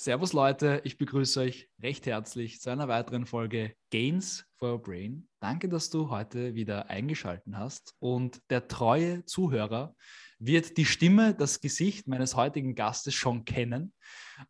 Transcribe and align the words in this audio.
Servus 0.00 0.32
Leute, 0.32 0.80
ich 0.84 0.96
begrüße 0.96 1.40
euch 1.40 1.68
recht 1.82 2.06
herzlich 2.06 2.60
zu 2.60 2.70
einer 2.70 2.86
weiteren 2.86 3.26
Folge 3.26 3.74
Gains 3.90 4.46
for 4.54 4.74
Your 4.74 4.80
Brain. 4.80 5.28
Danke, 5.40 5.68
dass 5.68 5.90
du 5.90 6.08
heute 6.08 6.54
wieder 6.54 6.88
eingeschaltet 6.88 7.52
hast 7.56 7.96
und 7.98 8.40
der 8.48 8.68
treue 8.68 9.24
Zuhörer 9.24 9.96
wird 10.38 10.76
die 10.76 10.84
Stimme, 10.84 11.34
das 11.34 11.60
Gesicht 11.60 12.06
meines 12.06 12.36
heutigen 12.36 12.76
Gastes 12.76 13.14
schon 13.14 13.44
kennen. 13.44 13.92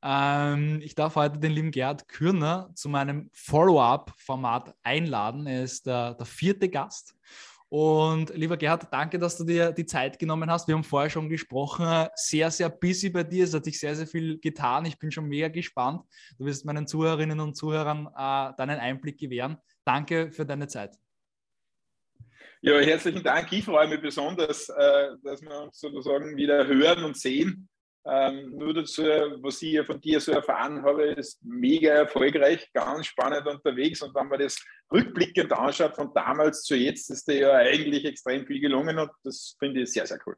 Ähm, 0.02 0.82
ich 0.82 0.94
darf 0.94 1.16
heute 1.16 1.38
den 1.38 1.52
lieben 1.52 1.70
Gerd 1.70 2.08
Kürner 2.08 2.70
zu 2.74 2.90
meinem 2.90 3.30
Follow-up-Format 3.32 4.74
einladen. 4.82 5.46
Er 5.46 5.62
ist 5.62 5.86
der, 5.86 6.12
der 6.12 6.26
vierte 6.26 6.68
Gast 6.68 7.14
und 7.70 8.34
lieber 8.34 8.56
Gerhard, 8.56 8.86
danke, 8.90 9.18
dass 9.18 9.36
du 9.36 9.44
dir 9.44 9.72
die 9.72 9.84
Zeit 9.84 10.18
genommen 10.18 10.50
hast. 10.50 10.68
Wir 10.68 10.74
haben 10.74 10.84
vorher 10.84 11.10
schon 11.10 11.28
gesprochen. 11.28 12.08
Sehr, 12.14 12.50
sehr 12.50 12.70
busy 12.70 13.10
bei 13.10 13.24
dir. 13.24 13.44
Es 13.44 13.52
hat 13.52 13.64
sich 13.64 13.78
sehr, 13.78 13.94
sehr 13.94 14.06
viel 14.06 14.38
getan. 14.38 14.86
Ich 14.86 14.98
bin 14.98 15.10
schon 15.10 15.26
mega 15.26 15.48
gespannt. 15.48 16.02
Du 16.38 16.46
wirst 16.46 16.64
meinen 16.64 16.86
Zuhörerinnen 16.86 17.40
und 17.40 17.56
Zuhörern 17.56 18.06
äh, 18.06 18.56
deinen 18.56 18.78
Einblick 18.78 19.18
gewähren. 19.18 19.58
Danke 19.84 20.32
für 20.32 20.46
deine 20.46 20.66
Zeit. 20.66 20.96
Ja, 22.62 22.78
herzlichen 22.78 23.22
Dank. 23.22 23.52
Ich 23.52 23.64
freue 23.64 23.86
mich 23.86 24.00
besonders, 24.00 24.68
äh, 24.70 25.10
dass 25.22 25.42
wir 25.42 25.62
uns 25.62 25.78
sozusagen 25.78 26.36
wieder 26.36 26.66
hören 26.66 27.04
und 27.04 27.18
sehen. 27.18 27.68
Ähm, 28.10 28.56
nur 28.56 28.72
dazu, 28.72 29.02
was 29.02 29.60
ich 29.60 29.84
von 29.84 30.00
dir 30.00 30.18
so 30.18 30.32
erfahren 30.32 30.82
habe, 30.82 31.08
ist 31.08 31.44
mega 31.44 31.90
erfolgreich, 31.90 32.66
ganz 32.72 33.06
spannend 33.06 33.46
unterwegs. 33.46 34.00
Und 34.00 34.14
wenn 34.14 34.28
man 34.28 34.38
das 34.38 34.64
rückblickend 34.90 35.52
anschaut, 35.52 35.94
von 35.94 36.10
damals 36.14 36.62
zu 36.62 36.74
jetzt, 36.74 37.10
ist 37.10 37.28
dir 37.28 37.38
ja 37.38 37.52
eigentlich 37.52 38.06
extrem 38.06 38.46
viel 38.46 38.60
gelungen 38.60 38.98
und 38.98 39.10
das 39.24 39.56
finde 39.58 39.82
ich 39.82 39.92
sehr, 39.92 40.06
sehr 40.06 40.18
cool. 40.26 40.36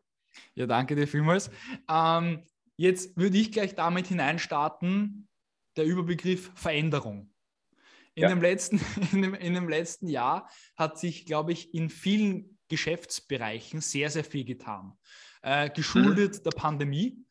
Ja, 0.55 0.67
danke 0.67 0.97
dir 0.97 1.07
vielmals. 1.07 1.49
Ähm, 1.89 2.45
jetzt 2.77 3.17
würde 3.17 3.39
ich 3.39 3.53
gleich 3.53 3.77
damit 3.77 4.09
hineinstarten, 4.09 5.29
der 5.77 5.85
Überbegriff 5.85 6.51
Veränderung. 6.57 7.33
In, 8.15 8.25
ja. 8.25 8.29
dem 8.31 8.43
letzten, 8.43 8.81
in, 9.13 9.23
dem, 9.23 9.35
in 9.35 9.55
dem 9.55 9.69
letzten 9.69 10.09
Jahr 10.09 10.51
hat 10.77 10.99
sich, 10.99 11.25
glaube 11.25 11.53
ich, 11.53 11.73
in 11.73 11.89
vielen 11.89 12.59
Geschäftsbereichen 12.69 13.81
sehr, 13.81 14.11
sehr 14.11 14.25
viel 14.25 14.45
getan. 14.45 14.99
Äh, 15.43 15.71
geschuldet 15.71 16.39
mhm. 16.39 16.43
der 16.43 16.51
Pandemie 16.51 17.27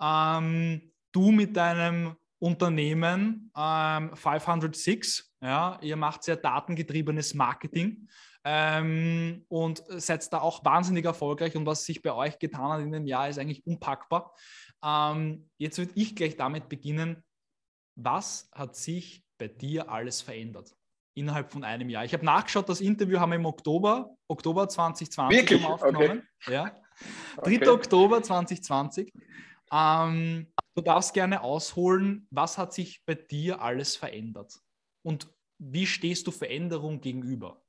ähm, 0.00 0.92
du 1.12 1.30
mit 1.30 1.56
deinem 1.56 2.16
Unternehmen 2.38 3.50
ähm, 3.56 4.16
506, 4.16 5.34
ja, 5.42 5.78
ihr 5.82 5.96
macht 5.96 6.24
sehr 6.24 6.36
datengetriebenes 6.36 7.34
Marketing 7.34 8.08
ähm, 8.44 9.44
und 9.48 9.82
seid 9.88 10.32
da 10.32 10.40
auch 10.40 10.64
wahnsinnig 10.64 11.04
erfolgreich 11.04 11.56
und 11.56 11.66
was 11.66 11.84
sich 11.84 12.02
bei 12.02 12.12
euch 12.12 12.38
getan 12.38 12.70
hat 12.70 12.80
in 12.80 12.92
dem 12.92 13.06
Jahr 13.06 13.28
ist 13.28 13.38
eigentlich 13.38 13.66
unpackbar. 13.66 14.34
Ähm, 14.82 15.50
jetzt 15.58 15.78
würde 15.78 15.92
ich 15.94 16.16
gleich 16.16 16.36
damit 16.36 16.68
beginnen. 16.68 17.22
Was 17.96 18.48
hat 18.52 18.76
sich 18.76 19.22
bei 19.38 19.48
dir 19.48 19.90
alles 19.90 20.22
verändert? 20.22 20.74
Innerhalb 21.14 21.50
von 21.50 21.64
einem 21.64 21.90
Jahr. 21.90 22.04
Ich 22.04 22.14
habe 22.14 22.24
nachgeschaut, 22.24 22.68
das 22.68 22.80
Interview 22.80 23.18
haben 23.18 23.30
wir 23.30 23.36
im 23.36 23.44
Oktober, 23.44 24.14
Oktober 24.28 24.68
2020 24.68 25.38
Wirklich? 25.38 25.64
aufgenommen. 25.66 26.26
Okay. 26.42 26.54
Ja. 26.54 26.74
3. 27.42 27.56
Okay. 27.56 27.68
Oktober 27.68 28.22
2020. 28.22 29.12
Ähm, 29.72 30.52
du 30.74 30.82
darfst 30.82 31.14
gerne 31.14 31.42
ausholen, 31.42 32.26
was 32.30 32.58
hat 32.58 32.72
sich 32.72 33.04
bei 33.04 33.14
dir 33.14 33.60
alles 33.60 33.96
verändert? 33.96 34.54
Und 35.02 35.28
wie 35.58 35.86
stehst 35.86 36.26
du 36.26 36.30
Veränderung 36.30 37.00
gegenüber? 37.00 37.62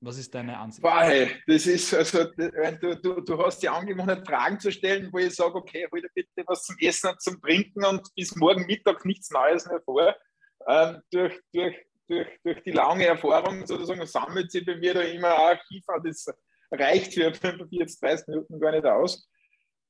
Was 0.00 0.18
ist 0.18 0.34
deine 0.34 0.58
Ansicht? 0.58 0.82
Boah, 0.82 1.10
das 1.46 1.66
ist, 1.66 1.94
also, 1.94 2.24
du, 2.24 2.96
du, 2.96 3.20
du 3.22 3.38
hast 3.44 3.62
die 3.62 3.68
Angewohnheit, 3.68 4.26
Fragen 4.26 4.60
zu 4.60 4.70
stellen, 4.70 5.08
wo 5.10 5.18
ich 5.18 5.34
sage, 5.34 5.54
okay, 5.54 5.86
hol 5.90 6.02
dir 6.02 6.10
bitte 6.14 6.44
was 6.46 6.64
zum 6.64 6.76
Essen 6.80 7.10
und 7.10 7.22
zum 7.22 7.40
Trinken 7.40 7.84
und 7.84 8.14
bis 8.14 8.36
morgen 8.36 8.66
Mittag 8.66 9.04
nichts 9.06 9.30
Neues 9.30 9.66
mehr 9.66 9.80
vor. 9.80 10.14
Ähm, 10.68 11.00
durch, 11.10 11.40
durch, 11.52 11.76
durch, 12.08 12.28
durch 12.44 12.62
die 12.62 12.72
lange 12.72 13.06
Erfahrung 13.06 13.66
sozusagen 13.66 14.04
sammelt 14.06 14.50
sich 14.50 14.66
bei 14.66 14.76
mir 14.76 14.94
da 14.94 15.00
immer 15.00 15.28
ein 15.28 15.56
Archiv, 15.56 15.84
das 16.04 16.26
reicht 16.70 17.14
für 17.14 17.32
45, 17.32 18.00
30 18.00 18.28
Minuten 18.28 18.60
gar 18.60 18.72
nicht 18.72 18.84
aus. 18.84 19.26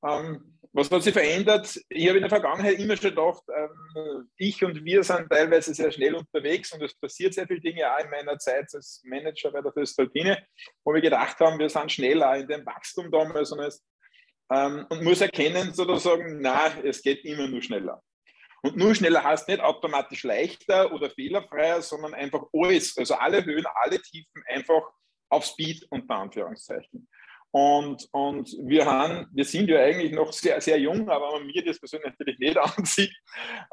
Ähm, 0.07 0.56
was 0.77 0.91
hat 0.91 1.01
sich 1.01 1.13
verändert? 1.13 1.81
Ich 1.89 2.07
habe 2.07 2.19
in 2.19 2.21
der 2.21 2.29
Vergangenheit 2.29 2.77
immer 2.77 2.95
schon 2.95 3.09
gedacht, 3.09 3.41
ähm, 3.55 4.29
ich 4.37 4.63
und 4.63 4.85
wir 4.85 5.03
sind 5.03 5.27
teilweise 5.27 5.73
sehr 5.73 5.91
schnell 5.91 6.13
unterwegs 6.13 6.71
und 6.71 6.83
es 6.83 6.93
passiert 6.93 7.33
sehr 7.33 7.47
viele 7.47 7.61
Dinge 7.61 7.91
auch 7.91 7.99
in 7.99 8.11
meiner 8.11 8.37
Zeit 8.37 8.69
als 8.75 9.01
Manager 9.03 9.51
bei 9.51 9.61
der 9.61 9.73
Föstalpine, 9.73 10.37
wo 10.85 10.93
wir 10.93 11.01
gedacht 11.01 11.39
haben, 11.39 11.57
wir 11.57 11.69
sind 11.69 11.91
schneller 11.91 12.37
in 12.37 12.47
dem 12.47 12.63
Wachstum 12.63 13.09
damals 13.09 13.51
und, 13.51 13.59
es, 13.61 13.83
ähm, 14.53 14.85
und 14.89 15.03
muss 15.03 15.19
erkennen 15.19 15.73
sozusagen, 15.73 16.41
na, 16.41 16.67
es 16.83 17.01
geht 17.01 17.25
immer 17.25 17.47
nur 17.47 17.63
schneller. 17.63 18.03
Und 18.61 18.77
nur 18.77 18.93
schneller 18.93 19.23
heißt 19.23 19.47
nicht 19.47 19.61
automatisch 19.61 20.23
leichter 20.23 20.93
oder 20.93 21.09
fehlerfreier, 21.09 21.81
sondern 21.81 22.13
einfach 22.13 22.43
alles, 22.53 22.95
also 22.97 23.15
alle 23.15 23.43
Höhen, 23.43 23.65
alle 23.83 23.99
Tiefen 23.99 24.43
einfach 24.47 24.83
auf 25.29 25.43
Speed 25.43 25.87
unter 25.89 26.15
Anführungszeichen. 26.15 27.07
Und, 27.57 28.07
und 28.11 28.55
wir, 28.65 28.85
haben, 28.85 29.25
wir 29.33 29.43
sind 29.43 29.67
ja 29.67 29.79
eigentlich 29.79 30.11
noch 30.11 30.31
sehr, 30.31 30.61
sehr 30.61 30.77
jung, 30.77 31.09
aber 31.09 31.31
man 31.31 31.47
mir 31.47 31.65
das 31.65 31.79
persönlich 31.79 32.11
natürlich 32.11 32.37
nicht 32.37 32.55
ansieht. 32.77 33.11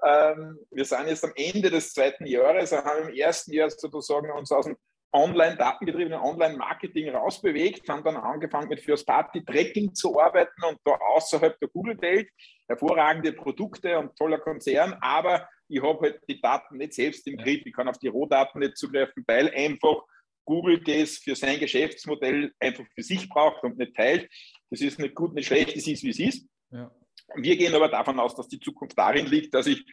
Ähm, 0.03 0.59
wir 0.71 0.87
sind 0.87 1.09
jetzt 1.09 1.23
am 1.23 1.33
Ende 1.37 1.71
des 1.71 1.93
zweiten 1.93 2.25
Jahres, 2.25 2.73
haben 2.73 3.09
im 3.09 3.15
ersten 3.15 3.53
Jahr 3.53 3.69
sozusagen 3.69 4.31
uns 4.31 4.51
aus 4.51 4.65
dem 4.65 4.79
online-datengetriebenen 5.13 6.19
Online-Marketing 6.19 7.11
rausbewegt, 7.11 7.87
haben 7.91 8.03
dann 8.05 8.17
angefangen 8.17 8.71
mit 8.71 8.81
First 8.81 9.07
Party 9.07 9.45
Tracking 9.45 9.95
zu 9.95 10.19
arbeiten 10.19 10.65
und 10.67 10.79
da 10.85 10.93
außerhalb 11.15 11.61
der 11.61 11.69
Google-Welt 11.69 12.31
hervorragende 12.67 13.35
Produkte 13.35 13.99
und 13.99 14.17
toller 14.17 14.39
Konzern, 14.39 14.97
aber 15.03 15.47
ich 15.69 15.83
habe 15.83 16.01
halt 16.01 16.21
die 16.27 16.41
Daten 16.41 16.79
nicht 16.79 16.95
selbst 16.95 17.27
im 17.27 17.37
Griff, 17.37 17.61
ich 17.67 17.75
kann 17.75 17.89
auf 17.89 17.99
die 17.99 18.09
Rohdaten 18.09 18.61
nicht 18.61 18.79
zugreifen, 18.79 19.25
weil 19.27 19.51
einfach 19.51 20.05
Google 20.45 20.83
das 20.83 21.19
für 21.19 21.35
sein 21.35 21.59
Geschäftsmodell 21.59 22.53
einfach 22.61 22.85
für 22.95 23.03
sich 23.03 23.29
braucht 23.29 23.63
und 23.63 23.79
nicht 23.79 23.95
teilt. 23.95 24.29
Das 24.71 24.81
ist 24.81 24.99
nicht 24.99 25.15
gut, 25.15 25.35
nicht 25.35 25.47
schlecht, 25.47 25.77
das 25.77 25.87
ist, 25.87 26.03
wie 26.03 26.11
es 26.11 26.19
ist. 26.19 26.47
Ja. 26.71 26.91
Wir 27.37 27.57
gehen 27.57 27.75
aber 27.75 27.89
davon 27.89 28.19
aus, 28.21 28.35
dass 28.35 28.49
die 28.49 28.61
Zukunft 28.61 28.99
darin 28.99 29.27
liegt, 29.27 29.55
dass 29.55 29.67
ich 29.67 29.85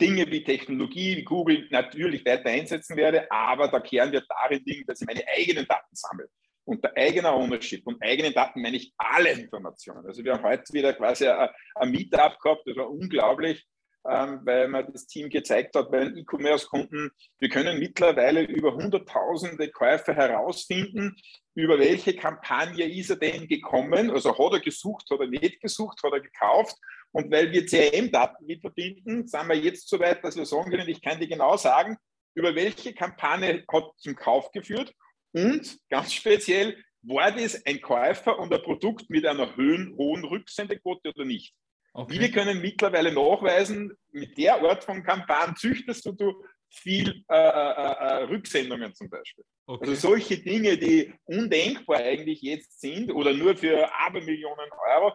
Dinge 0.00 0.26
wie 0.30 0.42
Technologie, 0.42 1.18
wie 1.18 1.24
Google 1.24 1.68
natürlich 1.70 2.24
weiter 2.24 2.48
einsetzen 2.48 2.96
werde, 2.96 3.30
aber 3.30 3.68
der 3.68 3.80
Kern 3.80 4.12
wird 4.12 4.26
darin 4.28 4.62
liegen, 4.64 4.86
dass 4.86 5.00
ich 5.00 5.06
meine 5.06 5.22
eigenen 5.28 5.66
Daten 5.66 5.94
sammle. 5.94 6.28
Unter 6.64 6.96
eigener 6.96 7.34
Ownership 7.34 7.86
und 7.86 8.02
eigenen 8.02 8.32
Daten 8.32 8.62
meine 8.62 8.76
ich 8.76 8.92
alle 8.96 9.32
Informationen. 9.32 10.06
Also 10.06 10.24
wir 10.24 10.34
haben 10.34 10.44
heute 10.44 10.72
wieder 10.72 10.92
quasi 10.94 11.26
ein, 11.26 11.90
Meetup 11.90 12.38
gehabt, 12.40 12.62
das 12.66 12.76
war 12.76 12.90
unglaublich 12.90 13.66
ähm, 14.08 14.40
weil 14.44 14.68
man 14.68 14.90
das 14.92 15.06
Team 15.06 15.28
gezeigt 15.28 15.74
hat 15.74 15.90
bei 15.90 16.04
den 16.04 16.16
E-Commerce-Kunden, 16.16 17.10
wir 17.38 17.48
können 17.48 17.78
mittlerweile 17.78 18.42
über 18.42 18.74
hunderttausende 18.74 19.70
Käufer 19.70 20.14
herausfinden, 20.14 21.16
über 21.54 21.78
welche 21.78 22.14
Kampagne 22.16 22.84
ist 22.84 23.10
er 23.10 23.16
denn 23.16 23.46
gekommen, 23.46 24.10
also 24.10 24.36
hat 24.38 24.52
er 24.52 24.60
gesucht, 24.60 25.10
hat 25.10 25.20
er 25.20 25.26
nicht 25.26 25.60
gesucht, 25.60 26.02
hat 26.02 26.12
er 26.12 26.20
gekauft. 26.20 26.76
Und 27.12 27.30
weil 27.30 27.50
wir 27.52 27.66
CRM-Daten 27.66 28.46
mit 28.46 28.60
verbinden, 28.60 29.26
sind 29.26 29.48
wir 29.48 29.56
jetzt 29.56 29.88
so 29.88 29.98
weit, 29.98 30.24
dass 30.24 30.36
wir 30.36 30.46
sagen 30.46 30.70
können, 30.70 30.88
ich 30.88 31.02
kann 31.02 31.18
dir 31.18 31.28
genau 31.28 31.56
sagen, 31.56 31.96
über 32.34 32.54
welche 32.54 32.94
Kampagne 32.94 33.64
hat 33.70 33.84
zum 33.98 34.14
Kauf 34.14 34.52
geführt 34.52 34.94
und 35.32 35.78
ganz 35.88 36.12
speziell, 36.12 36.82
war 37.02 37.32
das 37.32 37.64
ein 37.64 37.80
Käufer 37.80 38.38
und 38.38 38.52
ein 38.52 38.62
Produkt 38.62 39.08
mit 39.08 39.26
einer 39.26 39.56
hohen, 39.56 39.94
hohen 39.96 40.24
Rücksendequote 40.24 41.10
oder 41.10 41.24
nicht? 41.24 41.54
Okay. 41.92 42.20
Wir 42.20 42.30
können 42.30 42.60
mittlerweile 42.60 43.12
nachweisen, 43.12 43.92
mit 44.12 44.38
der 44.38 44.62
Art 44.62 44.84
von 44.84 45.02
Kampagnen 45.02 45.56
züchtest 45.56 46.06
du 46.06 46.44
viel 46.72 47.24
äh, 47.28 47.34
äh, 47.34 47.38
äh, 47.38 48.22
Rücksendungen 48.24 48.94
zum 48.94 49.10
Beispiel. 49.10 49.44
Okay. 49.66 49.88
Also 49.88 50.08
solche 50.08 50.38
Dinge, 50.38 50.78
die 50.78 51.12
undenkbar 51.24 51.98
eigentlich 51.98 52.42
jetzt 52.42 52.80
sind 52.80 53.12
oder 53.12 53.32
nur 53.32 53.56
für 53.56 53.88
Abermillionen 53.92 54.70
Euro. 54.88 55.14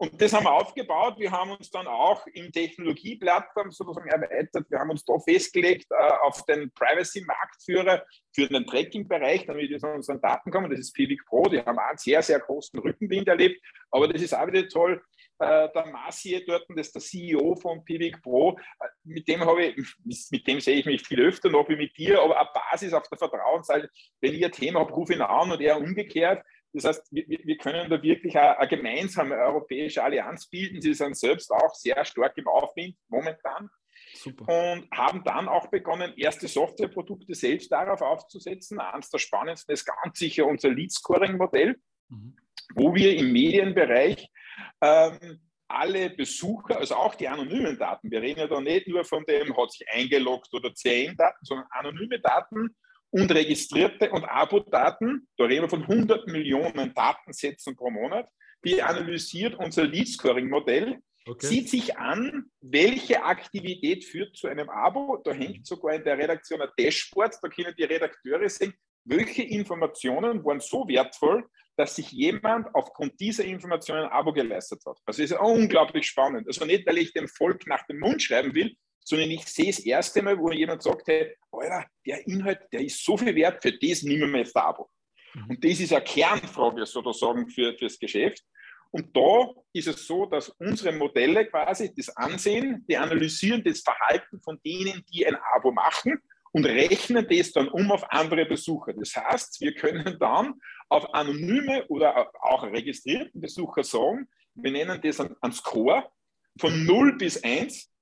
Und 0.00 0.20
das 0.20 0.32
haben 0.32 0.44
wir 0.44 0.52
aufgebaut. 0.52 1.18
Wir 1.18 1.32
haben 1.32 1.50
uns 1.50 1.70
dann 1.70 1.88
auch 1.88 2.24
im 2.28 2.52
Technologieplattform 2.52 3.72
sozusagen 3.72 4.08
erweitert. 4.08 4.70
Wir 4.70 4.78
haben 4.78 4.90
uns 4.90 5.04
da 5.04 5.18
festgelegt 5.18 5.86
äh, 5.90 6.12
auf 6.22 6.44
den 6.46 6.70
Privacy-Marktführer 6.72 8.04
für 8.32 8.46
den 8.46 8.64
Tracking-Bereich, 8.64 9.46
damit 9.46 9.70
wir 9.70 9.78
zu 9.78 9.88
unseren 9.88 10.20
Daten 10.20 10.52
kommen. 10.52 10.70
Das 10.70 10.78
ist 10.78 10.92
Pivik 10.92 11.24
Pro. 11.26 11.42
Die 11.48 11.58
haben 11.58 11.78
auch 11.78 11.88
einen 11.88 11.98
sehr, 11.98 12.22
sehr 12.22 12.38
großen 12.38 12.78
Rückenwind 12.78 13.26
erlebt. 13.26 13.60
Aber 13.90 14.06
das 14.06 14.22
ist 14.22 14.34
auch 14.34 14.46
wieder 14.46 14.68
toll 14.68 15.02
äh, 15.38 15.68
der 15.72 15.86
Marcier 15.86 16.44
dort, 16.44 16.66
das 16.68 16.88
ist 16.88 16.94
der 16.94 17.02
CEO 17.02 17.54
von 17.56 17.84
Pivik 17.84 18.20
Pro, 18.22 18.58
äh, 18.80 18.88
mit 19.04 19.28
dem 19.28 19.40
habe 19.40 19.66
ich, 19.66 19.94
mit 20.30 20.46
dem 20.46 20.60
sehe 20.60 20.78
ich 20.78 20.86
mich 20.86 21.06
viel 21.06 21.20
öfter 21.20 21.48
noch 21.48 21.68
wie 21.68 21.76
mit 21.76 21.96
dir, 21.96 22.20
aber 22.20 22.38
eine 22.38 22.48
Basis 22.52 22.92
auf 22.92 23.08
der 23.08 23.18
Vertrauensseite, 23.18 23.88
wenn 24.20 24.34
ich 24.34 24.44
ein 24.44 24.52
Thema 24.52 24.80
habe, 24.80 24.92
rufe 24.92 25.14
ihn 25.14 25.22
an 25.22 25.52
und 25.52 25.60
er 25.60 25.78
umgekehrt. 25.78 26.44
Das 26.72 26.84
heißt, 26.84 27.12
wir, 27.12 27.24
wir 27.26 27.56
können 27.56 27.88
da 27.88 28.02
wirklich 28.02 28.36
eine, 28.36 28.58
eine, 28.58 28.68
gemeinsame 28.68 29.36
europäische 29.36 30.02
Allianz 30.02 30.48
bilden. 30.48 30.82
Sie 30.82 30.94
sind 30.94 31.16
selbst 31.16 31.50
auch 31.50 31.74
sehr 31.74 32.04
stark 32.04 32.36
im 32.36 32.46
Aufwind 32.46 32.96
momentan. 33.08 33.70
Super. 34.14 34.72
Und 34.72 34.90
haben 34.90 35.22
dann 35.24 35.48
auch 35.48 35.68
begonnen, 35.68 36.14
erste 36.16 36.48
Softwareprodukte 36.48 37.34
selbst 37.34 37.70
darauf 37.72 38.00
aufzusetzen. 38.00 38.80
Eines 38.80 39.10
der 39.10 39.18
spannendsten 39.18 39.72
ist 39.72 39.86
ganz 39.86 40.18
sicher 40.18 40.46
unser 40.46 40.70
Lead-Scoring-Modell, 40.70 41.76
mhm. 42.08 42.36
wo 42.74 42.94
wir 42.94 43.16
im 43.16 43.32
Medienbereich 43.32 44.30
ähm, 44.80 45.40
alle 45.68 46.10
Besucher, 46.10 46.78
also 46.78 46.94
auch 46.94 47.14
die 47.14 47.28
anonymen 47.28 47.78
Daten, 47.78 48.10
wir 48.10 48.22
reden 48.22 48.40
ja 48.40 48.46
da 48.46 48.60
nicht 48.60 48.88
nur 48.88 49.04
von 49.04 49.24
dem, 49.26 49.54
hat 49.56 49.72
sich 49.72 49.86
eingeloggt 49.90 50.52
oder 50.54 50.74
CN-Daten, 50.74 51.44
sondern 51.44 51.66
anonyme 51.70 52.20
Daten 52.20 52.74
und 53.10 53.30
registrierte 53.32 54.10
und 54.10 54.24
Abo-Daten, 54.24 55.28
da 55.36 55.44
reden 55.44 55.62
wir 55.62 55.68
von 55.68 55.82
100 55.82 56.26
Millionen 56.26 56.94
Datensätzen 56.94 57.76
pro 57.76 57.90
Monat, 57.90 58.28
die 58.64 58.82
analysiert 58.82 59.54
unser 59.54 59.84
Lead-Scoring-Modell, 59.84 60.98
okay. 61.26 61.46
sieht 61.46 61.68
sich 61.68 61.96
an, 61.96 62.50
welche 62.60 63.22
Aktivität 63.22 64.04
führt 64.04 64.36
zu 64.36 64.48
einem 64.48 64.68
Abo. 64.68 65.18
Da 65.22 65.32
hängt 65.32 65.66
sogar 65.66 65.94
in 65.94 66.04
der 66.04 66.18
Redaktion 66.18 66.60
ein 66.60 66.70
Dashboard, 66.78 67.36
da 67.40 67.48
können 67.48 67.74
die 67.78 67.84
Redakteure 67.84 68.48
sehen, 68.48 68.74
welche 69.04 69.42
Informationen 69.42 70.44
waren 70.44 70.60
so 70.60 70.86
wertvoll, 70.88 71.48
dass 71.78 71.94
sich 71.94 72.10
jemand 72.10 72.74
aufgrund 72.74 73.20
dieser 73.20 73.44
Informationen 73.44 74.06
ein 74.06 74.10
Abo 74.10 74.32
geleistet 74.32 74.82
hat. 74.84 74.98
Also 75.06 75.22
es 75.22 75.30
ist 75.30 75.38
unglaublich 75.38 76.08
spannend. 76.08 76.48
Also 76.48 76.64
nicht, 76.64 76.84
weil 76.88 76.98
ich 76.98 77.12
dem 77.12 77.28
Volk 77.28 77.68
nach 77.68 77.86
dem 77.86 78.00
Mund 78.00 78.20
schreiben 78.20 78.52
will, 78.52 78.74
sondern 79.04 79.30
ich 79.30 79.46
sehe 79.46 79.68
das 79.68 79.78
erste 79.78 80.20
Mal, 80.20 80.36
wo 80.36 80.50
jemand 80.50 80.82
sagt, 80.82 81.06
hey, 81.06 81.36
Alter, 81.52 81.86
der 82.04 82.26
Inhalt, 82.26 82.58
der 82.72 82.80
ist 82.80 83.04
so 83.04 83.16
viel 83.16 83.32
wert, 83.36 83.62
für 83.62 83.72
das 83.72 84.02
nehmen 84.02 84.32
wir 84.32 84.40
jetzt 84.40 84.56
ein 84.56 84.64
Abo. 84.64 84.90
Mhm. 85.34 85.50
Und 85.50 85.64
das 85.64 85.78
ist 85.78 85.92
eine 85.92 86.02
Kernfrage 86.02 86.84
sozusagen 86.84 87.48
für, 87.48 87.72
fürs 87.78 87.96
Geschäft. 87.96 88.42
Und 88.90 89.16
da 89.16 89.48
ist 89.72 89.86
es 89.86 90.04
so, 90.04 90.26
dass 90.26 90.48
unsere 90.48 90.92
Modelle 90.92 91.46
quasi 91.46 91.94
das 91.94 92.08
ansehen, 92.16 92.84
die 92.88 92.96
analysieren 92.96 93.62
das 93.62 93.82
Verhalten 93.82 94.40
von 94.40 94.58
denen, 94.66 95.04
die 95.12 95.24
ein 95.24 95.36
Abo 95.54 95.70
machen 95.70 96.20
und 96.52 96.66
rechnen 96.66 97.26
das 97.28 97.52
dann 97.52 97.68
um 97.68 97.90
auf 97.90 98.10
andere 98.10 98.46
Besucher. 98.46 98.92
Das 98.92 99.14
heißt, 99.16 99.60
wir 99.60 99.74
können 99.74 100.16
dann 100.18 100.54
auf 100.88 101.12
anonyme 101.14 101.86
oder 101.88 102.30
auch 102.40 102.64
registrierte 102.64 103.38
Besucher 103.38 103.84
sagen, 103.84 104.28
wir 104.54 104.70
nennen 104.70 105.00
das 105.00 105.20
einen 105.20 105.52
Score 105.52 106.10
von 106.58 106.84
0 106.84 107.16
bis 107.16 107.42
1. 107.42 107.92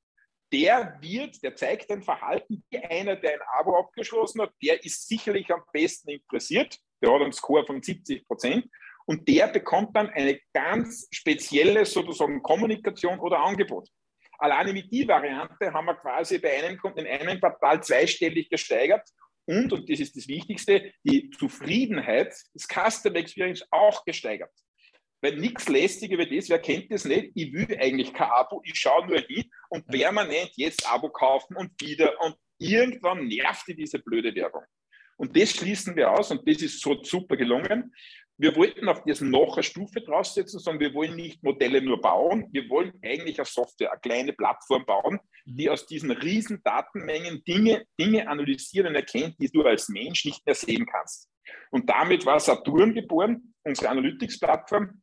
Der 0.53 0.97
wird, 1.01 1.43
der 1.43 1.57
zeigt 1.57 1.91
ein 1.91 2.03
Verhalten 2.03 2.65
wie 2.71 2.79
einer, 2.79 3.17
der 3.17 3.35
ein 3.35 3.41
Abo 3.59 3.77
abgeschlossen 3.79 4.43
hat, 4.43 4.53
der 4.63 4.83
ist 4.85 5.09
sicherlich 5.09 5.51
am 5.51 5.63
besten 5.73 6.11
interessiert. 6.11 6.79
Der 7.03 7.13
hat 7.13 7.21
einen 7.21 7.33
Score 7.33 7.67
von 7.67 7.83
70 7.83 8.27
Prozent 8.27 8.67
und 9.07 9.29
der 9.29 9.49
bekommt 9.49 9.97
dann 9.97 10.09
eine 10.11 10.41
ganz 10.53 11.09
spezielle 11.11 11.85
sozusagen 11.85 12.43
Kommunikation 12.43 13.19
oder 13.19 13.41
Angebot. 13.41 13.89
Alleine 14.39 14.73
mit 14.73 14.93
die 14.93 15.07
Variante 15.07 15.73
haben 15.73 15.87
wir 15.87 15.95
quasi 15.95 16.39
bei 16.39 16.59
einem, 16.59 16.79
in 16.97 17.07
einem 17.07 17.41
Quartal 17.41 17.83
zweistellig 17.83 18.49
gesteigert 18.49 19.09
und, 19.47 19.73
und 19.73 19.89
das 19.89 20.01
ist 20.01 20.17
das 20.17 20.27
Wichtigste, 20.29 20.93
die 21.05 21.31
Zufriedenheit 21.31 22.35
des 22.55 22.67
Customer 22.67 23.17
Experience 23.17 23.65
auch 23.71 24.05
gesteigert. 24.05 24.51
Weil 25.23 25.37
nichts 25.37 25.69
lästig 25.69 26.13
über 26.13 26.27
das, 26.27 26.49
wer 26.49 26.59
kennt 26.59 26.91
das 26.91 27.05
nicht? 27.05 27.31
Ich 27.35 27.53
will 27.53 27.77
eigentlich 27.81 28.13
kein 28.13 28.31
Abo, 28.31 28.61
ich 28.65 28.79
schaue 28.79 29.07
nur 29.07 29.21
hin 29.21 29.45
und 29.71 29.87
permanent 29.87 30.51
jetzt 30.57 30.87
Abo 30.91 31.09
kaufen 31.09 31.57
und 31.57 31.71
wieder 31.81 32.21
und 32.21 32.37
irgendwann 32.59 33.27
nervt 33.27 33.67
die 33.69 33.77
diese 33.77 33.99
blöde 34.01 34.35
Werbung. 34.35 34.65
Und 35.17 35.37
das 35.37 35.51
schließen 35.51 35.97
wir 35.97 36.11
aus 36.11 36.31
und 36.31 36.47
das 36.47 36.63
ist 36.63 36.81
so 36.81 37.03
super 37.03 37.37
gelungen 37.37 37.93
wir 38.39 38.55
wollten 38.55 38.89
auf 38.89 39.03
das 39.05 39.21
noch 39.21 39.55
eine 39.57 39.63
Stufe 39.63 40.01
draufsetzen, 40.01 40.61
sondern 40.61 40.81
wir 40.81 40.95
wollen 40.95 41.17
nicht 41.17 41.43
Modelle 41.43 41.81
nur 41.81 42.01
bauen, 42.01 42.47
wir 42.53 42.69
wollen 42.69 42.93
eigentlich 43.03 43.39
eine 43.39 43.47
Software, 43.47 43.93
eine 43.93 44.01
kleine 44.01 44.33
Plattform 44.33 44.85
bauen, 44.85 45.19
die 45.47 45.67
mhm. 45.67 45.73
aus 45.73 45.87
diesen 45.87 46.11
riesen 46.11 46.63
Datenmengen 46.63 47.43
Dinge, 47.45 47.87
Dinge 47.99 48.29
analysieren 48.29 48.89
und 48.89 48.95
erkennt, 48.95 49.37
die 49.41 49.49
du 49.49 49.63
als 49.63 49.89
Mensch 49.89 50.25
nicht 50.25 50.45
mehr 50.45 50.55
sehen 50.55 50.87
kannst. 50.87 51.31
Und 51.71 51.89
damit 51.89 52.27
war 52.27 52.41
Saturn 52.41 52.95
geboren, 52.95 53.55
unsere 53.63 53.89
Analytics-Plattform. 53.89 55.01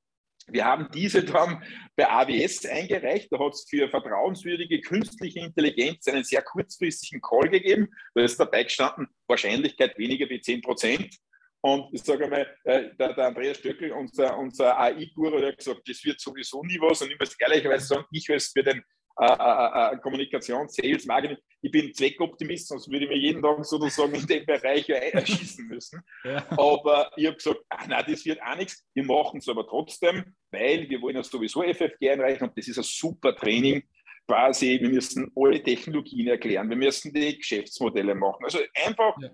Wir 0.47 0.65
haben 0.65 0.89
diese 0.93 1.23
dann 1.23 1.63
bei 1.95 2.09
AWS 2.09 2.65
eingereicht. 2.65 3.31
Da 3.31 3.39
hat 3.39 3.53
es 3.53 3.65
für 3.69 3.87
vertrauenswürdige 3.89 4.81
künstliche 4.81 5.39
Intelligenz 5.39 6.07
einen 6.07 6.23
sehr 6.23 6.41
kurzfristigen 6.41 7.21
Call 7.21 7.49
gegeben. 7.49 7.89
Da 8.13 8.23
ist 8.23 8.39
dabei 8.39 8.63
gestanden, 8.63 9.07
Wahrscheinlichkeit 9.27 9.97
weniger 9.97 10.29
wie 10.29 10.41
10 10.41 10.61
Prozent. 10.61 11.17
Und 11.61 11.93
ich 11.93 12.03
sage 12.03 12.25
einmal, 12.25 12.57
äh, 12.65 12.89
der, 12.99 13.13
der, 13.13 13.27
Andreas 13.27 13.57
Stöckel, 13.57 13.93
unser, 13.93 14.37
unser 14.37 14.77
AI-Guru, 14.77 15.41
hat 15.41 15.57
gesagt, 15.57 15.87
das 15.87 16.03
wird 16.03 16.19
sowieso 16.19 16.61
nie 16.63 16.77
was. 16.81 17.01
Und 17.01 17.11
ich 17.11 17.17
muss 17.17 17.35
ehrlicherweise 17.39 17.87
sagen, 17.87 18.05
ich 18.11 18.29
als 18.29 18.47
für 18.47 18.63
den 18.63 18.83
äh, 19.19 19.25
äh, 19.25 19.93
äh, 19.93 19.97
Kommunikation, 19.99 20.67
Sales, 20.69 21.05
Marketing, 21.05 21.37
ich 21.61 21.71
bin 21.71 21.93
Zweckoptimist, 21.93 22.67
sonst 22.67 22.89
würde 22.89 23.05
ich 23.05 23.11
mir 23.11 23.17
jeden 23.17 23.43
Tag 23.43 23.63
sozusagen 23.63 24.15
in 24.15 24.25
dem 24.25 24.45
Bereich 24.45 24.89
erschießen 24.89 25.67
müssen. 25.67 26.01
Ja. 26.23 26.43
Aber 26.57 27.11
ich 27.15 27.27
habe 27.27 27.37
gesagt, 27.37 27.59
ach 27.69 27.87
nein, 27.87 28.03
das 28.07 28.25
wird 28.25 28.41
auch 28.41 28.55
nichts. 28.55 28.83
Wir 28.93 29.05
machen 29.05 29.37
es 29.37 29.47
aber 29.47 29.67
trotzdem, 29.67 30.35
weil 30.51 30.89
wir 30.89 31.01
wollen 31.01 31.15
ja 31.15 31.23
sowieso 31.23 31.61
FFG 31.61 32.09
einreichen 32.09 32.47
und 32.47 32.57
das 32.57 32.67
ist 32.67 32.77
ein 32.77 32.83
super 32.83 33.35
Training. 33.35 33.83
Quasi, 34.27 34.79
wir 34.81 34.89
müssen 34.89 35.31
alle 35.35 35.61
Technologien 35.61 36.27
erklären, 36.27 36.69
wir 36.69 36.77
müssen 36.77 37.13
die 37.13 37.37
Geschäftsmodelle 37.37 38.15
machen. 38.15 38.43
Also 38.45 38.59
einfach, 38.73 39.15
ja. 39.21 39.29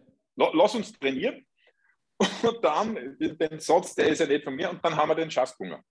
lass 0.53 0.75
uns 0.75 0.91
trainieren 0.91 1.45
und 2.19 2.63
dann, 2.63 3.17
den 3.17 3.59
Satz, 3.59 3.95
der 3.95 4.09
ist 4.09 4.19
ja 4.19 4.25
nicht 4.25 4.43
von 4.43 4.55
mir, 4.55 4.69
und 4.69 4.83
dann 4.83 4.95
haben 4.95 5.09
wir 5.09 5.15
den 5.15 5.31
Schatzbunger. 5.31 5.83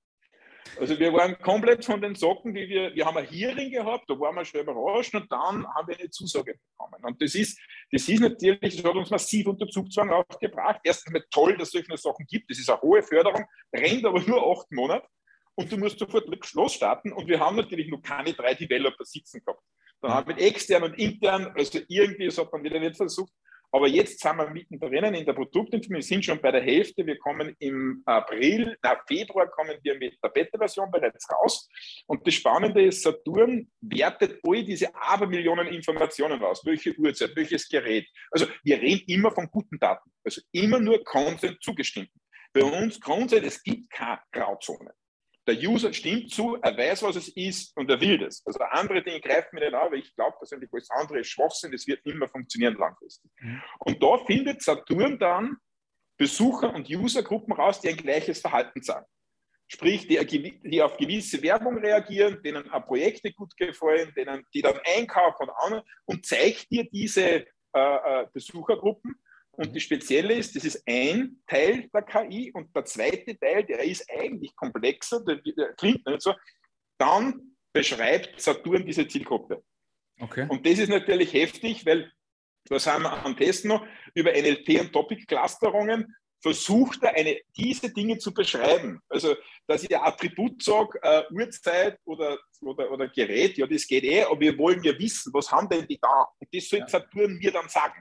Also 0.79 0.99
wir 0.99 1.13
waren 1.13 1.39
komplett 1.39 1.85
von 1.85 2.01
den 2.01 2.15
Socken, 2.15 2.55
die 2.55 2.69
wir, 2.69 2.95
wir 2.95 3.07
haben 3.07 3.17
ein 3.17 3.27
Hearing 3.27 3.71
gehabt, 3.71 4.09
da 4.09 4.19
waren 4.19 4.35
wir 4.37 4.45
schon 4.45 4.61
überrascht 4.61 5.15
und 5.15 5.31
dann 5.31 5.67
haben 5.67 5.89
wir 5.89 5.99
eine 5.99 6.11
Zusage 6.11 6.55
bekommen. 6.55 7.05
Und 7.05 7.21
das 7.23 7.35
ist, 7.35 7.59
das 7.91 8.09
ist 8.09 8.21
natürlich, 8.21 8.77
das 8.77 8.85
hat 8.85 8.95
uns 8.95 9.11
massiv 9.11 9.47
unter 9.47 9.69
Zugzwang 9.69 10.11
auch 10.11 10.25
gebracht. 10.41 10.81
Erstens 10.85 11.13
mal 11.13 11.25
toll, 11.31 11.57
dass 11.57 11.69
es 11.69 11.73
solche 11.73 11.97
Sachen 11.97 12.27
gibt, 12.29 12.51
das 12.51 12.59
ist 12.59 12.71
eine 12.71 12.81
hohe 12.81 13.03
Förderung, 13.03 13.45
rennt 13.75 14.05
aber 14.05 14.21
nur 14.21 14.51
acht 14.51 14.71
Monate 14.71 15.07
und 15.55 15.73
du 15.73 15.77
musst 15.77 15.99
sofort 15.99 16.27
losstarten 16.55 17.13
und 17.13 17.27
wir 17.27 17.41
haben 17.41 17.57
natürlich 17.57 17.89
noch 17.89 18.03
keine 18.03 18.33
drei 18.33 18.55
Developer 18.55 19.05
sitzen 19.05 19.43
gehabt. 19.45 19.63
Dann 20.01 20.13
haben 20.13 20.29
wir 20.29 20.47
extern 20.47 20.85
und 20.85 20.99
intern, 20.99 21.53
also 21.57 21.81
irgendwie, 21.89 22.27
das 22.27 22.39
hat 22.39 22.53
man 22.53 22.63
wieder 22.63 22.79
nicht 22.79 22.97
versucht, 22.97 23.33
aber 23.71 23.87
jetzt 23.87 24.21
sind 24.21 24.37
wir 24.37 24.49
mittendrin 24.51 25.15
in 25.15 25.27
der 25.27 25.35
Produktentwicklung, 25.35 25.97
wir 25.97 26.03
sind 26.03 26.25
schon 26.25 26.41
bei 26.41 26.51
der 26.51 26.63
Hälfte. 26.63 27.07
Wir 27.07 27.19
kommen 27.19 27.55
im 27.59 28.03
April, 28.07 28.77
na 28.83 28.99
Februar 29.07 29.49
kommen 29.49 29.77
wir 29.83 29.99
mit 29.99 30.19
der 30.23 30.31
Beta-Version 30.31 30.91
bereits 30.91 31.31
raus. 31.31 31.69
Und 32.07 32.27
das 32.27 32.35
Spannende 32.35 32.83
ist, 32.83 33.03
Saturn 33.03 33.71
wertet 33.81 34.41
all 34.47 34.65
diese 34.65 34.95
Abermillionen 34.95 35.67
Informationen 35.69 36.43
aus. 36.43 36.65
Welche 36.65 36.97
Uhrzeit, 36.99 37.37
welches 37.37 37.69
Gerät. 37.69 38.07
Also 38.31 38.47
wir 38.65 38.81
reden 38.81 39.05
immer 39.07 39.31
von 39.31 39.49
guten 39.51 39.79
Daten. 39.79 40.11
Also 40.25 40.41
immer 40.53 40.81
nur 40.81 41.05
Consent 41.05 41.59
zugestimmt. 41.63 42.11
Bei 42.53 42.65
uns 42.65 42.99
Consent, 42.99 43.45
es 43.45 43.63
gibt 43.63 43.91
keine 43.91 44.21
Grauzone. 44.33 44.93
Der 45.49 45.57
User 45.57 45.95
stimmt 45.95 46.31
zu, 46.31 46.59
er 46.61 46.77
weiß, 46.77 47.05
was 47.05 47.17
es 47.17 47.29
ist 47.29 47.75
und 47.75 47.89
er 47.91 47.99
will 48.03 48.19
das. 48.19 48.43
Also 48.45 48.61
andere 48.61 49.03
Dinge 49.03 49.19
greifen 49.19 49.49
mir 49.55 49.61
nicht 49.63 49.75
an, 49.75 49.91
weil 49.91 50.01
ich 50.01 50.15
glaube 50.15 50.37
persönlich, 50.37 50.69
alles 50.71 50.91
andere 50.91 51.21
ist 51.21 51.29
Schwachsinn, 51.29 51.73
das 51.73 51.87
wird 51.87 52.05
immer 52.05 52.29
funktionieren 52.29 52.75
langfristig. 52.75 53.31
Mhm. 53.41 53.63
Und 53.79 54.03
da 54.03 54.19
findet 54.27 54.61
Saturn 54.61 55.19
dann 55.19 55.57
Besucher- 56.19 56.75
und 56.75 56.91
Usergruppen 56.91 57.55
raus, 57.55 57.81
die 57.81 57.89
ein 57.89 57.97
gleiches 57.97 58.43
Verhalten 58.43 58.83
zeigen. 58.83 59.07
Sprich, 59.69 60.07
die, 60.07 60.61
die, 60.63 60.83
auf 60.83 60.99
gewisse 60.99 61.43
Werbung 61.43 61.79
reagieren, 61.79 62.43
denen 62.43 62.65
Projekte 62.87 63.33
gut 63.33 63.57
gefallen, 63.57 64.13
denen, 64.15 64.45
die 64.53 64.61
dann 64.61 64.79
einkaufen 64.97 65.49
und, 65.67 65.83
und 66.05 66.27
zeigt 66.27 66.71
dir 66.71 66.85
diese 66.91 67.23
äh, 67.23 67.45
äh 67.73 68.27
Besuchergruppen 68.35 69.19
und 69.59 69.75
die 69.75 69.81
spezielle 69.81 70.35
ist, 70.35 70.55
das 70.55 70.65
ist 70.65 70.83
ein 70.87 71.43
Teil 71.45 71.89
der 71.93 72.03
KI 72.03 72.53
und 72.53 72.75
der 72.77 72.85
zweite 72.85 73.37
Teil, 73.37 73.65
der 73.65 73.83
ist 73.83 74.09
eigentlich 74.09 74.55
komplexer, 74.55 75.25
der, 75.25 75.37
der 75.37 75.73
klingt 75.75 76.07
nicht 76.07 76.23
so, 76.23 76.33
dann 76.97 77.57
beschreibt 77.73 78.41
Saturn 78.41 78.87
diese 78.87 79.09
Zielgruppe. 79.09 79.65
Okay. 80.21 80.47
Und 80.49 80.65
das 80.65 80.79
ist 80.79 80.91
natürlich 80.91 81.33
heftig, 81.33 81.85
weil, 81.85 82.13
was 82.69 82.87
haben 82.87 83.03
wir 83.03 83.13
am 83.25 83.37
Testen 83.37 83.71
noch, 83.71 83.85
über 84.15 84.31
NLP 84.31 84.81
und 84.81 84.93
Topic-Clusterungen 84.93 86.15
versucht 86.41 87.03
er, 87.03 87.17
eine, 87.17 87.41
diese 87.57 87.93
Dinge 87.93 88.17
zu 88.19 88.33
beschreiben. 88.33 89.01
Also, 89.09 89.35
dass 89.67 89.83
ich 89.83 89.93
ein 89.93 90.03
Attribut 90.03 90.63
sage, 90.63 91.01
äh, 91.03 91.25
Uhrzeit 91.33 91.99
oder, 92.05 92.39
oder, 92.61 92.93
oder 92.93 93.09
Gerät, 93.09 93.59
ja, 93.59 93.67
das 93.67 93.89
geht 93.89 94.05
eh, 94.05 94.23
aber 94.23 94.39
wir 94.39 94.57
wollen 94.57 94.85
ja 94.85 94.97
wissen, 94.97 95.35
was 95.35 95.51
haben 95.51 95.69
denn 95.69 95.89
die 95.89 95.99
da? 96.01 96.29
Und 96.39 96.49
das 96.53 96.69
soll. 96.69 96.85
Saturn 96.89 97.39
mir 97.39 97.51
dann 97.51 97.69
sagen 97.69 98.01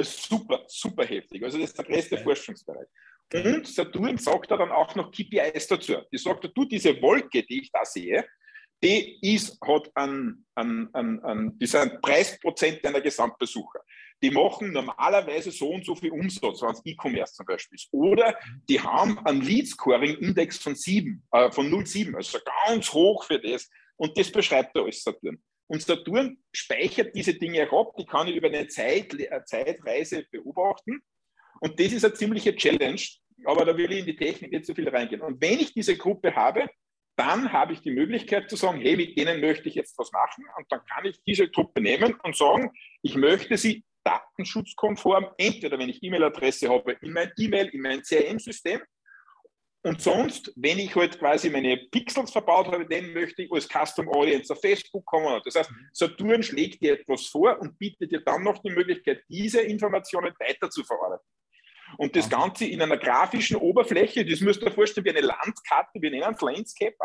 super, 0.00 0.64
super 0.66 1.04
heftig. 1.04 1.42
Also 1.42 1.58
das 1.58 1.70
ist 1.70 1.78
der 1.78 1.88
okay. 1.88 2.22
Forschungsbereich. 2.22 2.88
Und 3.34 3.66
Saturn 3.66 4.18
sagt 4.18 4.50
da 4.50 4.56
dann 4.56 4.70
auch 4.70 4.94
noch 4.94 5.10
KPIs 5.10 5.66
dazu. 5.66 5.94
Die 6.12 6.18
sagt, 6.18 6.50
du, 6.54 6.64
diese 6.64 7.00
Wolke, 7.00 7.42
die 7.42 7.62
ich 7.62 7.70
da 7.72 7.84
sehe, 7.84 8.26
die 8.82 9.18
ist, 9.34 9.58
hat 9.64 9.90
ein, 9.94 10.44
ein, 10.54 10.88
ein, 10.92 11.24
ein, 11.24 11.58
die 11.58 11.66
sind 11.66 12.02
Preisprozent 12.02 12.84
deiner 12.84 13.00
Gesamtbesucher. 13.00 13.80
Die 14.22 14.30
machen 14.30 14.72
normalerweise 14.72 15.50
so 15.50 15.70
und 15.70 15.84
so 15.84 15.94
viel 15.94 16.10
Umsatz, 16.10 16.62
wenn 16.62 16.70
es 16.70 16.82
E-Commerce 16.84 17.34
zum 17.34 17.46
Beispiel 17.46 17.76
ist. 17.76 17.88
Oder 17.92 18.36
die 18.68 18.80
haben 18.80 19.18
einen 19.24 19.40
Lead-Scoring-Index 19.40 20.58
von 20.58 20.74
7, 20.74 21.22
äh, 21.32 21.50
von 21.50 21.70
0,7, 21.70 22.14
also 22.14 22.38
ganz 22.66 22.92
hoch 22.92 23.24
für 23.24 23.40
das. 23.40 23.70
Und 23.96 24.18
das 24.18 24.30
beschreibt 24.30 24.76
er 24.76 24.82
alles 24.82 25.02
Saturn. 25.02 25.40
Und 25.72 25.80
Saturn 25.80 26.36
speichert 26.52 27.14
diese 27.14 27.32
Dinge 27.32 27.66
auch 27.72 27.88
ab, 27.88 27.96
die 27.98 28.04
kann 28.04 28.28
ich 28.28 28.36
über 28.36 28.48
eine 28.48 28.68
Zeit, 28.68 29.14
äh, 29.14 29.42
Zeitreise 29.46 30.26
beobachten. 30.30 31.00
Und 31.60 31.80
das 31.80 31.94
ist 31.94 32.04
eine 32.04 32.12
ziemliche 32.12 32.54
Challenge, 32.54 33.00
aber 33.46 33.64
da 33.64 33.74
will 33.74 33.90
ich 33.90 34.00
in 34.00 34.04
die 34.04 34.16
Technik 34.16 34.52
nicht 34.52 34.66
so 34.66 34.74
viel 34.74 34.86
reingehen. 34.90 35.22
Und 35.22 35.40
wenn 35.40 35.60
ich 35.60 35.72
diese 35.72 35.96
Gruppe 35.96 36.36
habe, 36.36 36.68
dann 37.16 37.54
habe 37.54 37.72
ich 37.72 37.80
die 37.80 37.90
Möglichkeit 37.90 38.50
zu 38.50 38.56
sagen, 38.56 38.82
hey, 38.82 38.98
mit 38.98 39.16
denen 39.16 39.40
möchte 39.40 39.66
ich 39.66 39.74
jetzt 39.74 39.96
was 39.96 40.12
machen. 40.12 40.44
Und 40.58 40.70
dann 40.70 40.84
kann 40.84 41.06
ich 41.06 41.22
diese 41.26 41.50
Truppe 41.50 41.80
nehmen 41.80 42.16
und 42.22 42.36
sagen, 42.36 42.70
ich 43.00 43.14
möchte 43.14 43.56
sie 43.56 43.82
datenschutzkonform, 44.04 45.28
entweder 45.38 45.78
wenn 45.78 45.88
ich 45.88 46.02
E-Mail-Adresse 46.02 46.68
habe, 46.68 46.98
in 47.00 47.14
mein 47.14 47.32
E-Mail, 47.38 47.68
in 47.68 47.80
mein 47.80 48.02
CRM-System. 48.02 48.82
Und 49.84 50.00
sonst, 50.00 50.52
wenn 50.54 50.78
ich 50.78 50.94
halt 50.94 51.18
quasi 51.18 51.50
meine 51.50 51.76
Pixels 51.76 52.30
verbaut 52.30 52.68
habe, 52.68 52.86
den 52.86 53.12
möchte 53.12 53.42
ich 53.42 53.50
als 53.50 53.68
Custom 53.68 54.08
Audience 54.08 54.52
auf 54.52 54.60
Facebook 54.60 55.04
kommen. 55.04 55.40
Das 55.44 55.56
heißt, 55.56 55.72
Saturn 55.92 56.42
schlägt 56.42 56.82
dir 56.82 57.00
etwas 57.00 57.26
vor 57.26 57.60
und 57.60 57.76
bietet 57.78 58.12
dir 58.12 58.20
dann 58.20 58.44
noch 58.44 58.58
die 58.58 58.70
Möglichkeit, 58.70 59.24
diese 59.28 59.60
Informationen 59.60 60.32
weiter 60.38 60.70
zu 60.70 60.84
verarbeiten. 60.84 61.26
Und 61.98 62.14
das 62.16 62.30
Ganze 62.30 62.64
in 62.66 62.80
einer 62.80 62.96
grafischen 62.96 63.56
Oberfläche, 63.56 64.24
das 64.24 64.40
müsst 64.40 64.62
ihr 64.62 64.68
euch 64.68 64.74
vorstellen 64.74 65.04
wie 65.04 65.10
eine 65.10 65.20
Landkarte, 65.20 66.00
wir 66.00 66.10
nennen 66.10 66.34
es 66.34 66.40
Landscape. 66.40 66.96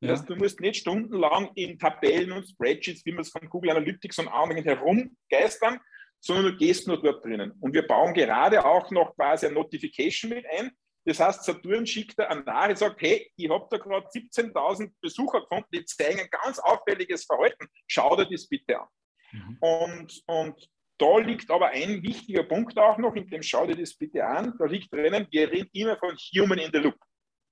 Das 0.00 0.20
heißt, 0.20 0.30
du 0.30 0.36
musst 0.36 0.60
nicht 0.60 0.80
stundenlang 0.80 1.50
in 1.54 1.78
Tabellen 1.78 2.32
und 2.32 2.48
Spreadsheets, 2.48 3.04
wie 3.04 3.12
man 3.12 3.22
es 3.22 3.30
von 3.30 3.48
Google 3.48 3.70
Analytics 3.70 4.18
und 4.20 4.28
anderen 4.28 4.62
herumgeistern, 4.62 5.80
sondern 6.20 6.52
du 6.52 6.56
gehst 6.56 6.86
nur 6.86 7.02
dort 7.02 7.24
drinnen. 7.24 7.52
Und 7.60 7.74
wir 7.74 7.86
bauen 7.86 8.14
gerade 8.14 8.64
auch 8.64 8.90
noch 8.90 9.16
quasi 9.16 9.46
ein 9.46 9.54
Notification 9.54 10.30
mit 10.30 10.44
ein. 10.56 10.70
Das 11.08 11.20
heißt, 11.20 11.44
Saturn 11.44 11.86
schickt 11.86 12.18
da 12.18 12.24
eine 12.24 12.42
Nachricht, 12.42 12.80
sagt, 12.80 13.00
hey, 13.00 13.32
ich 13.34 13.48
habe 13.48 13.66
da 13.70 13.78
gerade 13.78 14.06
17.000 14.08 14.92
Besucher 15.00 15.40
gefunden, 15.40 15.68
die 15.72 15.82
zeigen 15.86 16.20
ein 16.20 16.28
ganz 16.28 16.58
auffälliges 16.58 17.24
Verhalten. 17.24 17.66
Schau 17.86 18.14
dir 18.14 18.28
das 18.30 18.46
bitte 18.46 18.78
an. 18.78 18.88
Mhm. 19.32 19.56
Und, 19.58 20.22
und 20.26 20.68
da 20.98 21.16
liegt 21.16 21.50
aber 21.50 21.68
ein 21.68 22.02
wichtiger 22.02 22.42
Punkt 22.42 22.76
auch 22.76 22.98
noch, 22.98 23.14
in 23.14 23.26
dem 23.26 23.42
schau 23.42 23.66
dir 23.66 23.74
das 23.74 23.94
bitte 23.94 24.22
an. 24.22 24.52
Da 24.58 24.66
liegt 24.66 24.92
drinnen, 24.92 25.26
wir 25.30 25.50
reden 25.50 25.70
immer 25.72 25.96
von 25.96 26.14
Human 26.36 26.58
in 26.58 26.70
the 26.74 26.78
Loop. 26.78 26.96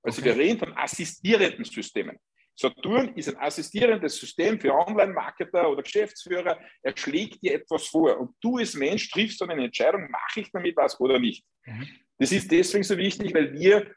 Also 0.02 0.20
okay. 0.20 0.34
wir 0.34 0.44
reden 0.44 0.58
von 0.58 0.76
assistierenden 0.76 1.64
Systemen. 1.64 2.18
Saturn 2.54 3.14
ist 3.16 3.30
ein 3.30 3.38
assistierendes 3.38 4.18
System 4.18 4.60
für 4.60 4.74
Online-Marketer 4.74 5.70
oder 5.70 5.82
Geschäftsführer. 5.82 6.58
Er 6.82 6.94
schlägt 6.94 7.42
dir 7.42 7.54
etwas 7.54 7.86
vor 7.86 8.18
und 8.18 8.36
du 8.42 8.58
als 8.58 8.74
Mensch 8.74 9.10
triffst 9.10 9.40
dann 9.40 9.50
eine 9.50 9.64
Entscheidung, 9.64 10.10
mache 10.10 10.40
ich 10.40 10.52
damit 10.52 10.76
was 10.76 11.00
oder 11.00 11.18
nicht. 11.18 11.42
Mhm. 11.64 11.88
Das 12.18 12.32
ist 12.32 12.50
deswegen 12.50 12.84
so 12.84 12.96
wichtig, 12.96 13.34
weil 13.34 13.52
wir 13.52 13.90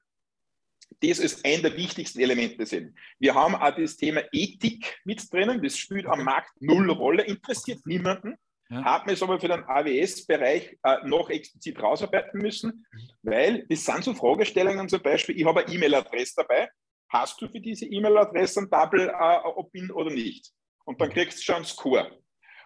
das 1.02 1.22
als 1.22 1.44
ein 1.46 1.62
der 1.62 1.76
wichtigsten 1.78 2.20
Elemente 2.20 2.66
sehen. 2.66 2.98
Wir 3.20 3.36
haben 3.36 3.56
auch 3.56 3.76
das 3.76 3.96
Thema 3.96 4.24
Ethik 4.32 5.00
mit 5.06 5.32
drinnen. 5.32 5.62
Das 5.62 5.78
spielt 5.78 6.06
am 6.08 6.24
Markt 6.24 6.52
null 6.60 6.90
Rolle, 6.92 7.24
interessiert 7.24 7.86
niemanden. 7.86 8.36
Ja. 8.70 8.84
Haben 8.84 9.08
wir 9.08 9.14
es 9.14 9.24
aber 9.24 9.40
für 9.40 9.48
den 9.48 9.64
AWS-Bereich 9.64 10.78
äh, 10.84 10.98
noch 11.04 11.30
explizit 11.30 11.82
rausarbeiten 11.82 12.40
müssen, 12.40 12.86
mhm. 12.92 13.10
weil 13.24 13.66
das 13.68 13.84
sind 13.84 14.04
so 14.04 14.14
Fragestellungen 14.14 14.88
zum 14.88 15.02
Beispiel, 15.02 15.40
ich 15.40 15.46
habe 15.46 15.66
eine 15.66 15.74
E-Mail-Adresse 15.74 16.34
dabei, 16.38 16.70
hast 17.10 17.42
du 17.42 17.48
für 17.48 17.60
diese 17.60 17.86
E-Mail-Adresse 17.86 18.62
ein 18.62 18.70
Double 18.70 19.10
äh, 19.10 19.92
oder 19.92 20.12
nicht? 20.12 20.52
Und 20.86 21.02
dann 21.02 21.10
kriegst 21.10 21.40
du 21.40 21.44
schon 21.44 21.56
einen 21.56 21.66
Score. 21.66 22.12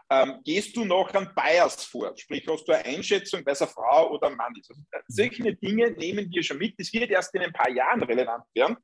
Ähm, 0.09 0.41
gehst 0.43 0.75
du 0.75 0.85
noch 0.85 1.13
an 1.13 1.33
Bias 1.35 1.85
vor? 1.85 2.13
Sprich, 2.15 2.45
hast 2.47 2.65
du 2.67 2.73
eine 2.73 2.85
Einschätzung, 2.85 3.41
wer 3.45 3.53
es 3.53 3.61
eine 3.61 3.71
Frau 3.71 4.11
oder 4.11 4.27
ein 4.27 4.35
Mann 4.35 4.53
ist? 4.59 4.69
Also, 4.69 4.81
äh, 4.91 4.99
solche 5.07 5.55
Dinge 5.55 5.91
nehmen 5.91 6.29
wir 6.29 6.43
schon 6.43 6.57
mit. 6.57 6.79
Das 6.79 6.91
wird 6.93 7.09
erst 7.09 7.33
in 7.35 7.41
ein 7.41 7.53
paar 7.53 7.69
Jahren 7.69 8.03
relevant 8.03 8.43
werden, 8.53 8.77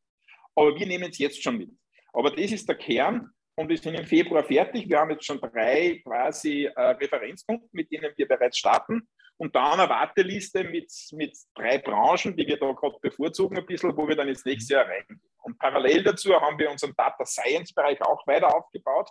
aber 0.55 0.75
wir 0.75 0.87
nehmen 0.87 1.09
es 1.11 1.17
jetzt 1.17 1.43
schon 1.43 1.57
mit. 1.57 1.71
Aber 2.13 2.31
das 2.31 2.51
ist 2.51 2.67
der 2.67 2.75
Kern 2.75 3.29
und 3.55 3.69
wir 3.69 3.77
sind 3.77 3.95
im 3.95 4.05
Februar 4.05 4.43
fertig. 4.43 4.89
Wir 4.89 4.99
haben 4.99 5.11
jetzt 5.11 5.25
schon 5.25 5.39
drei 5.39 6.01
quasi 6.03 6.65
äh, 6.65 6.81
Referenzkunden, 6.81 7.69
mit 7.73 7.91
denen 7.91 8.11
wir 8.15 8.27
bereits 8.27 8.57
starten 8.57 9.07
und 9.39 9.55
dann 9.55 9.79
eine 9.79 9.89
Warteliste 9.89 10.65
mit, 10.65 10.91
mit 11.13 11.37
drei 11.55 11.77
Branchen, 11.77 12.35
die 12.35 12.45
wir 12.45 12.57
da 12.57 12.73
gerade 12.73 12.97
bevorzugen 13.01 13.57
ein 13.57 13.65
bisschen, 13.65 13.95
wo 13.95 14.07
wir 14.07 14.15
dann 14.15 14.27
ins 14.27 14.43
nächste 14.43 14.73
Jahr 14.73 14.85
reingehen. 14.85 15.21
Und 15.43 15.57
parallel 15.57 16.03
dazu 16.03 16.33
haben 16.33 16.59
wir 16.59 16.69
unseren 16.69 16.93
Data 16.95 17.25
Science 17.25 17.73
Bereich 17.73 18.01
auch 18.01 18.25
weiter 18.27 18.53
aufgebaut. 18.53 19.09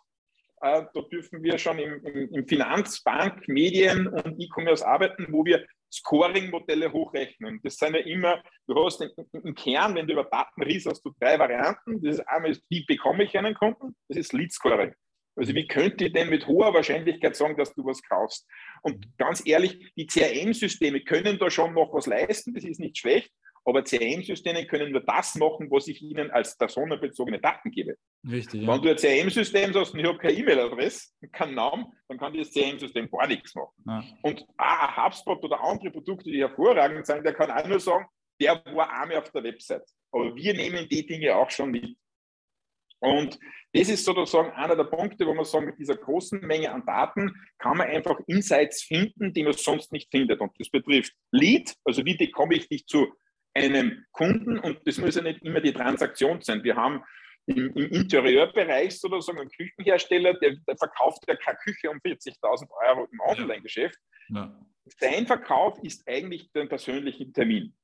Äh, 0.60 0.84
da 0.92 1.00
dürfen 1.10 1.42
wir 1.42 1.58
schon 1.58 1.78
im, 1.78 2.04
im, 2.04 2.34
im 2.34 2.46
Finanz-, 2.46 3.02
Bank-, 3.02 3.46
Medien- 3.48 4.08
und 4.08 4.40
E-Commerce 4.40 4.86
arbeiten, 4.86 5.26
wo 5.30 5.44
wir 5.44 5.64
Scoring-Modelle 5.92 6.92
hochrechnen. 6.92 7.60
Das 7.62 7.76
sind 7.76 7.94
ja 7.94 8.00
immer, 8.00 8.42
du 8.66 8.84
hast 8.84 9.00
im, 9.00 9.10
im 9.32 9.54
Kern, 9.54 9.94
wenn 9.94 10.06
du 10.06 10.12
über 10.12 10.24
Daten 10.24 10.62
riechst, 10.62 10.86
hast 10.86 11.04
du 11.04 11.12
drei 11.18 11.38
Varianten. 11.38 12.02
Das 12.02 12.16
ist 12.16 12.28
einmal, 12.28 12.56
wie 12.68 12.84
bekomme 12.84 13.24
ich 13.24 13.36
einen 13.38 13.54
Kunden? 13.54 13.96
Das 14.08 14.18
ist 14.18 14.32
Lead-Scoring. 14.32 14.94
Also 15.36 15.54
wie 15.54 15.68
könnte 15.68 16.06
ich 16.06 16.12
denn 16.12 16.30
mit 16.30 16.48
hoher 16.48 16.74
Wahrscheinlichkeit 16.74 17.36
sagen, 17.36 17.56
dass 17.56 17.72
du 17.72 17.84
was 17.84 18.02
kaufst? 18.02 18.46
Und 18.82 19.16
ganz 19.18 19.46
ehrlich, 19.46 19.92
die 19.96 20.06
CRM-Systeme 20.06 21.00
können 21.02 21.38
da 21.38 21.48
schon 21.48 21.74
noch 21.74 21.94
was 21.94 22.06
leisten, 22.06 22.54
das 22.54 22.64
ist 22.64 22.80
nicht 22.80 22.98
schlecht, 22.98 23.30
aber 23.68 23.84
CRM-Systeme 23.84 24.66
können 24.66 24.92
nur 24.92 25.02
das 25.02 25.34
machen, 25.34 25.70
was 25.70 25.88
ich 25.88 26.00
ihnen 26.00 26.30
als 26.30 26.56
personenbezogene 26.56 27.38
Daten 27.38 27.70
gebe. 27.70 27.96
Richtig. 28.26 28.62
Ja. 28.62 28.68
Wenn 28.68 28.80
du 28.80 28.88
ein 28.88 28.96
CRM-System 28.96 29.74
sagst 29.74 29.92
und 29.92 30.00
ich 30.00 30.06
habe 30.06 30.16
keine 30.16 30.38
E-Mail-Adresse, 30.38 31.10
keinen 31.32 31.54
Namen, 31.54 31.84
dann 32.08 32.16
kann 32.16 32.32
das 32.32 32.50
CRM-System 32.50 33.10
gar 33.10 33.26
nichts 33.26 33.54
machen. 33.54 33.74
Ja. 33.86 34.02
Und 34.22 34.46
ah, 34.56 35.04
HubSpot 35.04 35.44
oder 35.44 35.62
andere 35.62 35.90
Produkte, 35.90 36.30
die 36.30 36.40
hervorragend 36.40 37.04
sind, 37.04 37.22
der 37.26 37.34
kann 37.34 37.50
auch 37.50 37.68
nur 37.68 37.78
sagen, 37.78 38.06
der 38.40 38.54
war 38.74 38.90
einmal 38.90 39.18
auf 39.18 39.30
der 39.32 39.44
Website. 39.44 39.84
Aber 40.12 40.34
wir 40.34 40.54
nehmen 40.54 40.88
die 40.88 41.06
Dinge 41.06 41.36
auch 41.36 41.50
schon 41.50 41.70
mit. 41.70 41.94
Und 43.00 43.38
das 43.74 43.90
ist 43.90 44.02
sozusagen 44.02 44.50
einer 44.52 44.76
der 44.76 44.84
Punkte, 44.84 45.26
wo 45.26 45.34
man 45.34 45.44
sagen, 45.44 45.66
mit 45.66 45.78
dieser 45.78 45.96
großen 45.96 46.40
Menge 46.40 46.72
an 46.72 46.86
Daten 46.86 47.34
kann 47.58 47.76
man 47.76 47.88
einfach 47.88 48.18
Insights 48.26 48.82
finden, 48.82 49.34
die 49.34 49.42
man 49.42 49.52
sonst 49.52 49.92
nicht 49.92 50.10
findet. 50.10 50.40
Und 50.40 50.52
das 50.58 50.70
betrifft 50.70 51.12
Lead, 51.32 51.74
also 51.84 52.02
wie 52.06 52.16
bekomme 52.16 52.54
ich 52.54 52.66
dich 52.66 52.86
zu 52.86 53.12
einem 53.58 54.04
Kunden 54.12 54.58
und 54.58 54.78
das 54.86 54.98
muss 54.98 55.16
ja 55.16 55.22
nicht 55.22 55.42
immer 55.42 55.60
die 55.60 55.72
Transaktion 55.72 56.40
sein. 56.40 56.62
Wir 56.64 56.76
haben 56.76 57.02
im, 57.46 57.72
im 57.74 57.90
Interieurbereich 57.90 58.98
sozusagen 58.98 59.40
einen 59.40 59.50
Küchenhersteller, 59.50 60.34
der, 60.34 60.56
der 60.66 60.76
verkauft 60.76 61.24
ja 61.26 61.34
keine 61.36 61.56
Küche 61.58 61.90
um 61.90 61.98
40.000 61.98 62.68
Euro 62.88 63.08
im 63.10 63.20
Online-Geschäft. 63.20 63.98
Ja. 64.28 64.54
Sein 64.98 65.26
Verkauf 65.26 65.78
ist 65.82 66.06
eigentlich 66.06 66.50
der 66.52 66.66
persönliche 66.66 67.30
Termin. 67.32 67.74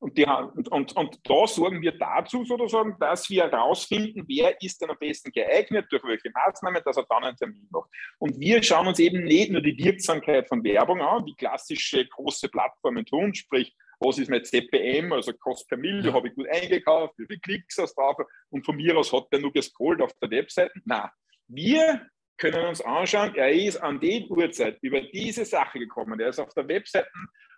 Und, 0.00 0.16
die, 0.16 0.24
und, 0.24 0.68
und, 0.68 0.96
und, 0.96 1.20
da 1.24 1.46
sorgen 1.46 1.82
wir 1.82 1.92
dazu 1.92 2.42
sozusagen, 2.42 2.96
dass 2.98 3.28
wir 3.28 3.42
herausfinden, 3.50 4.24
wer 4.26 4.56
ist 4.62 4.80
denn 4.80 4.88
am 4.88 4.96
besten 4.98 5.30
geeignet, 5.30 5.86
durch 5.90 6.02
welche 6.04 6.30
Maßnahmen, 6.30 6.82
dass 6.86 6.96
er 6.96 7.04
dann 7.10 7.24
einen 7.24 7.36
Termin 7.36 7.68
macht. 7.70 7.90
Und 8.18 8.40
wir 8.40 8.62
schauen 8.62 8.86
uns 8.86 8.98
eben 8.98 9.24
nicht 9.24 9.50
nur 9.50 9.60
die 9.60 9.76
Wirksamkeit 9.76 10.48
von 10.48 10.64
Werbung 10.64 11.02
an, 11.02 11.26
wie 11.26 11.34
klassische 11.34 12.06
große 12.06 12.48
Plattformen 12.48 13.04
tun, 13.04 13.34
sprich, 13.34 13.76
was 14.00 14.18
ist 14.18 14.30
mein 14.30 14.44
CPM, 14.44 15.12
also 15.12 15.32
Kost 15.34 15.68
per 15.68 15.76
Mille, 15.76 16.12
habe 16.12 16.28
ich 16.28 16.34
gut 16.34 16.48
eingekauft, 16.48 17.14
wie 17.18 17.26
viele 17.26 17.40
Klicks 17.40 17.76
hast 17.78 17.96
du 17.96 18.00
drauf 18.00 18.16
und 18.48 18.64
von 18.64 18.76
mir 18.76 18.96
aus 18.96 19.12
hat 19.12 19.26
der 19.30 19.40
nur 19.40 19.52
gescrollt 19.52 20.00
auf 20.00 20.12
der 20.22 20.30
Webseite. 20.30 20.72
Nein, 20.84 21.08
wir 21.48 22.06
können 22.38 22.66
uns 22.66 22.80
anschauen, 22.80 23.34
er 23.34 23.52
ist 23.52 23.76
an 23.76 24.00
die 24.00 24.26
Uhrzeit 24.28 24.78
über 24.80 25.02
diese 25.02 25.44
Sache 25.44 25.78
gekommen, 25.78 26.18
er 26.18 26.30
ist 26.30 26.38
auf 26.38 26.52
der 26.54 26.66
Webseite, 26.66 27.08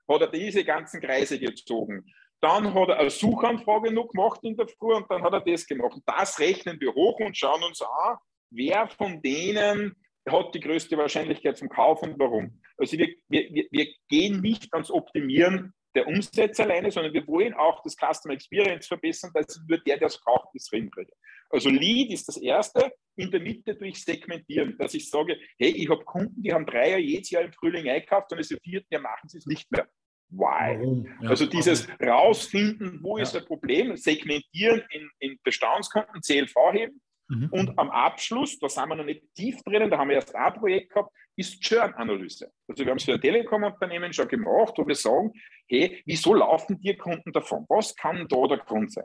hat 0.08 0.20
er 0.20 0.26
diese 0.26 0.64
ganzen 0.64 1.00
Kreise 1.00 1.38
gezogen. 1.38 2.04
Dann 2.40 2.74
hat 2.74 2.88
er 2.88 2.98
eine 2.98 3.10
Suchanfrage 3.10 3.92
noch 3.92 4.08
gemacht 4.08 4.40
in 4.42 4.56
der 4.56 4.66
Früh 4.66 4.94
und 4.94 5.08
dann 5.08 5.22
hat 5.22 5.32
er 5.32 5.40
das 5.40 5.64
gemacht. 5.64 6.00
Das 6.04 6.40
rechnen 6.40 6.80
wir 6.80 6.92
hoch 6.92 7.20
und 7.20 7.36
schauen 7.36 7.62
uns 7.62 7.80
an, 7.80 8.16
wer 8.50 8.88
von 8.88 9.22
denen 9.22 9.94
hat 10.28 10.54
die 10.54 10.60
größte 10.60 10.96
Wahrscheinlichkeit 10.98 11.56
zum 11.56 11.68
Kauf 11.68 12.02
und 12.02 12.18
warum. 12.18 12.60
Also 12.76 12.98
wir, 12.98 13.14
wir, 13.28 13.68
wir 13.70 13.86
gehen 14.08 14.40
nicht 14.40 14.72
ans 14.74 14.90
Optimieren 14.90 15.72
der 15.94 16.06
Umsätze 16.06 16.62
alleine, 16.62 16.90
sondern 16.90 17.12
wir 17.12 17.26
wollen 17.26 17.54
auch 17.54 17.82
das 17.82 17.96
Customer 17.96 18.34
Experience 18.34 18.86
verbessern, 18.86 19.30
dass 19.34 19.60
nur 19.68 19.78
der, 19.78 19.98
der 19.98 20.06
es 20.06 20.20
braucht, 20.20 20.48
das 20.54 20.68
hinkriegt. 20.70 21.12
Also 21.50 21.68
Lead 21.68 22.10
ist 22.10 22.28
das 22.28 22.38
Erste, 22.38 22.92
in 23.16 23.30
der 23.30 23.40
Mitte 23.40 23.74
durch 23.74 24.02
Segmentieren, 24.02 24.76
dass 24.78 24.94
ich 24.94 25.10
sage, 25.10 25.36
hey, 25.58 25.70
ich 25.70 25.88
habe 25.90 26.04
Kunden, 26.04 26.42
die 26.42 26.52
haben 26.52 26.64
drei 26.64 26.90
Jahre 26.90 27.00
jedes 27.00 27.30
Jahr 27.30 27.42
im 27.42 27.52
Frühling 27.52 27.88
eingekauft 27.88 28.32
und 28.32 28.38
es 28.38 28.50
im 28.50 28.58
vierten 28.62 28.88
Jahr 28.90 29.02
machen 29.02 29.28
sie 29.28 29.38
es 29.38 29.46
nicht 29.46 29.70
mehr 29.70 29.86
why. 30.30 31.04
Ja, 31.20 31.28
also 31.28 31.46
dieses 31.46 31.86
rausfinden, 32.02 33.00
wo 33.02 33.18
ja. 33.18 33.22
ist 33.22 33.34
das 33.34 33.44
Problem, 33.44 33.96
segmentieren 33.96 34.82
in, 34.90 35.10
in 35.18 35.38
Bestandskunden, 35.44 36.22
CLV 36.22 36.54
heben 36.72 37.00
mhm. 37.32 37.48
und 37.50 37.78
am 37.78 37.90
Abschluss, 37.90 38.58
da 38.58 38.68
sind 38.68 38.88
wir 38.88 38.96
noch 38.96 39.04
nicht 39.04 39.22
tief 39.34 39.62
drinnen, 39.62 39.90
da 39.90 39.98
haben 39.98 40.08
wir 40.08 40.16
erst 40.16 40.34
ein 40.34 40.54
Projekt 40.54 40.90
gehabt, 40.90 41.12
ist 41.36 41.60
Churn-Analyse. 41.62 42.50
Also 42.68 42.84
wir 42.84 42.90
haben 42.90 42.98
es 42.98 43.04
für 43.04 43.14
ein 43.14 43.20
Telekom-Unternehmen 43.20 44.12
schon 44.12 44.28
gemacht, 44.28 44.74
wo 44.76 44.86
wir 44.86 44.94
sagen, 44.94 45.32
hey, 45.68 46.02
wieso 46.04 46.34
laufen 46.34 46.78
die 46.80 46.96
Kunden 46.96 47.32
davon? 47.32 47.64
Was 47.68 47.94
kann 47.96 48.26
da 48.28 48.46
der 48.46 48.58
Grund 48.58 48.92
sein? 48.92 49.04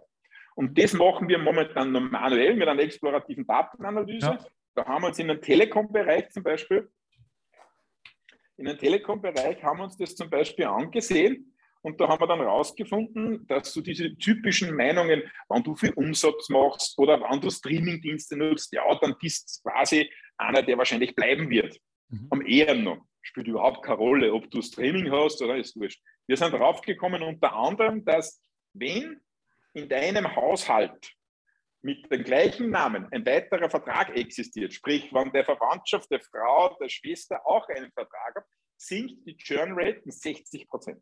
Und 0.55 0.77
das 0.77 0.93
machen 0.93 1.29
wir 1.29 1.38
momentan 1.38 1.91
manuell 1.91 2.55
mit 2.55 2.67
einer 2.67 2.81
explorativen 2.81 3.46
Datenanalyse. 3.46 4.25
Ja. 4.25 4.46
Da 4.75 4.86
haben 4.86 5.03
wir 5.03 5.07
uns 5.07 5.19
in 5.19 5.29
einem 5.29 5.41
Telekom-Bereich 5.41 6.29
zum 6.29 6.43
Beispiel 6.43 6.89
in 8.57 8.65
den 8.65 8.77
Telekom-Bereich 8.77 9.63
haben 9.63 9.77
wir 9.77 9.84
uns 9.84 9.98
das 9.98 10.15
zum 10.15 10.29
Beispiel 10.29 10.65
angesehen 10.65 11.53
und 11.88 12.01
da 12.01 12.10
haben 12.10 12.20
wir 12.20 12.27
dann 12.27 12.39
herausgefunden, 12.39 13.48
dass 13.48 13.72
so 13.72 13.79
diese 13.79 14.13
typischen 14.17 14.75
Meinungen, 14.75 15.24
wenn 15.48 15.63
du 15.63 15.74
viel 15.74 15.94
Umsatz 15.94 16.50
machst 16.50 17.00
oder 17.00 17.22
wenn 17.22 17.39
du 17.39 17.50
Streaming-Dienste 17.50 18.36
nutzt, 18.36 18.74
ja, 18.74 18.84
dann 19.00 19.15
bist 19.17 19.62
du 19.63 19.70
quasi 19.70 20.12
einer, 20.38 20.62
der 20.62 20.77
wahrscheinlich 20.77 21.15
bleiben 21.15 21.50
wird. 21.50 21.79
Mhm. 22.10 22.27
Am 22.29 22.46
eher 22.46 22.75
noch. 22.75 23.06
Spielt 23.22 23.48
überhaupt 23.48 23.86
keine 23.86 24.00
Rolle, 24.00 24.34
ob 24.34 24.51
du 24.51 24.62
Streaming 24.62 25.10
hast 25.13 25.41
oder 25.41 25.56
ist 25.56 25.77
wurscht. 25.77 26.01
Wir 26.27 26.36
sind 26.36 26.51
draufgekommen 26.51 27.24
unter 27.24 27.53
anderem, 27.53 28.03
dass 28.03 28.41
wenn 28.74 29.22
in 29.74 29.88
deinem 29.88 30.36
Haushalt 30.36 31.13
mit 31.82 32.12
dem 32.12 32.24
gleichen 32.25 32.70
Namen 32.70 33.08
ein 33.12 33.25
weiterer 33.25 33.70
Vertrag 33.70 34.13
existiert, 34.13 34.74
sprich, 34.74 35.13
wenn 35.13 35.32
der 35.32 35.46
Verwandtschaft, 35.46 36.12
der 36.12 36.20
Frau, 36.20 36.75
der 36.82 36.89
Schwester 36.89 37.39
auch 37.48 37.65
einen 37.70 37.94
Vertrag 37.94 38.36
hat, 38.36 38.46
sinkt 38.75 39.25
die 39.25 39.38
Churn 39.38 39.72
Rate 39.74 40.01
um 40.03 40.12
60 40.12 40.67
Prozent. 40.67 41.01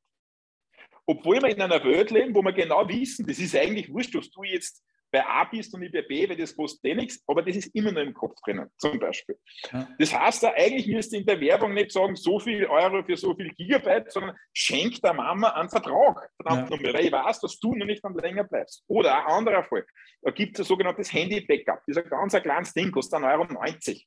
Obwohl 1.05 1.41
wir 1.41 1.50
in 1.50 1.62
einer 1.62 1.83
Welt 1.83 2.12
leben, 2.12 2.33
wo 2.33 2.41
wir 2.41 2.53
genau 2.53 2.88
wissen, 2.88 3.25
das 3.27 3.39
ist 3.39 3.55
eigentlich 3.55 3.91
wurscht, 3.91 4.15
ob 4.15 4.24
du 4.31 4.43
jetzt 4.43 4.83
bei 5.15 5.25
A 5.25 5.45
bist 5.45 5.74
und 5.74 5.81
ich 5.81 5.91
bei 5.91 6.01
B, 6.01 6.27
weil 6.27 6.35
das 6.35 6.55
kostet 6.55 6.83
eh 6.83 6.95
nichts, 6.95 7.24
aber 7.27 7.41
das 7.41 7.55
ist 7.55 7.74
immer 7.74 7.91
nur 7.91 8.01
im 8.01 8.13
Kopf 8.13 8.35
drinnen, 8.43 8.69
zum 8.77 9.00
Beispiel. 9.00 9.39
Ja. 9.71 9.88
Das 9.97 10.13
heißt, 10.13 10.43
da 10.43 10.53
eigentlich 10.53 10.88
müsste 10.88 11.15
in 11.15 11.25
der 11.25 11.39
Werbung 11.39 11.74
nicht 11.74 11.91
sagen, 11.91 12.17
so 12.17 12.38
viel 12.38 12.65
Euro 12.65 13.01
für 13.01 13.15
so 13.15 13.33
viel 13.33 13.50
Gigabyte, 13.53 14.12
sondern 14.12 14.35
schenk 14.51 15.01
der 15.01 15.13
Mama 15.13 15.50
einen 15.51 15.69
Vertrag, 15.69 16.29
verdammt 16.35 16.69
ja. 16.69 16.93
weil 16.93 17.05
ich 17.05 17.12
weiß, 17.12 17.39
dass 17.39 17.57
du 17.59 17.75
noch 17.75 17.85
nicht 17.85 18.03
dann 18.03 18.13
länger 18.15 18.43
bleibst. 18.43 18.83
Oder 18.88 19.25
ein 19.25 19.31
anderer 19.31 19.63
Fall, 19.63 19.85
da 20.21 20.31
gibt 20.31 20.55
es 20.59 20.65
ein 20.65 20.67
sogenanntes 20.67 21.13
Handy-Backup, 21.13 21.83
das 21.88 21.95
ist 21.95 22.03
ein 22.03 22.09
ganz 22.09 22.35
ein 22.35 22.43
kleines 22.43 22.74
Ding, 22.74 22.91
kostet 22.91 23.21
1,90 23.21 23.29
Euro. 23.31 24.01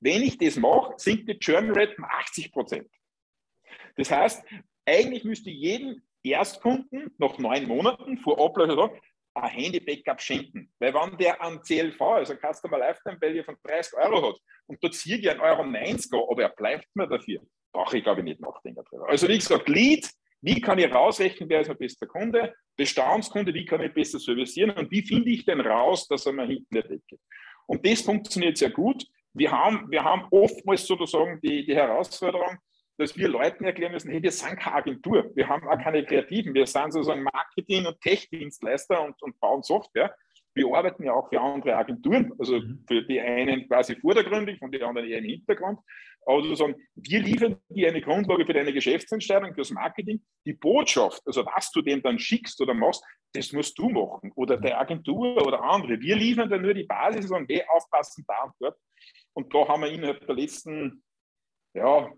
Wenn 0.00 0.22
ich 0.22 0.36
das 0.36 0.56
mache, 0.56 0.94
sinkt 0.98 1.28
die 1.28 1.38
Churn 1.38 1.70
Rate 1.70 1.94
um 1.96 2.04
80 2.04 2.52
Prozent. 2.52 2.90
Das 3.96 4.10
heißt, 4.10 4.44
eigentlich 4.84 5.24
müsste 5.24 5.50
jedem 5.50 6.02
Erstkunden 6.22 7.14
nach 7.18 7.38
neun 7.38 7.66
Monaten 7.66 8.18
vor 8.18 8.38
Ablauf 8.44 8.90
ein 9.34 9.50
Handy-Backup 9.50 10.20
schenken. 10.20 10.72
Weil 10.78 10.94
wenn 10.94 11.16
der 11.18 11.40
an 11.40 11.62
CLV, 11.62 12.00
also 12.00 12.34
Customer 12.34 12.78
Lifetime 12.78 13.18
Value 13.20 13.44
von 13.44 13.56
30 13.64 13.94
Euro 13.98 14.30
hat 14.30 14.40
und 14.66 14.82
dort 14.82 14.94
ziehe 14.94 15.18
ich 15.18 15.30
einen 15.30 15.40
Euro 15.40 15.64
90 15.64 16.12
aber 16.12 16.42
er 16.42 16.48
bleibt 16.50 16.86
mir 16.94 17.06
dafür, 17.06 17.40
brauche 17.72 17.98
ich 17.98 18.02
glaube 18.02 18.20
ich 18.20 18.24
nicht 18.24 18.40
nachdenken 18.40 18.84
drüber. 18.84 19.08
Also 19.08 19.28
wie 19.28 19.38
gesagt, 19.38 19.68
Lead, 19.68 20.08
wie 20.42 20.60
kann 20.60 20.78
ich 20.78 20.92
rausrechnen, 20.92 21.48
wer 21.48 21.60
ist 21.60 21.68
mein 21.68 21.78
bester 21.78 22.06
Kunde? 22.06 22.54
Bestandskunde, 22.76 23.52
wie 23.52 23.64
kann 23.64 23.82
ich 23.82 23.92
besser 23.92 24.18
servicieren 24.18 24.70
und 24.70 24.90
wie 24.90 25.02
finde 25.02 25.30
ich 25.30 25.44
denn 25.44 25.60
raus, 25.60 26.08
dass 26.08 26.26
er 26.26 26.32
mir 26.32 26.46
hinten 26.46 26.74
nicht 26.74 26.88
weggeht? 26.88 27.20
Und 27.66 27.86
das 27.86 28.00
funktioniert 28.02 28.56
sehr 28.56 28.70
gut. 28.70 29.06
Wir 29.32 29.52
haben, 29.52 29.88
wir 29.90 30.02
haben 30.02 30.26
oftmals 30.30 30.86
sozusagen 30.86 31.40
die, 31.40 31.64
die 31.64 31.74
Herausforderung, 31.74 32.58
dass 33.00 33.16
wir 33.16 33.28
Leuten 33.28 33.64
erklären 33.64 33.92
müssen, 33.92 34.10
hey, 34.10 34.22
wir 34.22 34.30
sind 34.30 34.58
keine 34.58 34.76
Agentur, 34.76 35.30
wir 35.34 35.48
haben 35.48 35.66
auch 35.66 35.82
keine 35.82 36.04
Kreativen, 36.04 36.52
wir 36.52 36.66
sind 36.66 36.92
sozusagen 36.92 37.22
Marketing- 37.22 37.86
und 37.86 38.00
Tech-Dienstleister 38.00 39.02
und, 39.02 39.20
und 39.22 39.40
bauen 39.40 39.62
Software. 39.62 40.14
Wir 40.52 40.66
arbeiten 40.74 41.04
ja 41.04 41.14
auch 41.14 41.28
für 41.28 41.40
andere 41.40 41.76
Agenturen, 41.76 42.32
also 42.38 42.58
mhm. 42.58 42.84
für 42.86 43.02
die 43.02 43.20
einen 43.20 43.66
quasi 43.68 43.96
vordergründig, 43.96 44.58
von 44.58 44.70
den 44.70 44.82
anderen 44.82 45.08
eher 45.08 45.18
im 45.18 45.24
Hintergrund. 45.24 45.78
Aber 46.26 46.42
sozusagen, 46.42 46.74
wir 46.94 47.22
liefern 47.22 47.56
dir 47.70 47.88
eine 47.88 48.02
Grundlage 48.02 48.44
für 48.44 48.52
deine 48.52 48.72
Geschäftsentscheidung, 48.72 49.54
fürs 49.54 49.70
Marketing. 49.70 50.20
Die 50.44 50.52
Botschaft, 50.52 51.22
also 51.24 51.46
was 51.46 51.70
du 51.70 51.80
dem 51.80 52.02
dann 52.02 52.18
schickst 52.18 52.60
oder 52.60 52.74
machst, 52.74 53.02
das 53.32 53.52
musst 53.52 53.78
du 53.78 53.88
machen 53.88 54.32
oder 54.34 54.58
der 54.58 54.78
Agentur 54.78 55.46
oder 55.46 55.62
andere. 55.62 55.98
Wir 56.00 56.16
liefern 56.16 56.50
dann 56.50 56.62
nur 56.62 56.74
die 56.74 56.84
Basis 56.84 57.22
und 57.22 57.28
sagen, 57.28 57.46
hey, 57.48 57.62
aufpassen 57.68 58.24
da 58.26 58.42
und 58.42 58.52
dort. 58.60 58.78
Und 59.32 59.54
da 59.54 59.68
haben 59.68 59.82
wir 59.82 59.90
innerhalb 59.90 60.26
der 60.26 60.34
letzten 60.34 61.02
ja, 61.74 62.10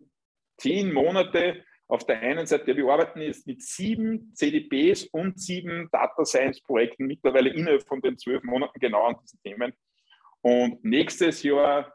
zehn 0.58 0.92
Monate 0.92 1.64
auf 1.88 2.06
der 2.06 2.20
einen 2.20 2.46
Seite, 2.46 2.74
wir 2.76 2.88
arbeiten 2.88 3.20
jetzt 3.20 3.46
mit 3.46 3.62
sieben 3.62 4.34
CDPs 4.34 5.04
und 5.12 5.38
sieben 5.38 5.88
Data 5.92 6.24
Science 6.24 6.62
Projekten 6.62 7.06
mittlerweile 7.06 7.50
innerhalb 7.50 7.86
von 7.86 8.00
den 8.00 8.16
zwölf 8.16 8.42
Monaten 8.44 8.80
genau 8.80 9.04
an 9.04 9.16
diesen 9.22 9.40
Themen. 9.42 9.72
Und 10.40 10.82
nächstes 10.84 11.42
Jahr, 11.42 11.92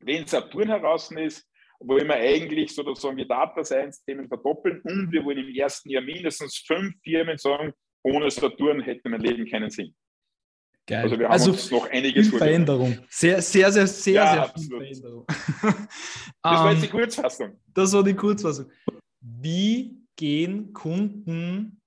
wenn 0.00 0.26
Saturn 0.26 0.68
heraus 0.68 1.10
ist, 1.12 1.48
wollen 1.80 2.08
wir 2.08 2.16
eigentlich 2.16 2.74
sozusagen 2.74 3.16
die 3.16 3.26
Data 3.26 3.64
Science 3.64 4.04
Themen 4.04 4.28
verdoppeln 4.28 4.80
und 4.82 5.10
wir 5.12 5.24
wollen 5.24 5.38
im 5.38 5.54
ersten 5.54 5.90
Jahr 5.90 6.02
mindestens 6.02 6.58
fünf 6.66 6.94
Firmen 7.02 7.38
sagen, 7.38 7.72
ohne 8.02 8.30
Saturn 8.30 8.80
hätte 8.80 9.08
mein 9.08 9.20
Leben 9.20 9.46
keinen 9.46 9.70
Sinn. 9.70 9.94
Geil. 10.88 11.02
Also 11.02 11.18
wir 11.18 11.26
haben 11.26 11.32
also 11.32 11.50
uns 11.50 11.70
noch 11.70 11.90
einiges 11.90 12.30
viel 12.30 12.38
Veränderung. 12.38 12.98
Sehr, 13.10 13.42
sehr, 13.42 13.70
sehr, 13.70 13.86
sehr, 13.86 14.14
ja, 14.14 14.32
sehr 14.32 14.42
absolut. 14.42 14.82
viel 14.82 14.94
Veränderung. 14.94 15.26
Das 16.42 16.60
war 16.60 16.72
jetzt 16.72 16.82
die 16.82 16.86
ähm, 16.86 16.92
Kurzfassung. 16.92 17.60
Das 17.74 17.92
war 17.92 18.02
die 18.02 18.14
Kurzfassung. 18.14 18.70
Wie 19.20 19.98
gehen 20.16 20.72
Kunden, 20.72 21.82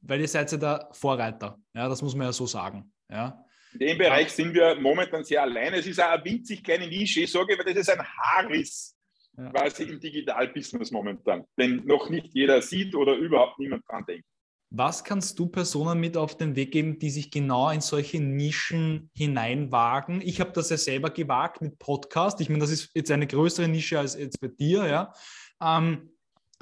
weil 0.00 0.20
ihr 0.20 0.28
seid 0.28 0.50
ja 0.50 0.58
der 0.58 0.88
Vorreiter, 0.92 1.56
ja, 1.72 1.88
das 1.88 2.02
muss 2.02 2.16
man 2.16 2.26
ja 2.26 2.32
so 2.32 2.46
sagen. 2.46 2.92
Ja. 3.08 3.44
In 3.74 3.78
dem 3.78 3.98
Bereich 3.98 4.32
sind 4.32 4.52
wir 4.54 4.74
momentan 4.74 5.22
sehr 5.22 5.42
alleine. 5.42 5.76
Es 5.76 5.86
ist 5.86 6.00
eine 6.00 6.24
winzig 6.24 6.64
kleine 6.64 6.88
Nische. 6.88 7.20
Ich 7.20 7.30
sage, 7.30 7.56
das 7.56 7.76
ist 7.76 7.90
ein 7.90 8.02
Haarriss 8.02 8.96
ja. 9.36 9.50
quasi 9.50 9.84
im 9.84 10.00
Digitalbusiness 10.00 10.90
momentan, 10.90 11.44
den 11.56 11.86
noch 11.86 12.10
nicht 12.10 12.34
jeder 12.34 12.60
sieht 12.60 12.94
oder 12.96 13.14
überhaupt 13.14 13.60
niemand 13.60 13.88
dran 13.88 14.04
denkt. 14.04 14.26
Was 14.70 15.04
kannst 15.04 15.38
du 15.38 15.46
Personen 15.46 16.00
mit 16.00 16.16
auf 16.16 16.36
den 16.36 16.56
Weg 16.56 16.72
geben, 16.72 16.98
die 16.98 17.10
sich 17.10 17.30
genau 17.30 17.70
in 17.70 17.80
solche 17.80 18.20
Nischen 18.20 19.10
hineinwagen? 19.14 20.20
Ich 20.20 20.40
habe 20.40 20.50
das 20.52 20.70
ja 20.70 20.76
selber 20.76 21.10
gewagt 21.10 21.62
mit 21.62 21.78
Podcast. 21.78 22.40
Ich 22.40 22.48
meine, 22.48 22.60
das 22.60 22.70
ist 22.70 22.90
jetzt 22.94 23.10
eine 23.10 23.28
größere 23.28 23.68
Nische 23.68 23.98
als 23.98 24.16
jetzt 24.16 24.40
bei 24.40 24.48
dir, 24.48 24.86
ja. 24.86 25.12
Ähm, 25.62 26.10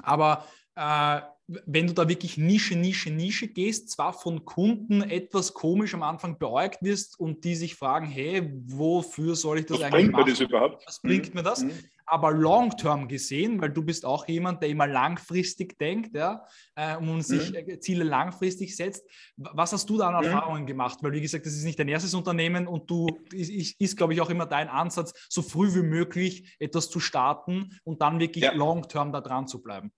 aber 0.03 0.45
äh, 0.75 1.21
wenn 1.47 1.87
du 1.87 1.93
da 1.93 2.07
wirklich 2.07 2.37
Nische, 2.37 2.75
Nische, 2.75 3.09
Nische 3.09 3.47
gehst, 3.47 3.89
zwar 3.89 4.13
von 4.13 4.45
Kunden 4.45 5.01
etwas 5.01 5.53
komisch 5.53 5.93
am 5.93 6.03
Anfang 6.03 6.37
beäugt 6.37 6.83
wirst 6.83 7.19
und 7.19 7.43
die 7.43 7.55
sich 7.55 7.75
fragen, 7.75 8.05
hey, 8.05 8.51
wofür 8.65 9.35
soll 9.35 9.59
ich 9.59 9.65
das 9.65 9.79
Was 9.79 9.83
eigentlich 9.85 10.11
machen? 10.11 10.27
Was 10.27 10.37
bringt 10.37 10.39
mir 10.39 10.47
das 10.47 10.49
überhaupt? 10.49 10.87
Was 10.87 11.01
bringt 11.01 11.29
mhm. 11.29 11.33
mir 11.33 11.43
das? 11.43 11.63
Mhm 11.63 11.71
aber 12.05 12.31
long-term 12.31 13.07
gesehen, 13.07 13.61
weil 13.61 13.71
du 13.71 13.83
bist 13.83 14.05
auch 14.05 14.27
jemand, 14.27 14.61
der 14.61 14.69
immer 14.69 14.87
langfristig 14.87 15.77
denkt 15.77 16.15
ja, 16.15 16.45
äh, 16.75 16.97
und 16.97 17.21
sich 17.23 17.51
mhm. 17.51 17.55
Äh, 17.55 17.79
Ziele 17.79 18.03
langfristig 18.03 18.75
setzt. 18.75 19.09
Was 19.37 19.73
hast 19.73 19.89
du 19.89 19.97
da 19.97 20.09
an 20.09 20.23
mhm. 20.23 20.31
Erfahrungen 20.31 20.65
gemacht? 20.65 20.99
Weil, 21.01 21.13
wie 21.13 21.21
gesagt, 21.21 21.45
das 21.45 21.53
ist 21.53 21.63
nicht 21.63 21.79
dein 21.79 21.87
erstes 21.87 22.13
Unternehmen 22.13 22.67
und 22.67 22.89
du 22.89 23.07
ist, 23.33 23.79
ist 23.79 23.97
glaube 23.97 24.13
ich, 24.13 24.21
auch 24.21 24.29
immer 24.29 24.45
dein 24.45 24.69
Ansatz, 24.69 25.27
so 25.29 25.41
früh 25.41 25.73
wie 25.73 25.87
möglich 25.87 26.55
etwas 26.59 26.89
zu 26.89 26.99
starten 26.99 27.77
und 27.83 28.01
dann 28.01 28.19
wirklich 28.19 28.43
ja. 28.43 28.53
long-term 28.53 29.11
da 29.11 29.21
dran 29.21 29.47
zu 29.47 29.61
bleiben. 29.61 29.91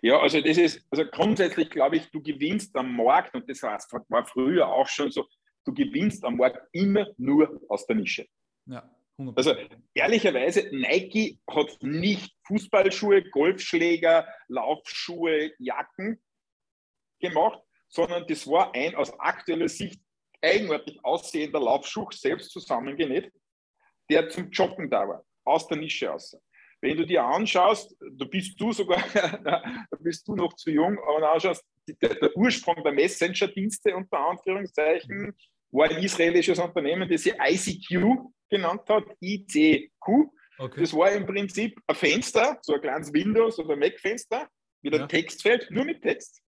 Ja, 0.00 0.18
also 0.20 0.40
das 0.40 0.56
ist, 0.56 0.86
also 0.90 1.04
grundsätzlich 1.04 1.68
glaube 1.70 1.96
ich, 1.96 2.10
du 2.10 2.22
gewinnst 2.22 2.74
am 2.76 2.96
Markt, 2.96 3.34
und 3.34 3.48
das 3.48 3.62
war 3.62 4.24
früher 4.24 4.66
auch 4.66 4.88
schon 4.88 5.10
so, 5.10 5.26
du 5.64 5.74
gewinnst 5.74 6.24
am 6.24 6.36
Markt 6.36 6.60
immer 6.72 7.06
nur 7.18 7.60
aus 7.68 7.86
der 7.86 7.96
Nische. 7.96 8.26
Ja. 8.66 8.88
100%. 9.18 9.36
Also 9.36 9.54
ehrlicherweise, 9.94 10.68
Nike 10.72 11.38
hat 11.48 11.78
nicht 11.82 12.34
Fußballschuhe, 12.46 13.22
Golfschläger, 13.30 14.26
Laufschuhe, 14.48 15.52
Jacken 15.58 16.22
gemacht, 17.20 17.60
sondern 17.88 18.26
das 18.26 18.46
war 18.46 18.74
ein 18.74 18.94
aus 18.94 19.18
aktueller 19.18 19.68
Sicht 19.68 20.00
eigenartig 20.42 20.98
aussehender 21.02 21.60
Laufschuh, 21.60 22.10
selbst 22.12 22.50
zusammengenäht, 22.50 23.32
der 24.10 24.28
zum 24.28 24.50
Joggen 24.50 24.90
da 24.90 25.08
war, 25.08 25.24
aus 25.44 25.66
der 25.66 25.78
Nische 25.78 26.12
aus. 26.12 26.36
Wenn 26.80 26.96
du 26.98 27.06
dir 27.06 27.24
anschaust, 27.24 27.96
da 28.00 28.24
bist 28.26 28.60
du 28.60 28.72
sogar, 28.72 29.02
da 29.44 29.62
bist 29.98 30.28
du 30.28 30.36
noch 30.36 30.52
zu 30.54 30.70
jung, 30.70 30.98
aber 30.98 31.32
anschaust, 31.32 31.64
der, 31.88 32.14
der 32.14 32.36
Ursprung 32.36 32.82
der 32.82 32.92
Messenger-Dienste 32.92 33.96
unter 33.96 34.18
Anführungszeichen 34.18 35.34
war 35.76 35.90
ein 35.90 36.02
israelisches 36.02 36.58
Unternehmen, 36.58 37.08
das 37.08 37.22
sie 37.22 37.34
ICQ 37.38 38.18
genannt 38.48 38.82
hat, 38.88 39.04
ICQ. 39.20 40.08
Okay. 40.58 40.80
Das 40.80 40.94
war 40.94 41.12
im 41.12 41.26
Prinzip 41.26 41.78
ein 41.86 41.96
Fenster, 41.96 42.58
so 42.62 42.74
ein 42.74 42.80
kleines 42.80 43.12
Windows- 43.12 43.58
oder 43.58 43.76
Mac-Fenster 43.76 44.48
mit 44.82 44.94
einem 44.94 45.02
ja. 45.02 45.06
Textfeld, 45.08 45.70
nur 45.70 45.84
mit 45.84 46.02
Text 46.02 46.42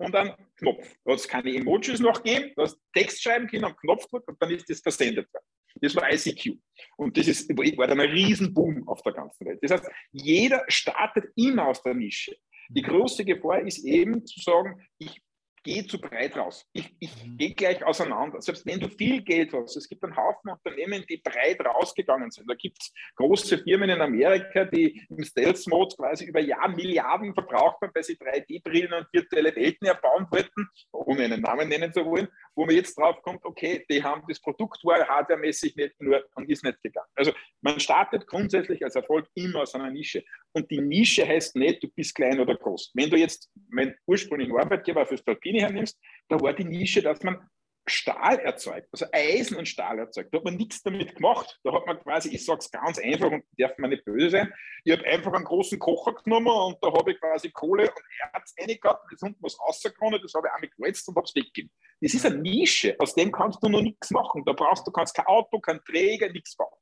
und 0.00 0.14
ein 0.14 0.34
Knopf. 0.56 0.96
Da 1.04 1.12
hat 1.12 1.20
es 1.20 1.28
keine 1.28 1.54
Emojis 1.54 2.00
noch 2.00 2.22
gegeben, 2.22 2.52
du 2.56 2.62
hast 2.62 2.78
Text 2.94 3.22
schreiben 3.22 3.46
können, 3.46 3.64
einen 3.64 3.76
Knopf 3.76 4.06
drücken 4.06 4.30
und 4.30 4.42
dann 4.42 4.50
ist 4.50 4.68
das 4.68 4.80
versendet 4.80 5.32
worden. 5.32 5.44
Das 5.82 5.94
war 5.94 6.12
ICQ. 6.12 6.58
Und 6.96 7.16
das 7.16 7.28
ist, 7.28 7.48
war 7.48 7.86
dann 7.86 8.00
ein 8.00 8.10
Riesenboom 8.10 8.88
auf 8.88 9.02
der 9.02 9.12
ganzen 9.12 9.46
Welt. 9.46 9.60
Das 9.62 9.70
heißt, 9.72 9.90
jeder 10.10 10.64
startet 10.68 11.26
immer 11.36 11.68
aus 11.68 11.82
der 11.82 11.94
Nische. 11.94 12.36
Die 12.70 12.82
große 12.82 13.24
Gefahr 13.24 13.60
ist 13.60 13.84
eben 13.84 14.24
zu 14.26 14.40
sagen, 14.40 14.86
ich 14.98 15.22
gehe 15.62 15.86
zu 15.86 16.00
breit 16.00 16.36
raus. 16.36 16.66
Ich, 16.72 16.94
ich 16.98 17.24
mhm. 17.24 17.36
gehe 17.36 17.54
gleich 17.54 17.84
auseinander. 17.84 18.40
Selbst 18.40 18.64
wenn 18.66 18.80
du 18.80 18.88
viel 18.88 19.22
Geld 19.22 19.52
hast, 19.52 19.76
es 19.76 19.88
gibt 19.88 20.02
einen 20.04 20.16
Haufen 20.16 20.50
Unternehmen, 20.50 21.04
die 21.08 21.18
breit 21.18 21.60
rausgegangen 21.64 22.30
sind. 22.30 22.48
Da 22.50 22.54
gibt 22.54 22.78
es 22.80 22.92
große 23.16 23.58
Firmen 23.58 23.90
in 23.90 24.00
Amerika, 24.00 24.64
die 24.64 25.06
im 25.08 25.22
Stealth-Mode 25.22 25.96
quasi 25.96 26.26
über 26.26 26.40
Jahre 26.40 26.70
Milliarden 26.70 27.34
verbraucht 27.34 27.80
haben, 27.82 27.92
weil 27.94 28.02
sie 28.02 28.16
3D-Brillen 28.16 28.92
und 28.92 29.06
virtuelle 29.12 29.54
Welten 29.54 29.86
erbauen 29.86 30.26
wollten, 30.30 30.68
ohne 30.92 31.24
einen 31.24 31.40
Namen 31.40 31.68
nennen 31.68 31.92
zu 31.92 32.04
wollen, 32.04 32.28
wo 32.54 32.64
man 32.66 32.74
jetzt 32.74 32.96
drauf 32.98 33.20
kommt, 33.22 33.44
okay, 33.44 33.84
die 33.90 34.02
haben 34.02 34.22
das 34.28 34.40
Produkt 34.40 34.84
war 34.84 35.06
hardwaremäßig 35.06 35.76
nicht 35.76 36.00
nur 36.00 36.24
und 36.34 36.48
ist 36.48 36.64
nicht 36.64 36.82
gegangen. 36.82 37.08
Also 37.14 37.32
man 37.60 37.80
startet 37.80 38.26
grundsätzlich 38.26 38.82
als 38.84 38.96
Erfolg 38.96 39.26
immer 39.34 39.62
aus 39.62 39.74
einer 39.74 39.90
Nische. 39.90 40.24
Und 40.52 40.70
die 40.70 40.80
Nische 40.80 41.26
heißt 41.26 41.56
nicht, 41.56 41.82
du 41.82 41.88
bist 41.88 42.14
klein 42.14 42.40
oder 42.40 42.56
groß. 42.56 42.92
Wenn 42.94 43.10
du 43.10 43.16
jetzt 43.16 43.50
mein 43.68 43.94
ursprünglichen 44.06 44.56
Arbeitgeber 44.56 45.06
fürs 45.06 45.22
Papier 45.22 45.49
Alpine 45.50 45.60
hernimmst, 45.60 45.98
da 46.28 46.40
war 46.40 46.52
die 46.52 46.64
Nische, 46.64 47.02
dass 47.02 47.22
man 47.22 47.38
Stahl 47.86 48.38
erzeugt, 48.38 48.88
also 48.92 49.06
Eisen 49.10 49.56
und 49.56 49.66
Stahl 49.66 49.98
erzeugt. 49.98 50.32
Da 50.32 50.38
hat 50.38 50.44
man 50.44 50.56
nichts 50.56 50.82
damit 50.82 51.16
gemacht. 51.16 51.58
Da 51.64 51.72
hat 51.72 51.86
man 51.86 51.98
quasi, 51.98 52.28
ich 52.28 52.44
sage 52.44 52.60
es 52.60 52.70
ganz 52.70 52.98
einfach 52.98 53.30
und 53.30 53.42
darf 53.58 53.76
man 53.78 53.90
nicht 53.90 54.04
böse 54.04 54.30
sein, 54.30 54.52
ich 54.84 54.92
habe 54.92 55.04
einfach 55.06 55.32
einen 55.32 55.44
großen 55.44 55.78
Kocher 55.78 56.14
genommen 56.22 56.48
und 56.48 56.76
da 56.82 56.92
habe 56.92 57.12
ich 57.12 57.20
quasi 57.20 57.50
Kohle 57.50 57.84
und 57.84 58.32
Erz 58.32 58.54
reingehauen, 58.58 58.98
jetzt 59.10 59.22
unten 59.22 59.42
was 59.42 59.58
rausgekommen, 59.58 60.20
das 60.22 60.34
habe 60.34 60.48
ich 60.54 60.60
mit 60.60 60.76
gewälzt 60.76 61.08
und 61.08 61.16
habe 61.16 61.24
es 61.24 61.34
weggegeben. 61.34 61.70
Das 62.00 62.14
ist 62.14 62.24
eine 62.26 62.38
Nische, 62.38 62.94
aus 62.98 63.14
dem 63.14 63.32
kannst 63.32 63.62
du 63.62 63.68
noch 63.68 63.82
nichts 63.82 64.10
machen. 64.10 64.44
Da 64.44 64.52
brauchst 64.52 64.86
du 64.86 64.92
kannst 64.92 65.14
kein 65.14 65.26
Auto, 65.26 65.58
kein 65.58 65.80
Träger, 65.82 66.30
nichts 66.30 66.56
bauen. 66.56 66.78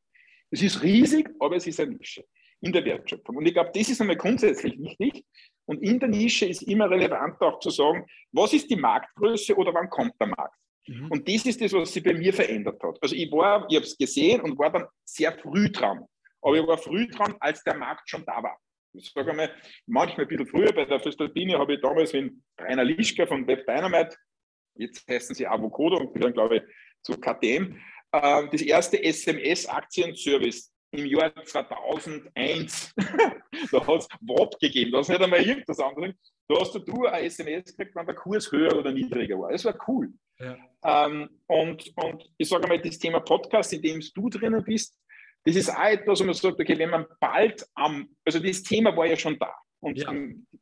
Es 0.51 0.63
ist 0.63 0.83
riesig, 0.83 1.31
aber 1.39 1.57
es 1.57 1.67
ist 1.67 1.81
eine 1.81 1.93
Nische 1.93 2.25
in 2.61 2.73
der 2.73 2.85
Wertschöpfung. 2.85 3.37
Und 3.37 3.47
ich 3.47 3.55
glaube, 3.55 3.71
das 3.73 3.89
ist 3.89 4.01
einmal 4.01 4.17
grundsätzlich 4.17 4.79
wichtig. 4.79 5.25
Und 5.69 5.83
in 5.83 6.01
der 6.01 6.09
Nische 6.09 6.47
ist 6.47 6.63
immer 6.63 6.89
relevant 6.89 7.41
auch 7.43 7.61
zu 7.61 7.69
sagen, 7.69 8.07
was 8.33 8.55
ist 8.55 8.71
die 8.71 8.77
Marktgröße 8.77 9.55
oder 9.55 9.75
wann 9.75 9.91
kommt 9.91 10.15
der 10.19 10.29
Markt? 10.29 10.57
Mhm. 10.87 11.11
Und 11.11 11.29
das 11.29 11.45
ist 11.45 11.61
das, 11.61 11.75
was 11.75 11.93
sich 11.93 12.03
bei 12.03 12.15
mir 12.15 12.33
verändert 12.33 12.83
hat. 12.83 12.97
Also 13.03 13.15
ich 13.15 13.31
war, 13.31 13.67
ich 13.69 13.77
habe 13.77 13.85
es 13.85 13.97
gesehen 13.99 14.41
und 14.41 14.59
war 14.59 14.73
dann 14.73 14.87
sehr 15.05 15.31
früh 15.33 15.71
dran. 15.71 16.07
Aber 16.41 16.57
ich 16.57 16.67
war 16.67 16.79
früh 16.79 17.07
dran, 17.09 17.35
als 17.41 17.63
der 17.65 17.77
Markt 17.77 18.09
schon 18.09 18.25
da 18.25 18.43
war. 18.43 18.57
Ich 18.95 19.13
sage 19.13 19.31
einmal, 19.31 19.55
manchmal 19.87 20.25
ein 20.25 20.29
bisschen 20.29 20.47
früher, 20.47 20.73
bei 20.73 20.87
der 20.87 21.01
Föstalpine 21.01 21.59
habe 21.59 21.75
ich 21.75 21.83
damals 21.83 22.15
mit 22.15 22.33
Rainer 22.59 22.85
Lischke 22.85 23.27
von 23.27 23.47
Web 23.47 23.67
Dynamite, 23.67 24.17
jetzt 24.77 25.07
heißen 25.07 25.35
sie 25.35 25.47
Avocado 25.47 25.99
und 25.99 26.15
gehören, 26.15 26.33
glaube 26.33 26.57
ich, 26.57 26.63
zu 27.03 27.13
KTM, 27.21 27.77
äh, 28.13 28.49
das 28.51 28.63
erste 28.63 29.03
SMS-Aktienservice 29.03 30.73
im 30.91 31.07
Jahr 31.07 31.33
2001. 31.45 32.95
da 33.73 33.87
hat 33.87 34.01
es 34.01 34.09
WAP 34.21 34.59
gegeben, 34.61 34.93
da 34.93 35.01
ist 35.01 35.09
nicht 35.09 35.21
einmal 35.21 35.43
irgendwas 35.43 35.81
anderes. 35.81 36.15
Da 36.49 36.61
hast 36.61 36.75
du 36.75 37.07
ein 37.07 37.25
SMS 37.25 37.77
gekriegt, 37.77 37.95
wenn 37.95 38.07
der 38.07 38.15
Kurs 38.15 38.51
höher 38.51 38.77
oder 38.77 38.93
niedriger 38.93 39.39
war. 39.39 39.53
Das 39.53 39.65
war 39.65 39.77
cool. 39.87 40.13
Ja. 40.39 40.57
Ähm, 40.85 41.29
und, 41.47 41.93
und 41.97 42.31
ich 42.39 42.49
sage 42.49 42.69
mal, 42.69 42.81
das 42.81 42.99
Thema 42.99 43.21
Podcast, 43.21 43.73
in 43.73 43.83
dem 43.83 44.01
du 44.15 44.31
drinnen 44.31 44.65
bist, 44.65 44.99
das 45.45 45.57
ist 45.57 45.71
auch 45.71 45.85
etwas, 45.85 46.21
wo 46.21 46.25
man 46.25 46.35
sagt, 46.35 46.61
okay, 46.61 46.79
wenn 46.79 46.91
man 46.91 47.07
bald 47.21 47.67
am, 47.75 48.09
also 48.25 48.39
das 48.39 48.63
Thema 48.63 48.97
war 48.97 49.07
ja 49.07 49.17
schon 49.17 49.39
da. 49.39 49.53
Und 49.81 49.99
ja. 49.99 50.13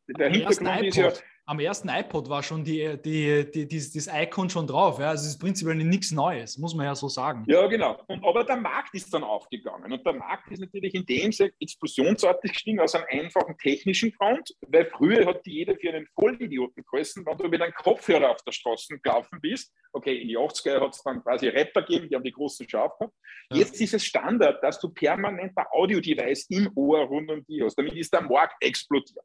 der 0.08 0.30
Hintergrund 0.30 0.86
ist 0.86 0.96
ja, 0.96 1.12
am 1.48 1.60
ersten 1.60 1.88
iPod 1.88 2.28
war 2.28 2.42
schon 2.42 2.64
die, 2.64 2.98
die, 3.04 3.48
die, 3.48 3.68
die, 3.68 3.78
das 3.78 4.08
Icon 4.12 4.50
schon 4.50 4.66
drauf. 4.66 4.98
Ja? 4.98 5.10
Also 5.10 5.22
es 5.22 5.34
ist 5.34 5.38
prinzipiell 5.38 5.76
nichts 5.76 6.10
Neues, 6.10 6.58
muss 6.58 6.74
man 6.74 6.86
ja 6.86 6.94
so 6.96 7.08
sagen. 7.08 7.44
Ja, 7.46 7.68
genau. 7.68 8.02
Und, 8.08 8.24
aber 8.24 8.42
der 8.42 8.56
Markt 8.56 8.94
ist 8.94 9.14
dann 9.14 9.22
aufgegangen. 9.22 9.92
Und 9.92 10.04
der 10.04 10.14
Markt 10.14 10.50
ist 10.50 10.58
natürlich 10.58 10.94
in 10.94 11.06
dem 11.06 11.30
Sinne 11.30 11.52
explosionsartig 11.60 12.52
gestiegen 12.52 12.80
aus 12.80 12.96
einem 12.96 13.06
einfachen 13.08 13.56
technischen 13.58 14.10
Grund, 14.10 14.52
weil 14.66 14.86
früher 14.86 15.24
hat 15.24 15.46
die 15.46 15.52
jeder 15.52 15.76
für 15.76 15.90
einen 15.90 16.08
Vollidioten 16.18 16.84
gehalten, 16.84 17.24
wenn 17.24 17.38
du 17.38 17.48
mit 17.48 17.62
einem 17.62 17.74
Kopfhörer 17.74 18.30
auf 18.30 18.42
der 18.42 18.52
Straße 18.52 18.98
gelaufen 18.98 19.38
bist. 19.40 19.72
Okay, 19.92 20.20
in 20.20 20.28
die 20.28 20.36
80er 20.36 20.80
hat 20.80 20.94
es 20.94 21.02
dann 21.04 21.22
quasi 21.22 21.46
Rapper 21.46 21.82
gegeben, 21.82 22.08
die 22.08 22.16
haben 22.16 22.24
die 22.24 22.32
großen 22.32 22.68
Schaf 22.68 22.98
gehabt. 22.98 23.14
Ja. 23.50 23.58
Jetzt 23.58 23.80
ist 23.80 23.94
es 23.94 24.04
Standard, 24.04 24.62
dass 24.64 24.80
du 24.80 24.88
permanent 24.88 25.56
ein 25.56 25.64
Audio-Device 25.70 26.46
im 26.50 26.70
Ohr 26.74 27.02
rund 27.02 27.30
um 27.30 27.44
die 27.46 27.62
hast. 27.62 27.76
Damit 27.76 27.94
ist 27.94 28.12
der 28.12 28.22
Markt 28.22 28.56
explodiert. 28.60 29.24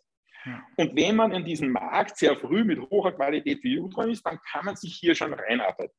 Und 0.77 0.95
wenn 0.95 1.15
man 1.15 1.31
in 1.31 1.45
diesen 1.45 1.69
Markt 1.71 2.17
sehr 2.17 2.35
früh 2.35 2.63
mit 2.63 2.79
hoher 2.89 3.11
Qualität 3.11 3.63
wie 3.63 3.81
dran 3.89 4.09
ist, 4.09 4.25
dann 4.25 4.39
kann 4.51 4.65
man 4.65 4.75
sich 4.75 4.95
hier 4.95 5.15
schon 5.15 5.33
reinarbeiten. 5.33 5.95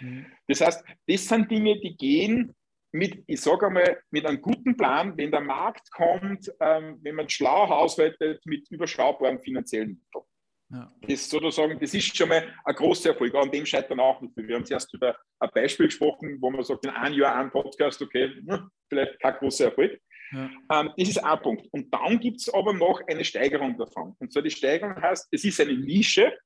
Mhm. 0.00 0.26
Das 0.48 0.60
heißt, 0.60 0.84
das 1.06 1.28
sind 1.28 1.50
Dinge, 1.50 1.78
die 1.80 1.96
gehen 1.96 2.54
mit, 2.92 3.24
ich 3.26 3.40
sage 3.40 3.66
einmal, 3.66 4.00
mit 4.10 4.24
einem 4.24 4.40
guten 4.40 4.76
Plan, 4.76 5.16
wenn 5.16 5.30
der 5.30 5.40
Markt 5.40 5.90
kommt, 5.90 6.50
ähm, 6.60 6.98
wenn 7.02 7.16
man 7.16 7.28
schlau 7.28 7.68
haushaltet 7.68 8.44
mit 8.46 8.70
überschaubaren 8.70 9.40
finanziellen 9.40 10.00
Mitteln. 10.00 10.24
Ja. 10.70 10.92
Das 11.02 11.28
sozusagen, 11.28 11.78
das 11.78 11.92
ist 11.92 12.16
schon 12.16 12.28
mal 12.28 12.52
ein 12.64 12.74
großer 12.74 13.10
Erfolg. 13.10 13.34
An 13.34 13.50
dem 13.50 13.66
scheitern 13.66 14.00
auch 14.00 14.20
nicht. 14.20 14.36
Wir 14.36 14.56
haben 14.56 14.64
zuerst 14.64 14.92
über 14.94 15.16
ein 15.38 15.50
Beispiel 15.54 15.86
gesprochen, 15.86 16.38
wo 16.40 16.50
man 16.50 16.64
sagt, 16.64 16.84
in 16.84 16.90
einem 16.90 17.14
Jahr 17.16 17.36
ein 17.36 17.50
Podcast, 17.50 18.00
okay, 18.00 18.30
hm, 18.46 18.70
vielleicht 18.88 19.20
kein 19.20 19.34
großer 19.34 19.66
Erfolg. 19.66 20.00
Ja. 20.34 20.50
Ähm, 20.80 20.90
das 20.96 21.08
ist 21.08 21.24
ein 21.24 21.40
Punkt. 21.40 21.66
Und 21.70 21.92
dann 21.92 22.18
gibt 22.18 22.40
es 22.40 22.52
aber 22.52 22.72
noch 22.72 23.00
eine 23.06 23.24
Steigerung 23.24 23.78
davon. 23.78 24.16
Und 24.18 24.32
zwar 24.32 24.42
die 24.42 24.50
Steigerung 24.50 25.00
heißt, 25.00 25.28
es 25.30 25.44
ist 25.44 25.60
eine 25.60 25.74
Nische, 25.74 26.36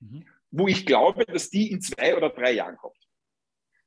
mhm. 0.00 0.24
wo 0.50 0.66
ich 0.66 0.86
glaube, 0.86 1.24
dass 1.26 1.50
die 1.50 1.70
in 1.70 1.80
zwei 1.80 2.16
oder 2.16 2.30
drei 2.30 2.52
Jahren 2.52 2.76
kommt. 2.76 2.96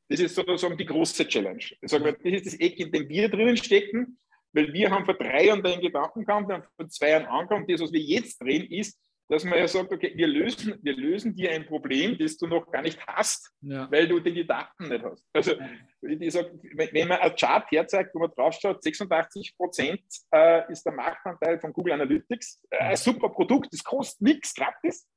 Das 0.10 0.20
ist 0.20 0.36
sozusagen 0.36 0.78
die 0.78 0.86
große 0.86 1.28
Challenge. 1.28 1.63
Das 1.82 1.91
ist 1.91 2.46
das 2.46 2.54
Eck, 2.56 2.80
in 2.80 2.91
dem 2.91 3.10
wir 3.10 3.30
drinnen 3.30 3.58
stecken, 3.58 4.17
weil 4.54 4.72
wir 4.72 4.89
haben 4.89 5.06
vor 5.06 5.15
drei 5.15 5.46
Jahren 5.46 5.62
den 5.62 5.82
Gedanken 5.82 6.24
gehabt, 6.24 6.48
wir 6.48 6.56
haben 6.56 6.63
vor 6.76 6.88
zwei 6.88 7.10
Jahren 7.10 7.26
angekommen. 7.26 7.65
Das, 7.67 7.82
was 7.82 7.91
wir 7.91 8.00
jetzt 8.00 8.41
drehen, 8.41 8.65
ist, 8.72 8.98
dass 9.30 9.44
man 9.44 9.60
ja 9.60 9.68
sagt, 9.68 9.92
okay, 9.92 10.13
wir 10.16 10.28
lösen, 10.28 10.80
wir 10.82 10.96
lösen 10.96 11.36
dir 11.36 11.52
ein 11.52 11.66
Problem, 11.66 12.18
das 12.18 12.38
du 12.38 12.48
noch 12.48 12.72
gar 12.72 12.82
nicht 12.82 13.00
hast, 13.06 13.52
ja. 13.62 13.90
weil 13.92 14.08
du 14.08 14.20
die 14.20 14.48
Daten 14.48 14.88
nicht 14.88 15.04
hast. 15.04 15.26
Also 15.34 15.54
ich 16.02 16.32
sag, 16.32 16.50
wenn 16.74 17.08
man 17.08 17.20
ein 17.20 17.36
Chart 17.36 17.70
herzeigt, 17.70 18.16
wo 18.16 18.20
man 18.20 18.32
draufschaut, 18.32 18.82
86 18.82 19.58
Prozent 19.58 20.02
äh, 20.34 20.72
ist 20.72 20.84
der 20.86 20.94
Marktanteil 20.94 21.60
von 21.60 21.74
Google 21.74 21.94
Analytics. 21.94 22.63
Äh, 22.70 22.78
ein 22.78 22.96
super 22.96 23.30
Produkt, 23.30 23.74
das 23.74 23.84
kostet 23.84 24.22
nichts 24.22 24.56
gratis, 24.56 25.10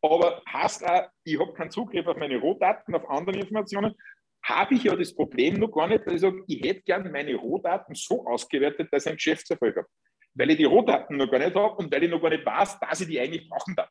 aber 0.00 0.42
hast 0.46 0.84
auch, 0.84 1.08
ich 1.24 1.38
habe 1.38 1.52
keinen 1.52 1.70
Zugriff 1.70 2.06
auf 2.06 2.16
meine 2.16 2.38
Rohdaten, 2.38 2.94
auf 2.94 3.08
andere 3.10 3.38
Informationen, 3.38 3.94
habe 4.44 4.74
ich 4.74 4.84
ja 4.84 4.94
das 4.94 5.12
Problem 5.12 5.54
noch 5.54 5.72
gar 5.72 5.88
nicht, 5.88 6.06
dass 6.06 6.14
ich 6.14 6.20
sage, 6.20 6.44
ich 6.46 6.62
hätte 6.62 6.82
gerne 6.82 7.10
meine 7.10 7.34
Rohdaten 7.34 7.96
so 7.96 8.24
ausgewertet, 8.26 8.88
dass 8.92 9.06
ich 9.06 9.10
ein 9.10 9.16
Geschäftserfolg 9.16 9.76
habe 9.76 9.88
weil 10.36 10.50
ich 10.50 10.58
die 10.58 10.64
Rohdaten 10.64 11.16
noch 11.16 11.30
gar 11.30 11.38
nicht 11.38 11.54
habe 11.54 11.76
und 11.76 11.92
weil 11.92 12.04
ich 12.04 12.10
noch 12.10 12.20
gar 12.20 12.30
nicht 12.30 12.46
weiß, 12.46 12.78
dass 12.78 13.00
ich 13.00 13.08
die 13.08 13.18
eigentlich 13.18 13.48
brauchen 13.48 13.74
darf. 13.74 13.90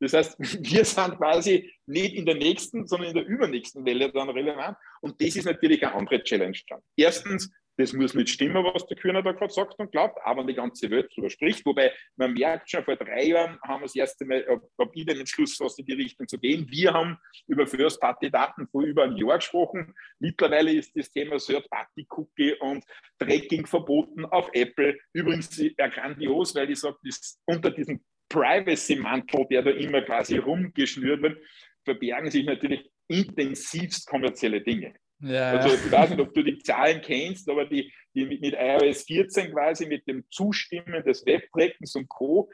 Das 0.00 0.14
heißt, 0.14 0.36
wir 0.38 0.84
sind 0.84 1.16
quasi 1.16 1.72
nicht 1.86 2.14
in 2.14 2.26
der 2.26 2.34
nächsten, 2.34 2.86
sondern 2.86 3.10
in 3.10 3.14
der 3.14 3.26
übernächsten 3.26 3.84
Welle 3.84 4.10
dann 4.10 4.30
relevant. 4.30 4.76
Und 5.00 5.20
das 5.20 5.36
ist 5.36 5.44
natürlich 5.44 5.84
eine 5.84 5.94
andere 5.94 6.22
Challenge 6.22 6.58
dann. 6.68 6.80
Erstens, 6.96 7.52
das 7.76 7.92
muss 7.92 8.14
nicht 8.14 8.28
stimmen, 8.28 8.64
was 8.64 8.86
der 8.86 8.96
Kühner 8.96 9.22
da 9.22 9.32
gerade 9.32 9.52
sagt 9.52 9.78
und 9.78 9.90
glaubt, 9.90 10.18
aber 10.24 10.44
die 10.44 10.54
ganze 10.54 10.90
Welt 10.90 11.10
darüber 11.10 11.30
spricht. 11.30 11.64
Wobei 11.64 11.92
man 12.16 12.34
merkt 12.34 12.70
schon, 12.70 12.84
vor 12.84 12.96
drei 12.96 13.24
Jahren 13.24 13.58
haben 13.62 13.80
wir 13.80 13.86
das 13.86 13.96
erste 13.96 14.24
Mal, 14.26 14.46
habe 14.46 14.90
ich 14.94 15.06
den 15.06 15.20
Entschluss 15.20 15.56
fast 15.56 15.78
in 15.78 15.86
die 15.86 15.94
Richtung 15.94 16.28
zu 16.28 16.38
gehen. 16.38 16.66
Wir 16.68 16.92
haben 16.92 17.16
über 17.46 17.66
First-Party-Daten 17.66 18.68
vor 18.68 18.82
über 18.82 19.04
einem 19.04 19.16
Jahr 19.16 19.38
gesprochen. 19.38 19.94
Mittlerweile 20.18 20.72
ist 20.72 20.94
das 20.94 21.10
Thema 21.10 21.38
Third-Party-Cookie 21.38 22.54
und 22.60 22.84
Tracking 23.18 23.66
verboten 23.66 24.26
auf 24.26 24.50
Apple. 24.52 24.98
Übrigens 25.12 25.56
ja, 25.56 25.88
grandios, 25.88 26.54
weil 26.54 26.70
ich 26.70 26.80
sage, 26.80 26.98
unter 27.46 27.70
diesem 27.70 28.04
Privacy-Mantel, 28.28 29.46
der 29.50 29.62
da 29.62 29.70
immer 29.70 30.02
quasi 30.02 30.36
rumgeschnürt 30.36 31.22
wird, 31.22 31.38
verbergen 31.84 32.30
sich 32.30 32.44
natürlich 32.44 32.90
intensivst 33.08 34.06
kommerzielle 34.06 34.60
Dinge. 34.60 34.94
Ja. 35.22 35.52
Also 35.52 35.74
ich 35.74 35.90
weiß 35.90 36.10
nicht, 36.10 36.20
ob 36.20 36.34
du 36.34 36.42
die 36.42 36.58
Zahlen 36.58 37.00
kennst, 37.00 37.48
aber 37.48 37.64
die, 37.64 37.92
die 38.14 38.26
mit, 38.26 38.40
mit 38.40 38.54
iOS 38.58 39.04
14 39.04 39.52
quasi 39.52 39.86
mit 39.86 40.06
dem 40.08 40.24
Zustimmen 40.30 41.04
des 41.04 41.24
Webtrackens 41.24 41.94
und 41.94 42.08
Co. 42.08 42.50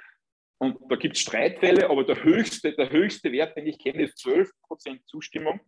Und 0.58 0.76
da 0.90 0.96
gibt 0.96 1.16
es 1.16 1.22
Streitfälle, 1.22 1.88
aber 1.88 2.04
der 2.04 2.22
höchste, 2.22 2.72
der 2.72 2.90
höchste 2.90 3.32
Wert, 3.32 3.56
den 3.56 3.66
ich 3.66 3.78
kenne, 3.78 4.02
ist 4.02 4.18
12% 4.24 4.50
Zustimmung. 5.06 5.60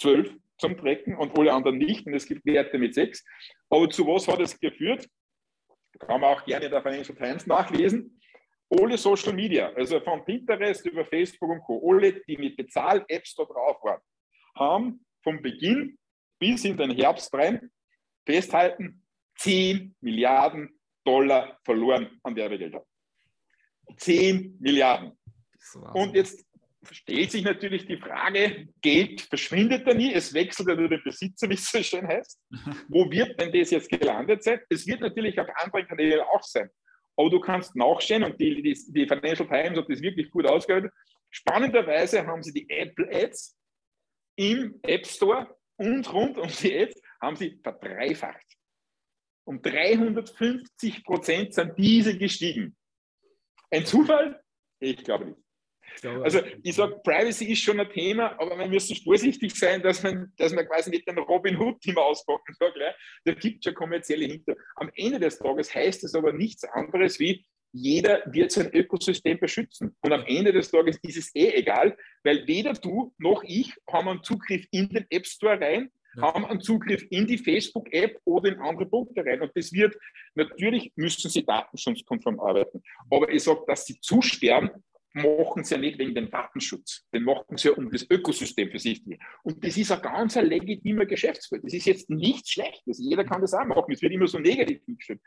12 0.00 0.34
zum 0.58 0.76
Tracken 0.76 1.16
und 1.16 1.38
alle 1.38 1.52
anderen 1.52 1.78
nicht. 1.78 2.06
Und 2.06 2.14
es 2.14 2.26
gibt 2.26 2.44
Werte 2.44 2.78
mit 2.78 2.94
6. 2.94 3.24
Aber 3.70 3.88
zu 3.88 4.06
was 4.06 4.26
hat 4.26 4.40
es 4.40 4.58
geführt? 4.58 5.06
Kann 6.00 6.20
man 6.20 6.34
auch 6.34 6.44
gerne 6.44 6.64
in 6.64 6.70
der 6.72 6.82
Financial 6.82 7.16
Times 7.16 7.46
nachlesen. 7.46 8.20
Alle 8.70 8.96
Social 8.96 9.34
Media, 9.34 9.70
also 9.74 10.00
von 10.00 10.24
Pinterest 10.24 10.86
über 10.86 11.04
Facebook 11.04 11.50
und 11.50 11.60
Co., 11.60 11.92
alle, 11.92 12.14
die 12.24 12.38
mit 12.38 12.56
Bezahl-Apps 12.56 13.34
da 13.34 13.44
drauf 13.44 13.76
waren, 13.82 14.00
haben 14.56 15.04
vom 15.22 15.42
Beginn 15.42 15.98
bis 16.42 16.64
in 16.64 16.76
den 16.76 16.90
Herbst 16.90 17.32
rein 17.34 17.70
festhalten, 18.26 19.00
10 19.38 19.94
Milliarden 20.00 20.76
Dollar 21.04 21.56
verloren 21.64 22.18
an 22.24 22.34
Werbegelder. 22.34 22.84
10 23.96 24.56
Milliarden. 24.58 25.16
Und 25.94 26.16
jetzt 26.16 26.44
stellt 26.90 27.30
sich 27.30 27.44
natürlich 27.44 27.86
die 27.86 27.96
Frage, 27.96 28.66
Geld 28.80 29.20
verschwindet 29.20 29.86
da 29.86 29.94
nie, 29.94 30.12
es 30.12 30.34
wechselt 30.34 30.68
ja 30.68 30.74
nur 30.74 30.88
den 30.88 31.02
Besitzer, 31.04 31.48
wie 31.48 31.54
es 31.54 31.70
so 31.70 31.80
schön 31.80 32.08
heißt. 32.08 32.40
Wo 32.88 33.08
wird 33.08 33.40
denn 33.40 33.52
das 33.52 33.70
jetzt 33.70 33.88
gelandet 33.88 34.42
sein? 34.42 34.60
Es 34.68 34.84
wird 34.84 35.00
natürlich 35.00 35.38
auf 35.38 35.46
anderen 35.54 35.86
Kanälen 35.86 36.22
auch 36.22 36.42
sein. 36.42 36.68
Aber 37.16 37.30
du 37.30 37.38
kannst 37.38 37.76
nachschauen 37.76 38.24
und 38.24 38.40
die, 38.40 38.62
die, 38.62 38.76
die 38.88 39.06
Financial 39.06 39.46
Times 39.46 39.78
hat 39.78 39.88
das 39.88 40.02
wirklich 40.02 40.28
gut 40.28 40.46
ausgearbeitet. 40.46 40.92
Spannenderweise 41.30 42.26
haben 42.26 42.42
sie 42.42 42.52
die 42.52 42.68
Apple 42.68 43.08
Ads 43.12 43.56
im 44.34 44.80
App 44.82 45.06
Store 45.06 45.56
und 45.76 46.12
rund 46.12 46.38
um 46.38 46.48
die 46.48 46.74
Apps 46.74 47.00
haben 47.20 47.36
sie 47.36 47.58
verdreifacht. 47.62 48.46
Um 49.44 49.60
350 49.60 51.04
Prozent 51.04 51.54
sind 51.54 51.76
diese 51.76 52.16
gestiegen. 52.16 52.76
Ein 53.70 53.86
Zufall? 53.86 54.40
Ich 54.80 55.02
glaube 55.02 55.26
nicht. 55.26 55.42
Also 56.04 56.40
ich 56.62 56.74
sage, 56.74 57.00
Privacy 57.04 57.52
ist 57.52 57.62
schon 57.62 57.78
ein 57.78 57.90
Thema, 57.90 58.38
aber 58.40 58.58
wir 58.58 58.68
müssen 58.68 58.96
vorsichtig 58.96 59.54
sein, 59.54 59.82
dass 59.82 60.02
man, 60.02 60.32
dass 60.36 60.52
man 60.52 60.66
quasi 60.66 60.90
nicht 60.90 61.06
den 61.06 61.18
Robin 61.18 61.58
Hood-Team 61.58 61.98
auspacken 61.98 62.54
sagt. 62.54 62.78
Da 63.24 63.34
gibt 63.34 63.58
es 63.58 63.70
ja 63.70 63.72
kommerzielle 63.72 64.26
Hinter. 64.26 64.54
Am 64.76 64.90
Ende 64.94 65.20
des 65.20 65.38
Tages 65.38 65.74
heißt 65.74 66.04
es 66.04 66.14
aber 66.14 66.32
nichts 66.32 66.64
anderes 66.64 67.18
wie, 67.18 67.44
jeder 67.72 68.22
wird 68.26 68.52
sein 68.52 68.70
Ökosystem 68.72 69.38
beschützen. 69.38 69.96
Und 70.00 70.12
am 70.12 70.24
Ende 70.26 70.52
des 70.52 70.70
Tages 70.70 70.98
ist 71.02 71.16
es 71.16 71.34
eh 71.34 71.52
egal, 71.54 71.96
weil 72.22 72.46
weder 72.46 72.74
du 72.74 73.14
noch 73.18 73.42
ich 73.44 73.74
haben 73.90 74.08
einen 74.08 74.22
Zugriff 74.22 74.66
in 74.70 74.88
den 74.88 75.06
App 75.10 75.26
Store 75.26 75.58
rein, 75.60 75.90
ja. 76.16 76.22
haben 76.22 76.44
einen 76.44 76.60
Zugriff 76.60 77.04
in 77.10 77.26
die 77.26 77.38
Facebook-App 77.38 78.20
oder 78.24 78.50
in 78.50 78.60
andere 78.60 78.86
Punkte 78.86 79.24
rein. 79.24 79.40
Und 79.40 79.52
das 79.54 79.72
wird, 79.72 79.96
natürlich 80.34 80.92
müssen 80.96 81.30
sie 81.30 81.44
datenschutzkonform 81.44 82.40
arbeiten. 82.40 82.82
Aber 83.10 83.30
ich 83.30 83.42
sage, 83.42 83.64
dass 83.66 83.86
sie 83.86 83.98
zusperren, 84.00 84.70
machen 85.14 85.64
sie 85.64 85.74
ja 85.74 85.80
nicht 85.80 85.98
wegen 85.98 86.14
dem 86.14 86.30
Datenschutz. 86.30 87.04
Den 87.12 87.24
machen 87.24 87.56
sie 87.56 87.68
ja 87.68 87.74
um 87.74 87.90
das 87.90 88.06
Ökosystem 88.08 88.70
für 88.70 88.78
sich. 88.78 89.02
Und 89.42 89.64
das 89.64 89.76
ist 89.76 89.92
ein 89.92 90.00
ganz 90.00 90.36
legitimer 90.36 91.06
Geschäftsfeld. 91.06 91.64
Das 91.64 91.74
ist 91.74 91.86
jetzt 91.86 92.08
nichts 92.10 92.50
Schlechtes. 92.50 92.98
Jeder 92.98 93.24
kann 93.24 93.40
das 93.40 93.54
auch 93.54 93.64
machen. 93.64 93.92
Es 93.92 94.02
wird 94.02 94.12
immer 94.12 94.26
so 94.26 94.38
negativ 94.38 94.82
hingestellt. 94.84 95.20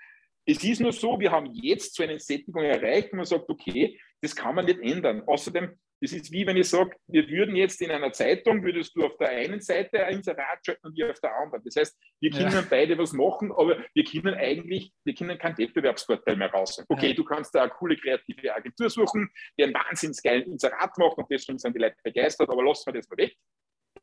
Es 0.45 0.63
ist 0.63 0.81
nur 0.81 0.93
so, 0.93 1.19
wir 1.19 1.31
haben 1.31 1.51
jetzt 1.53 1.95
so 1.95 2.03
eine 2.03 2.19
Sättigung 2.19 2.63
erreicht, 2.63 3.12
wo 3.12 3.17
man 3.17 3.25
sagt, 3.25 3.49
okay, 3.49 3.99
das 4.21 4.36
kann 4.36 4.55
man 4.55 4.65
nicht 4.65 4.79
ändern. 4.79 5.23
Außerdem, 5.25 5.77
das 6.01 6.12
ist 6.12 6.31
wie 6.31 6.45
wenn 6.45 6.58
ich 6.58 6.69
sage, 6.69 6.95
wir 7.08 7.27
würden 7.29 7.55
jetzt 7.55 7.81
in 7.81 7.89
einer 7.89 8.12
Zeitung, 8.12 8.63
würdest 8.63 8.95
du 8.95 9.05
auf 9.05 9.17
der 9.17 9.29
einen 9.29 9.60
Seite 9.62 10.05
ein 10.05 10.17
Inserat 10.17 10.60
schalten 10.63 10.86
und 10.88 10.97
ich 10.97 11.03
auf 11.03 11.19
der 11.19 11.36
anderen. 11.36 11.63
Das 11.63 11.75
heißt, 11.75 11.97
wir 12.19 12.29
können 12.29 12.51
ja. 12.51 12.63
beide 12.69 12.97
was 12.97 13.13
machen, 13.13 13.51
aber 13.51 13.84
wir 13.93 14.03
können 14.03 14.36
eigentlich, 14.36 14.91
wir 15.03 15.15
können 15.15 15.38
keinen 15.38 15.58
Wettbewerbsvorteil 15.58 16.36
mehr 16.36 16.51
raus. 16.51 16.84
Okay, 16.89 17.10
ja. 17.10 17.13
du 17.13 17.23
kannst 17.23 17.55
da 17.55 17.63
eine 17.63 17.71
coole 17.71 17.97
kreative 17.97 18.53
Agentur 18.53 18.89
suchen, 18.89 19.29
die 19.58 19.63
einen 19.63 19.73
wahnsinnig 19.73 20.21
geilen 20.21 20.51
Inserat 20.51 20.97
macht 20.97 21.17
und 21.17 21.25
deswegen 21.31 21.58
sind 21.58 21.75
die 21.75 21.79
Leute 21.79 21.97
begeistert, 22.03 22.49
aber 22.49 22.63
lassen 22.63 22.93
wir 22.93 22.99
das 22.99 23.10
mal 23.10 23.17
weg. 23.17 23.36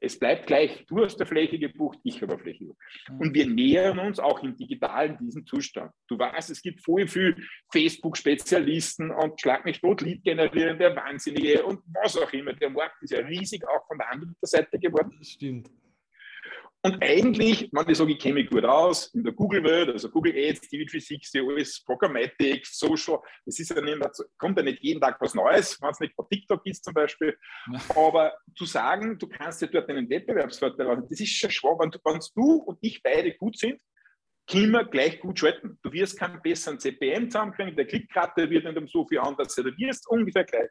Es 0.05 0.19
bleibt 0.19 0.49
gleich, 0.49 0.85
du 0.88 1.05
hast 1.05 1.21
eine 1.21 1.27
Fläche 1.27 1.61
gebucht, 1.61 2.01
ich 2.03 2.21
habe 2.21 2.33
eine 2.33 2.43
Fläche 2.43 2.59
gebucht. 2.59 2.79
Mhm. 3.09 3.21
Und 3.21 3.35
wir 3.35 3.47
nähern 3.47 4.01
uns 4.01 4.19
auch 4.19 4.43
im 4.43 4.57
Digitalen 4.57 5.17
diesen 5.19 5.47
Zustand. 5.47 5.93
Du 6.09 6.19
weißt, 6.19 6.51
es 6.51 6.61
gibt 6.61 6.85
voll 6.85 7.07
viel 7.07 7.37
Facebook-Spezialisten 7.71 9.12
und 9.12 9.41
Schlag 9.41 9.65
mich 9.65 9.81
tot, 9.81 10.01
Lead-generierende 10.01 10.97
Wahnsinnige 10.97 11.62
und 11.62 11.81
was 11.95 12.17
auch 12.17 12.33
immer. 12.33 12.53
Der 12.53 12.71
Markt 12.71 13.01
ist 13.03 13.12
ja 13.12 13.21
riesig 13.21 13.65
auch 13.69 13.87
von 13.87 13.99
der 13.99 14.11
anderen 14.11 14.35
Seite 14.43 14.77
geworden. 14.77 15.15
Das 15.19 15.31
stimmt. 15.31 15.71
Und 16.85 17.01
eigentlich, 17.01 17.68
wenn 17.71 17.88
ich 17.88 17.97
sage, 17.97 18.12
ich 18.12 18.18
kenne 18.18 18.35
mich 18.35 18.51
gut 18.51 18.64
aus 18.64 19.07
in 19.14 19.23
der 19.23 19.33
Google-Welt, 19.33 19.90
also 19.90 20.11
Google 20.11 20.35
Ads, 20.37 20.62
TV360, 20.62 21.49
alles 21.49 21.85
Programmatic, 21.85 22.66
Social, 22.66 23.21
das 23.47 23.61
ist 23.61 23.71
ja 23.71 23.81
nicht 23.81 24.01
kommt 24.37 24.59
ja 24.59 24.64
nicht 24.64 24.83
jeden 24.83 25.01
Tag 25.01 25.16
was 25.21 25.33
Neues, 25.33 25.81
wenn 25.81 25.90
es 25.90 26.01
nicht 26.01 26.16
bei 26.16 26.25
TikTok 26.29 26.66
ist 26.66 26.83
zum 26.83 26.92
Beispiel. 26.92 27.38
Aber 27.95 28.35
zu 28.57 28.64
sagen, 28.64 29.16
du 29.16 29.29
kannst 29.29 29.62
ja 29.62 29.68
dort 29.68 29.88
einen 29.90 30.11
Wettbewerbsvorteil 30.11 30.88
haben, 30.88 31.07
das 31.09 31.21
ist 31.21 31.31
schon 31.31 31.53
schwach. 31.53 31.79
Wenn, 31.79 31.92
wenn 31.92 32.21
du 32.35 32.55
und 32.55 32.79
ich 32.81 33.01
beide 33.01 33.33
gut 33.37 33.57
sind, 33.57 33.81
können 34.51 34.73
wir 34.73 34.85
gleich 34.85 35.21
gut 35.21 35.38
schalten. 35.38 35.79
Du 35.85 35.92
wirst 35.92 36.18
keinen 36.18 36.42
besseren 36.42 36.81
CPM 36.81 37.31
zusammenkriegen, 37.31 37.77
der 37.77 37.87
Klickrate 37.87 38.51
wird 38.51 38.64
nicht 38.64 38.77
um 38.77 38.88
so 38.88 39.07
viel 39.07 39.21
anders, 39.21 39.55
du 39.55 39.64
wirst 39.64 40.09
ungefähr 40.09 40.45
gleich. 40.45 40.68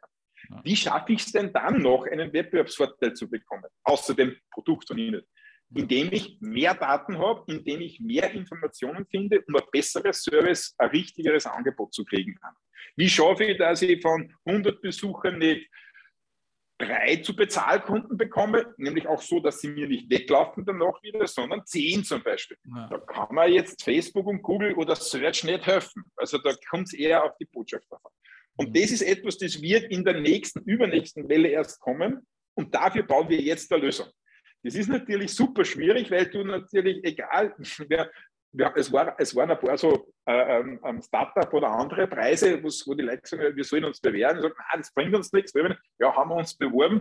Wie 0.62 0.76
schaffe 0.76 1.12
ich 1.14 1.24
es 1.24 1.32
denn 1.32 1.52
dann 1.54 1.80
noch, 1.80 2.04
einen 2.04 2.32
Wettbewerbsvorteil 2.34 3.14
zu 3.14 3.30
bekommen, 3.30 3.64
außer 3.84 4.12
dem 4.14 4.36
Produkt 4.50 4.90
und 4.90 4.98
Inhalt? 4.98 5.26
Indem 5.74 6.12
ich 6.12 6.38
mehr 6.40 6.74
Daten 6.74 7.18
habe, 7.18 7.44
indem 7.52 7.80
ich 7.80 8.00
mehr 8.00 8.30
Informationen 8.32 9.06
finde, 9.06 9.42
um 9.42 9.56
ein 9.56 9.62
besseres 9.70 10.22
Service, 10.22 10.74
ein 10.78 10.90
richtigeres 10.90 11.46
Angebot 11.46 11.94
zu 11.94 12.04
kriegen 12.04 12.34
kann. 12.36 12.54
Wie 12.96 13.08
schaffe 13.08 13.44
ich, 13.44 13.58
dass 13.58 13.82
ich 13.82 14.00
von 14.02 14.34
100 14.44 14.82
Besuchern 14.82 15.38
nicht 15.38 15.68
drei 16.78 17.16
zu 17.16 17.34
Bezahlkunden 17.34 18.16
bekomme, 18.16 18.74
nämlich 18.76 19.06
auch 19.06 19.22
so, 19.22 19.40
dass 19.40 19.60
sie 19.60 19.68
mir 19.68 19.86
nicht 19.86 20.10
weglaufen 20.10 20.64
danach 20.64 21.00
wieder, 21.02 21.26
sondern 21.26 21.64
zehn 21.64 22.02
zum 22.02 22.22
Beispiel. 22.22 22.56
Ja. 22.64 22.88
Da 22.88 22.98
kann 22.98 23.34
man 23.34 23.52
jetzt 23.52 23.82
Facebook 23.82 24.26
und 24.26 24.42
Google 24.42 24.74
oder 24.74 24.96
Search 24.96 25.44
nicht 25.44 25.64
helfen. 25.64 26.04
Also 26.16 26.38
da 26.38 26.52
kommt 26.68 26.88
es 26.88 26.94
eher 26.94 27.24
auf 27.24 27.36
die 27.38 27.44
Botschaft 27.44 27.86
davon. 27.90 28.10
Und 28.56 28.70
mhm. 28.70 28.74
das 28.74 28.90
ist 28.90 29.02
etwas, 29.02 29.38
das 29.38 29.60
wird 29.62 29.84
in 29.90 30.04
der 30.04 30.20
nächsten, 30.20 30.60
übernächsten 30.60 31.28
Welle 31.28 31.48
erst 31.48 31.80
kommen. 31.80 32.26
Und 32.54 32.74
dafür 32.74 33.04
bauen 33.04 33.28
wir 33.28 33.40
jetzt 33.40 33.72
eine 33.72 33.82
Lösung. 33.82 34.08
Das 34.62 34.74
ist 34.74 34.88
natürlich 34.88 35.34
super 35.34 35.64
schwierig, 35.64 36.10
weil 36.10 36.26
du 36.26 36.44
natürlich, 36.44 37.02
egal, 37.04 37.54
wer, 37.88 38.10
ja, 38.54 38.72
es, 38.76 38.92
war, 38.92 39.14
es 39.18 39.34
waren 39.34 39.50
ein 39.50 39.58
paar 39.58 39.78
so 39.78 40.12
äh, 40.26 40.60
ähm, 40.60 41.00
Startup 41.02 41.52
oder 41.54 41.70
andere 41.70 42.06
Preise, 42.06 42.62
wo 42.62 42.94
die 42.94 43.02
Leute 43.02 43.22
sagen, 43.24 43.56
wir 43.56 43.64
sollen 43.64 43.84
uns 43.84 44.00
bewerben. 44.00 44.38
Ich 44.38 44.42
sage, 44.42 44.54
nein, 44.58 44.80
das 44.80 44.92
bringt 44.92 45.14
uns 45.14 45.32
nichts. 45.32 45.52
Ja, 45.98 46.14
haben 46.14 46.30
wir 46.30 46.36
uns 46.36 46.54
beworben. 46.54 47.00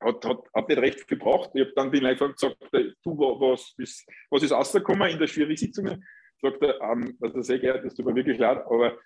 Hat, 0.00 0.24
hat, 0.24 0.38
hat 0.54 0.68
nicht 0.68 0.80
recht 0.80 1.08
gebracht. 1.08 1.50
Ich 1.54 1.62
habe 1.62 1.72
dann 1.74 1.90
den 1.90 2.02
Leuten 2.02 2.32
gesagt, 2.32 2.56
du, 3.02 3.18
was, 3.18 3.74
was, 3.76 4.06
was 4.30 4.42
ist 4.42 4.52
rausgekommen 4.52 5.10
in 5.10 5.18
der 5.18 5.26
Jury-Sitzung? 5.26 6.02
Sagt 6.40 6.62
er, 6.62 6.80
ähm, 6.80 7.18
ist 7.20 7.46
sehr 7.46 7.58
geil, 7.58 7.80
das 7.82 7.94
tut 7.94 8.06
mir 8.06 8.14
wirklich 8.14 8.38
leid, 8.38 8.58
aber 8.66 8.98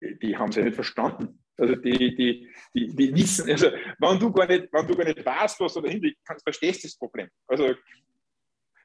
die 0.00 0.36
haben 0.36 0.50
es 0.50 0.56
ja 0.56 0.64
nicht 0.64 0.74
verstanden. 0.74 1.41
Also 1.62 1.76
die, 1.76 2.16
die, 2.16 2.50
die, 2.74 2.88
die 2.88 3.14
wissen, 3.14 3.48
also 3.48 3.70
wenn 4.00 4.18
du 4.18 4.32
gar 4.32 4.48
nicht, 4.48 4.66
wenn 4.72 4.84
du 4.84 4.96
gar 4.96 5.04
nicht 5.04 5.24
weißt, 5.24 5.60
was 5.60 5.74
da 5.74 5.80
dahinter 5.80 6.08
liegt, 6.08 6.18
verstehst 6.42 6.82
du 6.82 6.88
das 6.88 6.98
Problem. 6.98 7.28
Also 7.46 7.74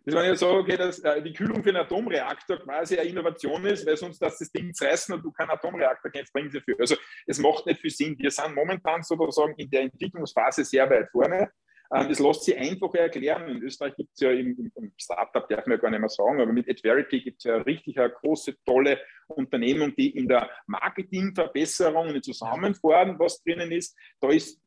das 0.06 0.14
war 0.14 0.24
ja 0.24 0.36
so, 0.36 0.52
okay, 0.52 0.78
dass 0.78 1.00
äh, 1.00 1.24
die 1.24 1.34
Kühlung 1.34 1.64
für 1.64 1.70
einen 1.70 1.80
Atomreaktor 1.80 2.60
quasi 2.60 3.00
eine 3.00 3.10
Innovation 3.10 3.66
ist, 3.66 3.86
weil 3.88 3.98
sonst 3.98 4.22
dass 4.22 4.38
das 4.38 4.52
Ding 4.52 4.72
zerreißen 4.74 5.16
und 5.16 5.24
du 5.24 5.32
keinen 5.32 5.50
Atomreaktor 5.50 6.12
kennst, 6.12 6.32
bringen 6.32 6.52
sie 6.52 6.62
für. 6.62 6.80
Also 6.80 6.96
es 7.26 7.40
macht 7.40 7.66
nicht 7.66 7.82
viel 7.82 7.90
Sinn. 7.90 8.16
Wir 8.20 8.30
sind 8.30 8.54
momentan 8.54 9.02
sozusagen 9.02 9.56
in 9.58 9.70
der 9.72 9.82
Entwicklungsphase 9.82 10.64
sehr 10.64 10.88
weit 10.90 11.10
vorne. 11.12 11.52
Ähm, 11.94 12.10
das 12.10 12.20
lässt 12.20 12.44
sich 12.44 12.58
einfach 12.58 12.94
erklären. 12.94 13.48
In 13.50 13.62
Österreich 13.62 13.96
gibt 13.96 14.12
es 14.14 14.20
ja 14.22 14.32
im, 14.32 14.72
im, 14.76 14.92
Startup, 14.98 15.48
darf 15.48 15.66
man 15.66 15.78
ja 15.78 15.82
gar 15.82 15.90
nicht 15.90 16.00
mehr 16.00 16.10
sagen, 16.10 16.42
aber 16.42 16.52
mit 16.52 16.70
Adverity 16.70 17.22
gibt 17.22 17.40
es 17.40 17.44
ja 17.46 17.58
richtig 17.58 18.00
eine 18.00 18.10
große, 18.10 18.56
tolle 18.66 19.00
Unternehmung, 19.28 19.96
die 19.96 20.10
in 20.10 20.28
der 20.28 20.50
Marketingverbesserung 20.68 22.10
und 22.10 22.24
Zusammenfahren 22.24 23.18
was 23.20 23.42
drinnen 23.44 23.72
ist. 23.72 23.98
Da 24.20 24.30
ist 24.30 24.62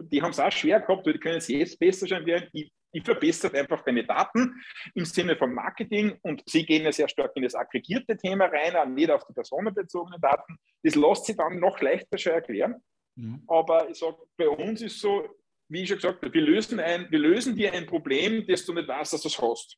die 0.00 0.22
haben 0.22 0.30
es 0.30 0.40
auch 0.40 0.52
schwer 0.52 0.80
gehabt, 0.80 1.06
die 1.06 1.18
können 1.18 1.38
es 1.38 1.48
jetzt 1.48 1.78
besser 1.78 2.06
schon 2.06 2.24
werden. 2.26 2.48
Ich, 2.52 2.72
ich 2.92 3.04
verbessere 3.04 3.58
einfach 3.58 3.82
deine 3.82 4.04
Daten 4.04 4.54
im 4.94 5.04
Sinne 5.04 5.36
von 5.36 5.52
Marketing 5.52 6.16
und 6.22 6.42
sie 6.46 6.64
gehen 6.64 6.84
ja 6.84 6.92
sehr 6.92 7.08
stark 7.08 7.32
in 7.34 7.42
das 7.42 7.54
aggregierte 7.54 8.16
Thema 8.16 8.46
rein, 8.46 8.94
nicht 8.94 9.10
auf 9.10 9.26
die 9.26 9.34
personenbezogenen 9.34 10.20
Daten. 10.20 10.56
Das 10.82 10.94
lässt 10.94 11.26
sich 11.26 11.36
dann 11.36 11.58
noch 11.58 11.80
leichter 11.80 12.16
schon 12.16 12.32
erklären. 12.32 12.76
Mhm. 13.16 13.42
Aber 13.48 13.88
ich 13.90 13.98
sage, 13.98 14.16
bei 14.36 14.48
uns 14.48 14.82
ist 14.82 15.00
so, 15.00 15.28
wie 15.68 15.82
ich 15.82 15.88
schon 15.88 15.98
gesagt 15.98 16.22
habe, 16.22 16.32
wir 16.32 16.42
lösen, 16.42 16.80
ein, 16.80 17.10
wir 17.10 17.18
lösen 17.18 17.56
dir 17.56 17.72
ein 17.72 17.86
Problem, 17.86 18.46
das 18.46 18.64
du 18.64 18.72
nicht 18.72 18.88
weißt, 18.88 19.12
dass 19.12 19.22
du 19.22 19.28
es 19.28 19.40
hast. 19.40 19.76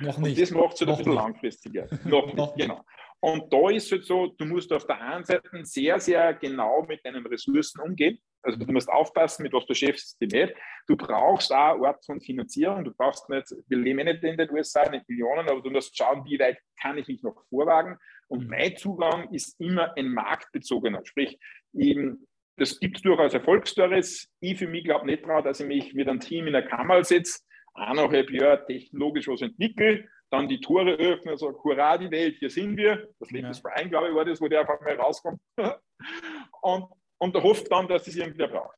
Noch 0.00 0.18
nicht. 0.18 0.36
Und 0.36 0.40
das 0.40 0.50
macht 0.50 0.74
es 0.74 0.80
halt 0.80 0.90
ein 0.90 0.96
bisschen 0.96 1.12
nicht. 1.12 1.22
langfristiger. 1.22 1.88
Noch 2.04 2.26
nicht, 2.26 2.36
Noch 2.36 2.56
genau. 2.56 2.84
Und 3.20 3.52
da 3.52 3.70
ist 3.70 3.86
es 3.86 3.92
halt 3.92 4.04
so, 4.04 4.26
du 4.38 4.44
musst 4.44 4.72
auf 4.72 4.86
der 4.86 5.00
einen 5.00 5.24
Seite 5.24 5.48
sehr, 5.64 5.98
sehr 5.98 6.34
genau 6.34 6.82
mit 6.82 7.04
deinen 7.04 7.26
Ressourcen 7.26 7.80
umgehen. 7.80 8.18
Also 8.42 8.58
du 8.58 8.72
musst 8.72 8.88
aufpassen, 8.88 9.42
mit 9.42 9.52
was 9.52 9.66
beschäftigst 9.66 10.16
du 10.20 10.26
dich 10.26 10.40
nicht. 10.40 10.54
Du 10.86 10.96
brauchst 10.96 11.52
auch 11.52 11.74
eine 11.74 11.88
Art 11.88 12.04
von 12.04 12.20
Finanzierung. 12.20 12.84
Du 12.84 12.92
brauchst 12.94 13.28
nicht, 13.28 13.52
wir 13.66 13.78
leben 13.78 14.04
nicht 14.04 14.22
in 14.22 14.36
den 14.36 14.50
USA, 14.50 14.88
nicht 14.88 15.08
Millionen, 15.08 15.48
aber 15.48 15.60
du 15.60 15.70
musst 15.70 15.96
schauen, 15.96 16.24
wie 16.26 16.38
weit 16.38 16.58
kann 16.80 16.96
ich 16.96 17.08
mich 17.08 17.22
noch 17.24 17.42
vorwagen. 17.48 17.98
Und 18.28 18.48
mein 18.48 18.76
Zugang 18.76 19.32
ist 19.32 19.60
immer 19.60 19.96
ein 19.96 20.12
marktbezogener. 20.12 21.00
Sprich, 21.04 21.40
eben 21.74 22.27
das 22.58 22.78
gibt 22.78 22.96
es 22.96 23.02
durchaus 23.02 23.34
Erfolgsstories. 23.34 24.28
Ich 24.40 24.58
für 24.58 24.66
mich 24.66 24.84
glaube 24.84 25.06
nicht 25.06 25.24
daran, 25.24 25.44
dass 25.44 25.60
ich 25.60 25.66
mich 25.66 25.94
mit 25.94 26.08
einem 26.08 26.20
Team 26.20 26.46
in 26.46 26.52
der 26.52 26.66
Kammer 26.66 27.02
setze, 27.04 27.40
eineinhalb 27.74 28.30
Jahre 28.30 28.64
technologisch 28.66 29.28
was 29.28 29.42
entwickle, 29.42 30.08
dann 30.30 30.48
die 30.48 30.60
Tore 30.60 30.92
öffne 30.94 31.32
und 31.32 31.38
sage, 31.38 31.56
hurra, 31.62 31.96
die 31.96 32.10
Welt, 32.10 32.36
hier 32.38 32.50
sind 32.50 32.76
wir. 32.76 33.08
Das 33.18 33.30
Leben 33.30 33.44
ja. 33.44 33.48
des 33.50 33.62
Brian, 33.62 33.88
glaube 33.88 34.08
ich, 34.08 34.14
war 34.14 34.24
das, 34.24 34.40
wo 34.40 34.48
der 34.48 34.60
einfach 34.60 34.80
mal 34.80 34.96
rauskommt. 34.96 35.40
und, 36.62 36.86
und 37.18 37.34
er 37.34 37.42
hofft 37.42 37.70
dann, 37.70 37.88
dass 37.88 38.06
es 38.06 38.16
irgendwer 38.16 38.48
braucht. 38.48 38.76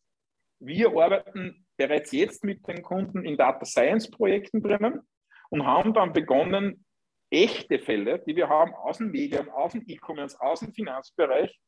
Wir 0.61 0.88
arbeiten 0.90 1.66
bereits 1.77 2.12
jetzt 2.12 2.45
mit 2.45 2.66
den 2.69 2.83
Kunden 2.83 3.25
in 3.25 3.37
Data 3.37 3.64
Science 3.64 4.11
Projekten 4.11 4.62
drinnen 4.62 5.01
und 5.49 5.66
haben 5.66 5.95
dann 5.95 6.12
begonnen, 6.12 6.85
echte 7.31 7.79
Fälle, 7.79 8.19
die 8.27 8.37
wir 8.37 8.49
haben 8.49 8.75
aus 8.75 8.99
dem 8.99 9.11
Medium, 9.11 9.49
aus 9.51 9.73
dem 9.73 9.85
E-Commerce, 9.87 10.38
aus 10.40 10.61
dem 10.61 10.73
Finanzbereich, 10.73 11.59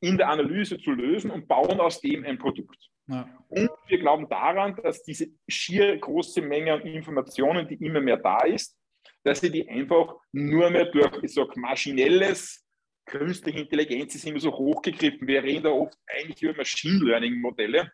in 0.00 0.18
der 0.18 0.28
Analyse 0.28 0.78
zu 0.78 0.92
lösen 0.92 1.30
und 1.30 1.48
bauen 1.48 1.80
aus 1.80 2.00
dem 2.00 2.24
ein 2.24 2.38
Produkt. 2.38 2.90
Ja. 3.06 3.28
Und 3.48 3.70
wir 3.86 3.98
glauben 3.98 4.28
daran, 4.28 4.76
dass 4.76 5.02
diese 5.02 5.28
schier 5.48 5.96
große 5.98 6.42
Menge 6.42 6.74
an 6.74 6.82
Informationen, 6.82 7.68
die 7.68 7.74
immer 7.74 8.00
mehr 8.00 8.16
da 8.16 8.38
ist, 8.40 8.76
dass 9.22 9.40
sie 9.40 9.50
die 9.50 9.68
einfach 9.68 10.14
nur 10.32 10.70
mehr 10.70 10.86
durch, 10.86 11.22
ich 11.22 11.34
sage, 11.34 11.58
maschinelles, 11.58 12.64
künstliche 13.06 13.60
Intelligenz 13.60 14.14
ist 14.14 14.26
immer 14.26 14.40
so 14.40 14.52
hochgegriffen. 14.52 15.26
Wir 15.26 15.42
reden 15.42 15.64
da 15.64 15.70
oft 15.70 15.96
eigentlich 16.06 16.42
über 16.42 16.56
Machine 16.56 17.04
Learning 17.04 17.40
Modelle 17.40 17.92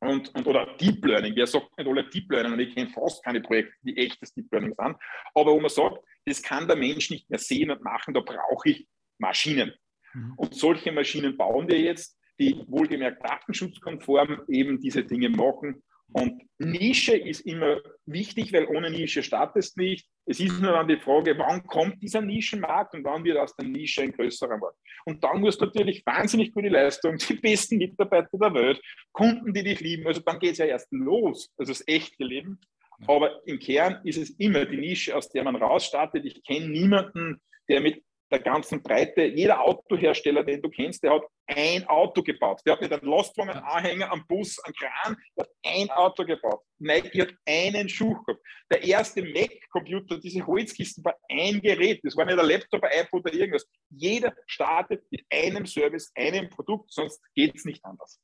und, 0.00 0.34
und 0.34 0.46
oder 0.46 0.76
Deep 0.78 1.04
Learning. 1.04 1.34
Wer 1.36 1.46
sagt 1.46 1.76
nicht 1.76 1.88
alle 1.88 2.08
Deep 2.08 2.30
Learning? 2.30 2.52
Und 2.52 2.60
ich 2.60 2.74
kenne 2.74 2.90
fast 2.90 3.24
keine 3.24 3.40
Projekte, 3.40 3.74
die 3.82 3.96
echtes 3.96 4.32
Deep 4.34 4.50
Learning 4.50 4.74
sind. 4.76 4.96
Aber 5.34 5.52
wo 5.52 5.60
man 5.60 5.70
sagt, 5.70 5.98
das 6.26 6.42
kann 6.42 6.66
der 6.66 6.76
Mensch 6.76 7.10
nicht 7.10 7.28
mehr 7.30 7.38
sehen 7.38 7.70
und 7.70 7.82
machen, 7.82 8.14
da 8.14 8.20
brauche 8.20 8.70
ich 8.70 8.86
Maschinen. 9.18 9.74
Mhm. 10.14 10.34
Und 10.36 10.54
solche 10.54 10.92
Maschinen 10.92 11.36
bauen 11.36 11.68
wir 11.68 11.78
jetzt, 11.78 12.18
die 12.38 12.64
wohlgemerkt 12.68 13.24
datenschutzkonform 13.24 14.42
eben 14.48 14.80
diese 14.80 15.04
Dinge 15.04 15.28
machen. 15.28 15.82
Und 16.12 16.42
Nische 16.58 17.16
ist 17.16 17.40
immer 17.40 17.80
wichtig, 18.04 18.52
weil 18.52 18.66
ohne 18.66 18.90
Nische 18.90 19.22
startest 19.22 19.76
nicht. 19.76 20.08
Es 20.26 20.40
ist 20.40 20.60
nur 20.60 20.72
dann 20.72 20.88
die 20.88 20.96
Frage, 20.96 21.38
wann 21.38 21.64
kommt 21.64 22.02
dieser 22.02 22.20
Nischenmarkt 22.20 22.94
und 22.94 23.04
wann 23.04 23.22
wird 23.24 23.38
aus 23.38 23.54
der 23.54 23.66
Nische 23.66 24.02
ein 24.02 24.12
größerer 24.12 24.58
Markt. 24.58 24.76
Und 25.04 25.22
dann 25.22 25.40
musst 25.40 25.60
du 25.60 25.66
natürlich 25.66 26.04
wahnsinnig 26.04 26.52
gute 26.52 26.68
Leistung, 26.68 27.16
die 27.16 27.34
besten 27.34 27.78
Mitarbeiter 27.78 28.38
der 28.38 28.54
Welt, 28.54 28.80
Kunden, 29.12 29.52
die 29.52 29.62
dich 29.62 29.80
lieben. 29.80 30.06
Also 30.06 30.20
dann 30.20 30.38
geht 30.40 30.52
es 30.52 30.58
ja 30.58 30.66
erst 30.66 30.88
los, 30.90 31.52
also 31.56 31.70
das 31.70 31.86
echte 31.86 32.24
Leben. 32.24 32.58
Aber 33.06 33.40
im 33.46 33.58
Kern 33.58 34.00
ist 34.04 34.18
es 34.18 34.30
immer 34.30 34.64
die 34.64 34.76
Nische, 34.76 35.16
aus 35.16 35.30
der 35.30 35.44
man 35.44 35.56
rausstartet. 35.56 36.24
Ich 36.24 36.42
kenne 36.42 36.68
niemanden, 36.68 37.40
der 37.68 37.80
mit 37.80 38.02
der 38.30 38.40
ganzen 38.40 38.82
Breite. 38.82 39.24
Jeder 39.24 39.60
Autohersteller, 39.60 40.44
den 40.44 40.62
du 40.62 40.68
kennst, 40.68 41.02
der 41.02 41.14
hat 41.14 41.22
ein 41.46 41.86
Auto 41.88 42.22
gebaut. 42.22 42.60
Der 42.64 42.74
hat 42.74 42.80
nicht 42.80 42.92
einen 42.92 43.10
Lastwagen, 43.10 43.50
einen 43.50 43.64
Anhänger, 43.64 44.12
einen 44.12 44.26
Bus, 44.26 44.58
einen 44.60 44.74
Kran, 44.74 45.16
der 45.36 45.44
hat 45.44 45.50
ein 45.64 45.90
Auto 45.90 46.24
gebaut. 46.24 46.62
Nike 46.78 47.22
hat 47.22 47.34
einen 47.46 47.88
Schuh 47.88 48.14
gehabt. 48.22 48.42
Der 48.70 48.82
erste 48.82 49.22
Mac-Computer, 49.22 50.18
diese 50.18 50.46
Holzkisten, 50.46 51.04
war 51.04 51.16
ein 51.28 51.60
Gerät. 51.60 52.00
Das 52.04 52.16
war 52.16 52.24
nicht 52.24 52.38
ein 52.38 52.46
Laptop, 52.46 52.82
ein 52.84 53.04
iPod 53.04 53.26
oder 53.26 53.34
irgendwas. 53.34 53.66
Jeder 53.90 54.34
startet 54.46 55.04
mit 55.10 55.24
einem 55.30 55.66
Service, 55.66 56.12
einem 56.14 56.48
Produkt, 56.48 56.92
sonst 56.92 57.20
geht 57.34 57.56
es 57.56 57.64
nicht 57.64 57.84
anders. 57.84 58.20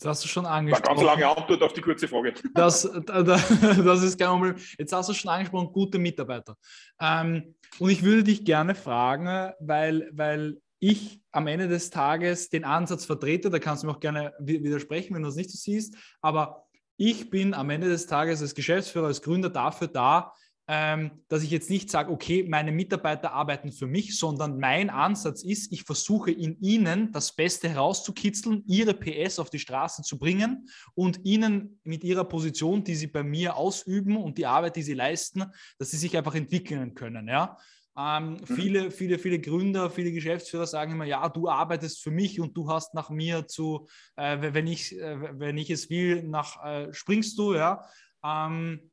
Jetzt 0.00 0.08
hast 0.08 0.24
du 0.24 0.28
schon 0.28 0.46
angesprochen. 0.46 0.86
War 0.86 0.94
ganz 0.94 1.20
lange 1.20 1.36
Antwort 1.36 1.62
auf 1.62 1.74
die 1.74 1.82
kurze 1.82 2.08
Frage. 2.08 2.32
Das, 2.54 2.90
das 3.04 4.02
ist 4.02 4.18
kein 4.18 4.28
Problem. 4.30 4.56
Jetzt 4.78 4.94
hast 4.94 5.10
du 5.10 5.12
schon 5.12 5.30
angesprochen, 5.30 5.70
gute 5.74 5.98
Mitarbeiter. 5.98 6.56
Ähm, 6.98 7.54
und 7.78 7.90
ich 7.90 8.02
würde 8.02 8.24
dich 8.24 8.46
gerne 8.46 8.74
fragen, 8.74 9.52
weil, 9.60 10.08
weil 10.14 10.56
ich 10.78 11.20
am 11.32 11.46
Ende 11.48 11.68
des 11.68 11.90
Tages 11.90 12.48
den 12.48 12.64
Ansatz 12.64 13.04
vertrete, 13.04 13.50
da 13.50 13.58
kannst 13.58 13.82
du 13.82 13.88
mir 13.88 13.92
auch 13.92 14.00
gerne 14.00 14.32
widersprechen, 14.38 15.14
wenn 15.14 15.22
du 15.22 15.28
das 15.28 15.36
nicht 15.36 15.50
so 15.50 15.58
siehst, 15.58 15.94
aber 16.22 16.64
ich 16.96 17.28
bin 17.28 17.52
am 17.52 17.68
Ende 17.68 17.90
des 17.90 18.06
Tages 18.06 18.40
als 18.40 18.54
Geschäftsführer, 18.54 19.08
als 19.08 19.20
Gründer 19.20 19.50
dafür 19.50 19.88
da, 19.88 20.32
dass 20.70 21.42
ich 21.42 21.50
jetzt 21.50 21.68
nicht 21.68 21.90
sage, 21.90 22.12
okay, 22.12 22.46
meine 22.48 22.70
Mitarbeiter 22.70 23.32
arbeiten 23.32 23.72
für 23.72 23.88
mich, 23.88 24.16
sondern 24.16 24.60
mein 24.60 24.88
Ansatz 24.88 25.42
ist, 25.42 25.72
ich 25.72 25.82
versuche 25.82 26.30
in 26.30 26.60
ihnen 26.60 27.10
das 27.10 27.34
Beste 27.34 27.68
herauszukitzeln, 27.68 28.62
ihre 28.66 28.94
PS 28.94 29.38
auf 29.40 29.50
die 29.50 29.58
Straße 29.58 30.02
zu 30.02 30.18
bringen 30.18 30.68
und 30.94 31.24
ihnen 31.24 31.80
mit 31.82 32.04
ihrer 32.04 32.24
Position, 32.24 32.84
die 32.84 32.94
sie 32.94 33.08
bei 33.08 33.24
mir 33.24 33.56
ausüben 33.56 34.16
und 34.16 34.38
die 34.38 34.46
Arbeit, 34.46 34.76
die 34.76 34.82
sie 34.82 34.94
leisten, 34.94 35.44
dass 35.78 35.90
sie 35.90 35.96
sich 35.96 36.16
einfach 36.16 36.34
entwickeln 36.34 36.94
können. 36.94 37.26
Ja? 37.26 37.56
Ähm, 37.98 38.34
mhm. 38.34 38.54
Viele, 38.54 38.90
viele, 38.90 39.18
viele 39.18 39.40
Gründer, 39.40 39.90
viele 39.90 40.12
Geschäftsführer 40.12 40.66
sagen 40.66 40.92
immer, 40.92 41.04
ja, 41.04 41.28
du 41.28 41.48
arbeitest 41.48 42.02
für 42.02 42.10
mich 42.10 42.40
und 42.40 42.56
du 42.56 42.68
hast 42.68 42.94
nach 42.94 43.10
mir 43.10 43.46
zu, 43.46 43.88
äh, 44.16 44.52
wenn, 44.54 44.66
ich, 44.66 44.96
äh, 44.96 45.38
wenn 45.38 45.58
ich 45.58 45.70
es 45.70 45.90
will, 45.90 46.22
nach 46.22 46.64
äh, 46.64 46.92
springst 46.92 47.38
du, 47.38 47.54
ja. 47.54 47.84
Ähm, 48.24 48.89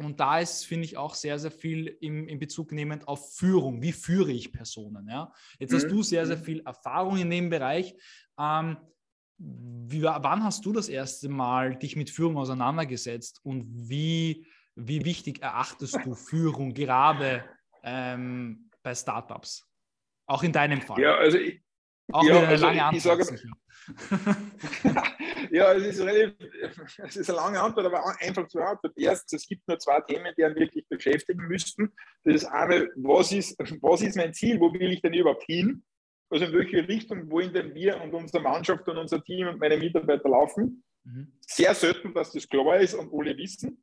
und 0.00 0.18
da 0.18 0.38
ist, 0.38 0.64
finde 0.64 0.86
ich, 0.86 0.96
auch 0.96 1.14
sehr, 1.14 1.38
sehr 1.38 1.50
viel 1.50 1.86
im, 2.00 2.26
in 2.26 2.38
Bezug 2.38 2.72
nehmend 2.72 3.06
auf 3.06 3.34
Führung. 3.36 3.82
Wie 3.82 3.92
führe 3.92 4.32
ich 4.32 4.50
Personen? 4.50 5.06
Ja? 5.08 5.30
Jetzt 5.58 5.72
mhm. 5.72 5.76
hast 5.76 5.88
du 5.88 6.02
sehr, 6.02 6.26
sehr 6.26 6.38
mhm. 6.38 6.44
viel 6.44 6.60
Erfahrung 6.60 7.18
in 7.18 7.28
dem 7.28 7.50
Bereich. 7.50 7.94
Ähm, 8.38 8.78
wie, 9.36 10.02
wann 10.02 10.42
hast 10.42 10.64
du 10.64 10.72
das 10.72 10.88
erste 10.88 11.28
Mal 11.28 11.76
dich 11.76 11.96
mit 11.96 12.08
Führung 12.08 12.38
auseinandergesetzt 12.38 13.40
und 13.44 13.66
wie, 13.90 14.46
wie 14.74 15.04
wichtig 15.04 15.42
erachtest 15.42 15.98
du 16.04 16.14
Führung 16.14 16.72
gerade 16.72 17.44
ähm, 17.82 18.70
bei 18.82 18.94
Startups? 18.94 19.66
Auch 20.26 20.42
in 20.42 20.52
deinem 20.52 20.80
Fall. 20.80 21.00
Ja, 21.00 21.16
also 21.16 21.36
ich, 21.36 21.62
auch 22.10 22.24
ja, 22.24 22.38
eine 22.38 22.48
also 22.48 22.66
lange 22.66 22.84
Antwort. 22.84 23.20
Ich 23.20 23.26
sage, 23.26 24.36
ja, 25.50 25.72
es 25.72 25.86
ist, 25.86 26.00
relativ, 26.00 26.34
es 26.98 27.16
ist 27.16 27.30
eine 27.30 27.36
lange 27.36 27.60
Antwort, 27.60 27.86
aber 27.86 28.04
einfach 28.20 28.46
zu 28.48 28.60
Antwort. 28.60 28.92
Erstens, 28.96 29.42
es 29.42 29.48
gibt 29.48 29.66
nur 29.66 29.78
zwei 29.78 30.00
Themen, 30.00 30.32
die 30.36 30.44
einen 30.44 30.56
wirklich 30.56 30.86
beschäftigen 30.88 31.46
müssten. 31.46 31.92
Das 32.24 32.36
ist 32.36 32.44
einmal, 32.46 32.90
was 32.96 33.32
ist, 33.32 33.58
was 33.80 34.02
ist 34.02 34.16
mein 34.16 34.34
Ziel? 34.34 34.60
Wo 34.60 34.72
will 34.72 34.92
ich 34.92 35.02
denn 35.02 35.14
überhaupt 35.14 35.44
hin? 35.44 35.82
Also 36.30 36.44
in 36.44 36.52
welche 36.52 36.86
Richtung 36.86 37.30
wollen 37.30 37.52
denn 37.52 37.74
wir 37.74 38.00
und 38.00 38.14
unsere 38.14 38.42
Mannschaft 38.42 38.88
und 38.88 38.96
unser 38.96 39.22
Team 39.22 39.48
und 39.48 39.58
meine 39.58 39.76
Mitarbeiter 39.76 40.28
laufen? 40.28 40.84
Mhm. 41.04 41.32
Sehr 41.40 41.74
selten, 41.74 42.14
dass 42.14 42.32
das 42.32 42.48
klar 42.48 42.78
ist 42.78 42.94
und 42.94 43.12
alle 43.12 43.36
wissen. 43.36 43.82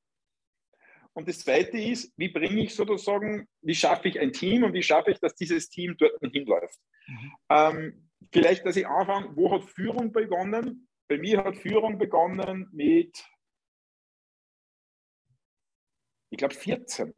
Und 1.13 1.27
das 1.27 1.39
Zweite 1.39 1.77
ist, 1.77 2.13
wie 2.15 2.29
bringe 2.29 2.61
ich 2.63 2.75
sozusagen, 2.75 3.47
wie 3.61 3.73
schaffe 3.73 4.07
ich 4.07 4.19
ein 4.19 4.31
Team 4.31 4.63
und 4.63 4.73
wie 4.73 4.83
schaffe 4.83 5.11
ich, 5.11 5.19
dass 5.19 5.35
dieses 5.35 5.67
Team 5.67 5.97
dort 5.97 6.13
hinläuft? 6.21 6.79
Mhm. 7.07 7.31
Ähm, 7.49 8.09
vielleicht, 8.31 8.65
dass 8.65 8.75
ich 8.75 8.87
anfange, 8.87 9.35
wo 9.35 9.51
hat 9.51 9.63
Führung 9.63 10.11
begonnen? 10.11 10.86
Bei 11.07 11.17
mir 11.17 11.43
hat 11.43 11.57
Führung 11.57 11.97
begonnen 11.97 12.69
mit, 12.73 13.25
ich 16.29 16.37
glaube, 16.37 16.53
14. 16.53 17.13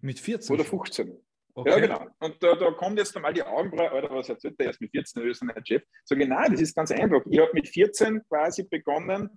Mit 0.00 0.20
14? 0.20 0.54
Oder 0.54 0.64
15. 0.64 1.24
Okay. 1.56 1.70
Ja, 1.70 1.78
genau. 1.78 2.06
Und 2.18 2.42
da, 2.42 2.56
da 2.56 2.72
kommt 2.72 2.98
jetzt 2.98 3.16
einmal 3.16 3.32
die 3.32 3.42
Augenbraue, 3.42 3.90
Alter, 3.90 4.10
was 4.10 4.28
erzählt 4.28 4.58
der 4.58 4.66
erst 4.66 4.80
mit 4.80 4.90
14 4.90 5.22
Österreich 5.22 5.66
Chef? 5.66 5.82
Sag 6.04 6.20
ich, 6.20 6.28
nein, 6.28 6.50
das 6.50 6.60
ist 6.60 6.74
ganz 6.74 6.90
einfach. 6.90 7.22
Ich 7.30 7.38
habe 7.38 7.52
mit 7.54 7.68
14 7.68 8.22
quasi 8.28 8.64
begonnen, 8.64 9.30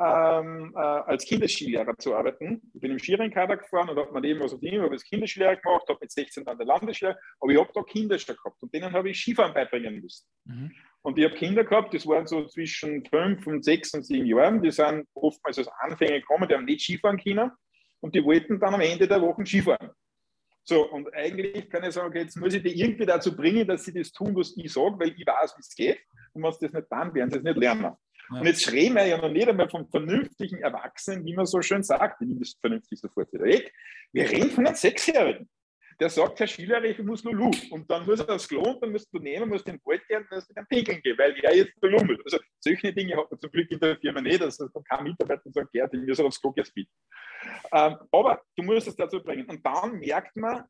ähm, 0.00 0.72
äh, 0.76 0.78
als 0.78 1.24
Kinderskilehrer 1.24 1.96
zu 1.98 2.14
arbeiten. 2.14 2.62
Ich 2.72 2.80
bin 2.80 2.92
im 2.92 2.98
Skirennkader 2.98 3.56
gefahren 3.56 3.88
und 3.88 3.98
habe 3.98 4.12
mir 4.12 4.28
eben 4.28 4.40
was 4.40 4.54
auf 4.54 4.60
die 4.60 4.78
habe 4.78 4.90
als 4.90 5.04
Kinderskilehrer 5.04 5.56
gemacht, 5.56 5.88
habe 5.88 5.98
mit 6.00 6.12
16 6.12 6.44
dann 6.44 6.56
der 6.56 6.66
Landesskilehrer, 6.66 7.18
aber 7.40 7.52
ich 7.52 7.58
habe 7.58 7.70
da 7.74 7.82
Kinder 7.82 8.18
schon 8.18 8.36
gehabt 8.36 8.62
und 8.62 8.72
denen 8.72 8.92
habe 8.92 9.10
ich 9.10 9.20
Skifahren 9.20 9.52
beibringen 9.52 10.00
müssen. 10.00 10.26
Mhm. 10.44 10.72
Und 11.02 11.18
ich 11.18 11.24
habe 11.24 11.34
Kinder 11.34 11.64
gehabt, 11.64 11.94
das 11.94 12.06
waren 12.06 12.26
so 12.26 12.46
zwischen 12.46 13.04
fünf 13.06 13.46
und 13.46 13.64
sechs 13.64 13.92
und 13.94 14.04
sieben 14.04 14.26
Jahren, 14.26 14.62
die 14.62 14.70
sind 14.70 15.06
oftmals 15.14 15.58
als 15.58 15.68
Anfänger 15.80 16.20
gekommen, 16.20 16.48
die 16.48 16.54
haben 16.54 16.64
nicht 16.64 16.82
Skifahren 16.82 17.18
können 17.18 17.50
und 18.00 18.14
die 18.14 18.24
wollten 18.24 18.60
dann 18.60 18.74
am 18.74 18.80
Ende 18.80 19.08
der 19.08 19.20
Woche 19.20 19.44
Skifahren. 19.44 19.90
So, 20.62 20.86
und 20.90 21.12
eigentlich 21.14 21.70
kann 21.70 21.82
ich 21.82 21.94
sagen, 21.94 22.08
okay, 22.08 22.20
jetzt 22.20 22.36
muss 22.36 22.52
ich 22.52 22.62
die 22.62 22.78
irgendwie 22.78 23.06
dazu 23.06 23.34
bringen, 23.34 23.66
dass 23.66 23.86
sie 23.86 23.92
das 23.94 24.12
tun, 24.12 24.36
was 24.36 24.54
ich 24.54 24.70
sage, 24.70 24.98
weil 24.98 25.14
ich 25.16 25.26
weiß, 25.26 25.54
wie 25.56 25.60
es 25.60 25.74
geht. 25.74 25.98
Und 26.34 26.42
wenn 26.42 26.52
sie 26.52 26.66
das 26.66 26.72
nicht 26.74 26.86
dann 26.90 27.14
werden 27.14 27.30
sie 27.30 27.38
es 27.38 27.42
nicht 27.42 27.56
lernen. 27.56 27.96
Ja. 28.30 28.40
Und 28.40 28.46
jetzt 28.46 28.62
schreien 28.62 28.94
wir 28.94 29.06
ja 29.06 29.18
noch 29.18 29.30
nicht 29.30 29.48
einmal 29.48 29.68
vom 29.68 29.88
vernünftigen 29.88 30.58
Erwachsenen, 30.58 31.24
wie 31.24 31.34
man 31.34 31.46
so 31.46 31.62
schön 31.62 31.82
sagt, 31.82 32.20
nehme 32.20 32.40
das 32.40 32.56
vernünftig 32.60 33.00
sofort 33.00 33.32
wieder 33.32 33.44
weg. 33.44 33.72
Wir 34.12 34.28
reden 34.30 34.50
von 34.50 34.66
einem 34.66 34.76
Sechsjährigen. 34.76 35.48
Der 36.00 36.10
sagt, 36.10 36.38
Herr 36.38 36.46
Schiller, 36.46 36.84
ich 36.84 36.98
muss 36.98 37.24
nur 37.24 37.34
Lu. 37.34 37.50
Und 37.70 37.90
dann 37.90 38.06
muss 38.06 38.20
er 38.20 38.26
das 38.26 38.46
Klo 38.46 38.62
und 38.62 38.80
dann 38.80 38.92
musst 38.92 39.12
du 39.12 39.18
nehmen, 39.18 39.48
musst 39.48 39.66
den 39.66 39.80
Wald 39.84 40.06
gehen 40.06 40.22
und 40.22 40.30
musst 40.30 40.56
den 40.56 40.66
pinkeln 40.66 41.02
gehen, 41.02 41.18
weil 41.18 41.34
er 41.40 41.56
jetzt 41.56 41.80
belummelt. 41.80 42.20
Also 42.24 42.38
solche 42.60 42.92
Dinge 42.92 43.16
hat 43.16 43.28
man 43.28 43.40
zum 43.40 43.50
Glück 43.50 43.68
in 43.70 43.80
der 43.80 43.96
Firma 43.96 44.20
nicht. 44.20 44.40
Also 44.40 44.68
da 44.68 44.80
kann 44.88 45.02
Mitarbeiter 45.02 45.50
sagen, 45.50 45.68
Gerd, 45.72 45.92
ich 45.94 46.00
muss 46.06 46.20
aufs 46.20 46.40
Klo 46.40 46.52
jetzt 46.56 46.72
bieten. 46.72 46.92
Ähm, 47.72 47.96
aber 48.12 48.40
du 48.56 48.62
musst 48.62 48.86
es 48.86 48.94
dazu 48.94 49.20
bringen. 49.20 49.46
Und 49.46 49.64
dann 49.66 49.98
merkt 49.98 50.36
man, 50.36 50.64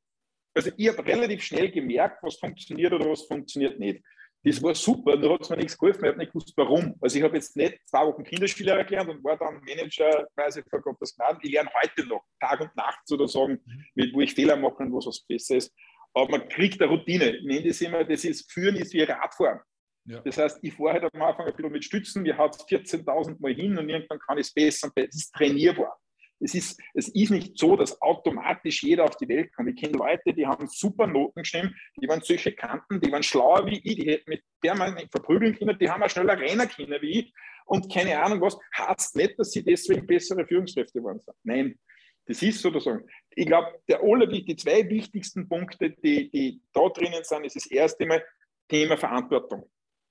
also 0.55 0.71
ich 0.75 0.89
habe 0.89 1.05
relativ 1.05 1.43
schnell 1.43 1.71
gemerkt, 1.71 2.23
was 2.23 2.37
funktioniert 2.37 2.93
oder 2.95 3.11
was 3.11 3.27
funktioniert 3.27 3.79
nicht. 3.79 4.03
Das 4.45 4.63
war 4.63 4.75
super, 4.75 5.17
da 5.17 5.31
hat 5.31 5.43
es 5.43 5.51
mir 5.51 5.57
nichts 5.57 5.77
geholfen, 5.77 6.05
ich 6.05 6.09
habe 6.09 6.19
nicht 6.19 6.33
gewusst, 6.33 6.53
warum. 6.57 6.95
Also 7.01 7.19
ich 7.19 7.25
habe 7.25 7.35
jetzt 7.35 7.57
nicht 7.57 7.81
zwei 7.87 8.07
Wochen 8.07 8.23
Kinderspieler 8.23 8.85
gelernt 8.85 9.11
und 9.11 9.25
war 9.25 9.37
dann 9.37 9.61
Manager 9.67 10.27
quasi 10.35 10.63
vor 10.71 10.81
Gottes 10.81 11.15
Gnaden. 11.17 11.41
Ich 11.43 11.51
lerne 11.51 11.71
heute 11.83 12.07
noch, 12.07 12.25
Tag 12.41 12.61
und 12.61 12.75
Nacht 12.77 13.01
sozusagen, 13.05 13.59
mit, 13.95 14.15
wo 14.15 14.21
ich 14.21 14.35
Fehler 14.35 14.57
mache 14.57 14.77
und 14.77 14.95
was 14.95 15.07
was 15.07 15.21
besser 15.21 15.57
ist. 15.57 15.75
Aber 16.15 16.31
man 16.31 16.49
kriegt 16.49 16.81
eine 16.81 16.91
Routine. 16.91 17.37
Ich 17.37 17.45
nenne 17.45 17.67
das 17.67 17.81
immer, 17.81 18.05
das 18.05 18.25
ist, 18.25 18.51
Führen 18.51 18.77
ist 18.77 18.93
wie 18.93 19.03
Radfahren. 19.03 19.61
Ja. 20.05 20.21
Das 20.21 20.39
heißt, 20.39 20.61
ich 20.63 20.73
fahre 20.73 20.95
halt 20.95 21.15
am 21.15 21.23
Anfang 21.23 21.47
ein 21.47 21.55
bisschen 21.55 21.73
mit 21.73 21.85
Stützen, 21.85 22.23
mir 22.23 22.39
haut 22.39 22.55
es 22.55 22.67
14.000 22.67 23.41
Mal 23.41 23.55
hin 23.55 23.77
und 23.77 23.89
irgendwann 23.89 24.19
kann 24.21 24.39
ich 24.39 24.47
es 24.47 24.55
besser 24.55 24.87
und 24.87 24.95
besser. 24.95 25.09
Das 25.09 25.17
ist 25.17 25.35
trainierbar. 25.35 25.99
Es 26.41 26.55
ist, 26.55 26.81
es 26.95 27.09
ist 27.09 27.31
nicht 27.31 27.59
so, 27.59 27.77
dass 27.77 28.01
automatisch 28.01 28.83
jeder 28.83 29.05
auf 29.05 29.17
die 29.17 29.29
Welt 29.29 29.53
kommt. 29.53 29.71
Ich 29.71 29.77
kenne 29.77 29.99
Leute, 29.99 30.33
die 30.33 30.47
haben 30.47 30.69
super 30.69 31.07
Noten 31.07 31.43
geschrieben, 31.43 31.75
die 32.01 32.09
waren 32.09 32.21
solche 32.21 32.53
Kanten, 32.53 33.01
die 33.01 33.11
waren 33.11 33.23
schlauer 33.23 33.67
wie 33.67 33.81
ich, 33.83 33.97
die 33.97 34.11
hätten 34.11 34.31
mit 34.31 34.43
der 34.63 34.77
man 34.77 34.97
verprügeln 35.11 35.57
können, 35.57 35.77
die 35.79 35.91
haben 35.91 36.03
auch 36.03 36.11
schneller 36.11 36.39
rennen 36.39 36.69
können 36.69 37.01
wie 37.03 37.21
ich. 37.21 37.33
Und 37.67 37.93
keine 37.93 38.21
Ahnung 38.23 38.41
was, 38.41 38.57
heißt 38.77 39.17
nicht, 39.17 39.39
dass 39.39 39.51
sie 39.51 39.65
deswegen 39.65 40.07
bessere 40.07 40.47
Führungskräfte 40.47 41.03
waren. 41.03 41.21
Nein, 41.43 41.79
das 42.27 42.43
ist 42.43 42.61
sozusagen. 42.61 43.05
Ich 43.31 43.47
glaube, 43.47 43.81
der 43.89 44.01
die 44.27 44.57
zwei 44.57 44.89
wichtigsten 44.89 45.49
Punkte, 45.49 45.91
die, 45.91 46.31
die 46.31 46.61
da 46.73 46.89
drinnen 46.89 47.25
sind, 47.25 47.45
ist 47.45 47.57
das 47.57 47.67
erste 47.67 48.07
Mal 48.07 48.25
Thema 48.69 48.97
Verantwortung. 48.97 49.69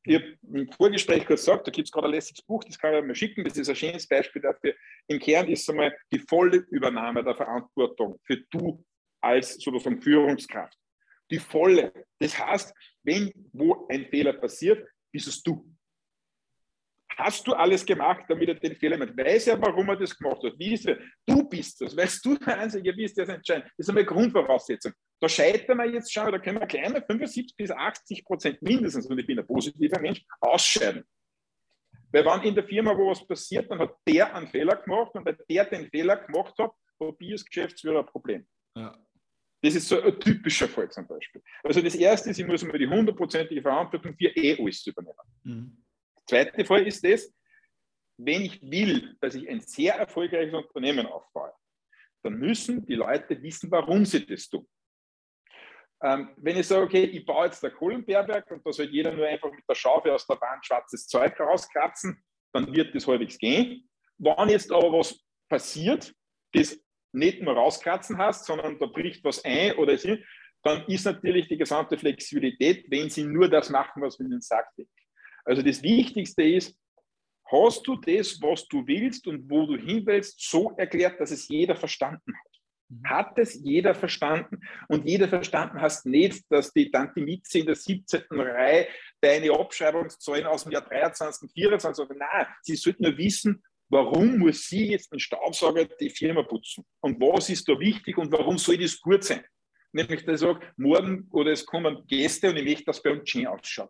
Ich 0.07 0.15
habe 0.15 0.37
im 0.53 0.71
Vorgespräch 0.71 1.25
kurz 1.25 1.41
gesagt, 1.41 1.67
da 1.67 1.71
gibt 1.71 1.89
es 1.89 1.91
gerade 1.91 2.07
ein 2.07 2.13
lässiges 2.13 2.41
Buch, 2.41 2.63
das 2.63 2.79
kann 2.79 2.93
ich 2.93 3.03
mal 3.03 3.13
schicken, 3.13 3.43
das 3.43 3.57
ist 3.57 3.67
ein 3.67 3.75
schönes 3.75 4.07
Beispiel 4.07 4.41
dafür. 4.41 4.73
Im 5.07 5.19
Kern 5.19 5.49
ist 5.49 5.63
es 5.63 5.69
einmal 5.69 5.93
die 6.13 6.19
volle 6.19 6.65
Übernahme 6.69 7.21
der 7.25 7.35
Verantwortung 7.35 8.17
für 8.23 8.37
du 8.49 8.81
als 9.19 9.55
sozusagen 9.55 10.01
Führungskraft. 10.01 10.77
Die 11.29 11.39
volle. 11.39 11.91
Das 12.19 12.39
heißt, 12.39 12.73
wenn 13.03 13.33
wo 13.51 13.85
ein 13.89 14.05
Fehler 14.05 14.31
passiert, 14.31 14.87
bist 15.11 15.27
es 15.27 15.43
du. 15.43 15.69
Hast 17.17 17.45
du 17.45 17.51
alles 17.53 17.85
gemacht, 17.85 18.23
damit 18.29 18.47
er 18.47 18.55
den 18.55 18.77
Fehler 18.77 18.97
macht? 18.97 19.17
Weiß 19.17 19.47
er, 19.47 19.61
warum 19.61 19.89
er 19.89 19.97
das 19.97 20.15
gemacht 20.15 20.41
hat? 20.41 20.53
Wie 20.57 20.73
ist 20.73 20.85
er? 20.85 20.99
Du 21.25 21.43
bist 21.49 21.81
das. 21.81 21.97
Weißt 21.97 22.23
du 22.23 22.37
der 22.37 22.59
Einzige, 22.59 22.95
wie 22.95 23.03
ist 23.03 23.17
das 23.17 23.27
entscheidend? 23.27 23.65
Das 23.75 23.85
ist 23.85 23.89
einmal 23.89 24.05
Grundvoraussetzung. 24.05 24.93
Da 25.19 25.27
scheitern 25.27 25.77
wir 25.79 25.89
jetzt 25.89 26.13
schon, 26.13 26.31
da 26.31 26.37
können 26.37 26.59
wir 26.59 26.67
kleine 26.67 27.01
75 27.01 27.55
bis 27.55 27.71
80 27.71 28.23
Prozent 28.23 28.61
mindestens, 28.61 29.07
und 29.07 29.17
ich 29.17 29.25
bin 29.25 29.39
ein 29.39 29.47
positiver 29.47 29.99
Mensch, 29.99 30.23
ausscheiden. 30.39 31.03
Weil 32.11 32.25
wenn 32.25 32.43
in 32.43 32.55
der 32.55 32.63
Firma 32.63 32.95
wo 32.95 33.09
was 33.09 33.25
passiert, 33.25 33.69
dann 33.69 33.79
hat 33.79 33.95
der 34.07 34.33
einen 34.33 34.47
Fehler 34.47 34.75
gemacht 34.75 35.13
und 35.15 35.25
weil 35.25 35.37
der 35.49 35.65
den 35.65 35.89
Fehler 35.89 36.17
gemacht 36.17 36.53
hat, 36.57 36.71
habe 36.99 37.15
ich 37.19 37.31
als 37.31 37.45
Geschäftsführer 37.45 37.99
ein 37.99 38.05
Problem. 38.05 38.47
Ja. 38.75 38.95
Das 39.61 39.73
ist 39.75 39.87
so 39.87 39.99
ein 40.01 40.19
typischer 40.19 40.67
Fall 40.67 40.89
zum 40.89 41.07
Beispiel. 41.07 41.41
Also 41.63 41.81
das 41.81 41.95
erste 41.95 42.29
ist, 42.29 42.39
ich 42.39 42.45
muss 42.45 42.63
mal 42.63 42.77
die 42.77 42.87
hundertprozentige 42.87 43.61
Verantwortung 43.61 44.15
für 44.15 44.27
eh 44.27 44.57
alles 44.59 44.85
übernehmen. 44.85 45.15
Mhm. 45.43 45.83
Der 46.15 46.25
zweite 46.25 46.65
Fall 46.65 46.85
ist 46.85 47.03
das, 47.03 47.33
wenn 48.17 48.43
ich 48.43 48.61
will, 48.61 49.15
dass 49.19 49.35
ich 49.35 49.47
ein 49.49 49.61
sehr 49.61 49.95
erfolgreiches 49.95 50.53
Unternehmen 50.53 51.05
aufbaue, 51.07 51.53
dann 52.23 52.37
müssen 52.37 52.85
die 52.85 52.95
Leute 52.95 53.41
wissen, 53.41 53.69
warum 53.71 54.05
sie 54.05 54.25
das 54.25 54.47
tun. 54.49 54.67
Ähm, 56.03 56.29
wenn 56.37 56.57
ich 56.57 56.67
sage, 56.67 56.83
okay, 56.83 57.03
ich 57.05 57.25
baue 57.25 57.45
jetzt 57.45 57.63
der 57.63 57.71
Kohlenberberg 57.71 58.49
und 58.51 58.65
da 58.65 58.71
soll 58.71 58.85
jeder 58.85 59.13
nur 59.13 59.25
einfach 59.25 59.51
mit 59.51 59.63
der 59.67 59.75
Schaufel 59.75 60.11
aus 60.11 60.27
der 60.27 60.39
Wand 60.39 60.65
schwarzes 60.65 61.07
Zeug 61.07 61.39
rauskratzen, 61.39 62.23
dann 62.53 62.73
wird 62.73 62.93
das 62.93 63.07
halbwegs 63.07 63.37
gehen. 63.37 63.89
Wenn 64.17 64.49
jetzt 64.49 64.71
aber 64.71 64.91
was 64.91 65.19
passiert, 65.49 66.13
das 66.53 66.79
nicht 67.13 67.41
nur 67.41 67.55
rauskratzen 67.55 68.17
hast, 68.17 68.45
sondern 68.45 68.77
da 68.77 68.85
bricht 68.85 69.23
was 69.23 69.43
ein 69.43 69.73
oder 69.73 69.97
sie, 69.97 70.23
dann 70.63 70.85
ist 70.87 71.05
natürlich 71.05 71.47
die 71.47 71.57
gesamte 71.57 71.97
Flexibilität, 71.97 72.85
wenn 72.89 73.09
sie 73.09 73.23
nur 73.23 73.49
das 73.49 73.69
machen, 73.69 74.01
was 74.01 74.19
man 74.19 74.31
ihnen 74.31 74.41
sagt. 74.41 74.79
Also 75.45 75.61
das 75.61 75.81
Wichtigste 75.81 76.43
ist, 76.43 76.77
hast 77.49 77.87
du 77.87 77.95
das, 77.95 78.41
was 78.41 78.67
du 78.67 78.85
willst 78.85 79.27
und 79.27 79.49
wo 79.49 79.65
du 79.65 79.77
hin 79.77 80.05
willst, 80.05 80.41
so 80.41 80.71
erklärt, 80.71 81.19
dass 81.19 81.31
es 81.31 81.47
jeder 81.47 81.75
verstanden 81.75 82.33
hat. 82.33 82.56
Mhm. 82.89 83.09
Hat 83.09 83.37
es 83.37 83.55
jeder 83.55 83.93
verstanden? 83.93 84.61
Und 84.87 85.05
jeder 85.05 85.27
verstanden 85.27 85.81
hast 85.81 86.05
nicht, 86.05 86.45
dass 86.49 86.71
die 86.73 86.89
Tante 86.89 87.19
Mitze 87.19 87.59
in 87.59 87.65
der 87.65 87.75
17. 87.75 88.23
Reihe 88.31 88.87
deine 89.21 89.51
Abschreibungszahlen 89.51 90.45
aus 90.45 90.63
dem 90.63 90.73
Jahr 90.73 90.83
23 90.83 91.43
und 91.43 91.53
24 91.53 91.95
sagen. 91.95 92.19
Nein, 92.19 92.47
sie 92.61 92.75
sollten 92.75 93.03
nur 93.03 93.17
wissen, 93.17 93.63
warum 93.89 94.37
muss 94.37 94.67
sie 94.67 94.91
jetzt 94.91 95.11
mit 95.11 95.21
Staubsauger 95.21 95.85
die 95.85 96.09
Firma 96.09 96.43
putzen? 96.43 96.85
Und 97.01 97.19
was 97.19 97.49
ist 97.49 97.67
da 97.67 97.79
wichtig 97.79 98.17
und 98.17 98.31
warum 98.31 98.57
soll 98.57 98.77
das 98.77 98.99
gut 98.99 99.23
sein? 99.23 99.43
Nämlich, 99.93 100.25
dass 100.25 100.41
ich 100.41 100.47
sage, 100.47 100.65
morgen 100.75 101.27
oder 101.31 101.51
es 101.51 101.65
kommen 101.65 102.05
Gäste 102.07 102.49
und 102.49 102.57
ich 102.57 102.65
möchte, 102.65 102.85
dass 102.85 103.01
bei 103.01 103.11
uns 103.11 103.29
schön 103.29 103.47
ausschaut. 103.47 103.89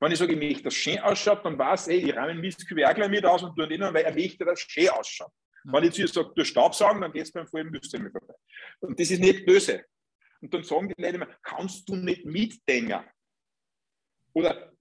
Wenn 0.00 0.12
ich 0.12 0.18
sage, 0.18 0.32
ich 0.32 0.38
möchte, 0.38 0.64
dass 0.64 0.74
es 0.74 0.80
schön 0.80 0.98
ausschaut, 1.00 1.44
dann 1.44 1.58
weiß 1.58 1.88
ich, 1.88 2.04
ich 2.04 2.16
rahmen 2.16 2.40
gleich 2.40 3.08
mit 3.08 3.24
aus 3.24 3.42
und 3.42 3.54
tue 3.54 3.66
nicht, 3.66 3.80
weil 3.80 4.04
er 4.04 4.14
möchte, 4.14 4.44
dass 4.44 4.60
es 4.60 4.70
schön 4.70 4.88
ausschaut. 4.88 5.32
Wenn 5.64 5.84
ich 5.84 5.92
zu 5.92 6.02
ihr 6.02 6.08
sage, 6.08 6.32
du 6.34 6.44
Staubsaugen, 6.44 7.00
dann 7.00 7.12
geht 7.12 7.22
es 7.22 7.32
beim 7.32 7.46
vollen 7.46 7.70
Müsste 7.70 7.98
vorbei. 7.98 8.34
Und 8.80 8.98
das 8.98 9.10
ist 9.10 9.20
nicht 9.20 9.46
böse. 9.46 9.84
Und 10.40 10.52
dann 10.52 10.64
sagen 10.64 10.88
die 10.88 11.00
Leute 11.00 11.16
immer, 11.16 11.28
kannst 11.42 11.88
du 11.88 11.96
nicht 11.96 12.24
mitdenken? 12.24 13.04
Oder 14.32 14.72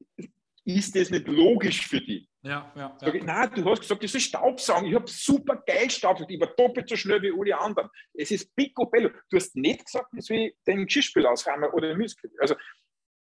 ist 0.66 0.96
das 0.96 1.10
nicht 1.10 1.28
logisch 1.28 1.88
für 1.88 2.02
dich? 2.02 2.28
Ja, 2.44 2.72
ja. 2.76 2.98
Sag 3.00 3.14
ich, 3.14 3.24
nein, 3.24 3.52
du 3.54 3.70
hast 3.70 3.82
gesagt, 3.82 4.04
das 4.04 4.16
ist 4.16 4.24
Staubsaugen. 4.24 4.90
Ich 4.90 4.96
habe 4.96 5.08
super 5.08 5.62
geil 5.66 5.90
Staubsaugen. 5.92 6.34
Ich 6.34 6.42
war 6.42 6.54
doppelt 6.56 6.90
so 6.90 6.96
schnell 6.96 7.22
wie 7.22 7.32
alle 7.32 7.60
anderen. 7.60 7.90
Es 8.14 8.32
ist 8.32 8.56
picobello. 8.56 9.10
Du 9.30 9.38
hast 9.38 9.56
nicht 9.56 9.86
gesagt, 9.86 10.08
das 10.14 10.30
will 10.30 10.52
den 10.66 10.86
Geschirrspül 10.86 11.26
ausräumen 11.28 11.70
oder 11.72 11.90
den 11.90 11.98
Müskel. 11.98 12.32
Also 12.40 12.56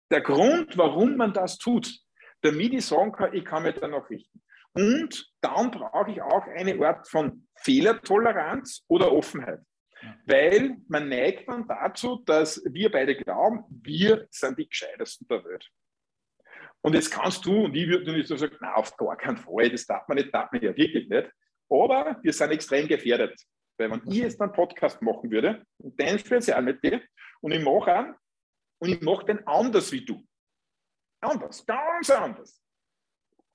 der 0.09 0.21
Grund, 0.21 0.77
warum 0.77 1.17
man 1.17 1.33
das 1.33 1.57
tut, 1.57 1.99
damit 2.41 2.73
ich 2.73 2.85
sagen 2.85 3.11
kann, 3.11 3.33
ich 3.33 3.43
kann 3.43 3.63
mich 3.63 3.75
danach 3.75 4.09
richten. 4.09 4.41
Und 4.73 5.31
dann 5.41 5.71
brauche 5.71 6.11
ich 6.11 6.21
auch 6.21 6.47
eine 6.47 6.85
Art 6.85 7.07
von 7.07 7.47
Fehlertoleranz 7.57 8.83
oder 8.87 9.11
Offenheit. 9.11 9.59
Weil 10.25 10.77
man 10.87 11.09
neigt 11.09 11.47
dann 11.47 11.67
dazu, 11.67 12.23
dass 12.25 12.61
wir 12.65 12.91
beide 12.91 13.15
glauben, 13.15 13.63
wir 13.69 14.27
sind 14.31 14.57
die 14.57 14.67
Gescheitesten 14.67 15.27
der 15.27 15.43
Welt. 15.43 15.69
Und 16.81 16.95
jetzt 16.95 17.11
kannst 17.11 17.45
du, 17.45 17.65
und 17.65 17.75
ich 17.75 17.87
würde 17.87 18.11
nicht 18.13 18.27
so 18.27 18.35
sagen, 18.35 18.57
na, 18.61 18.73
auf 18.73 18.95
gar 18.97 19.15
keinen 19.15 19.37
Fall, 19.37 19.69
das 19.69 19.85
darf 19.85 20.07
man 20.07 20.17
nicht, 20.17 20.33
darf 20.33 20.51
man 20.51 20.61
ja 20.61 20.75
wirklich 20.75 21.07
nicht. 21.07 21.29
Aber 21.69 22.17
wir 22.23 22.33
sind 22.33 22.51
extrem 22.51 22.87
gefährdet. 22.87 23.39
Weil 23.77 23.91
wenn 23.91 24.01
ich 24.07 24.17
jetzt 24.17 24.41
einen 24.41 24.51
Podcast 24.51 25.01
machen 25.01 25.29
würde, 25.29 25.63
und 25.77 25.99
dein 25.99 26.17
Spezial 26.17 26.61
mit 26.63 26.83
dir, 26.83 27.01
und 27.41 27.51
ich 27.51 27.63
mache 27.63 27.93
einen, 27.93 28.15
und 28.79 28.89
ich 28.89 29.01
mache 29.01 29.25
den 29.25 29.45
anders 29.45 29.91
wie 29.91 30.03
du. 30.03 30.25
Anders, 31.19 31.63
ganz 31.65 32.09
anders 32.09 32.61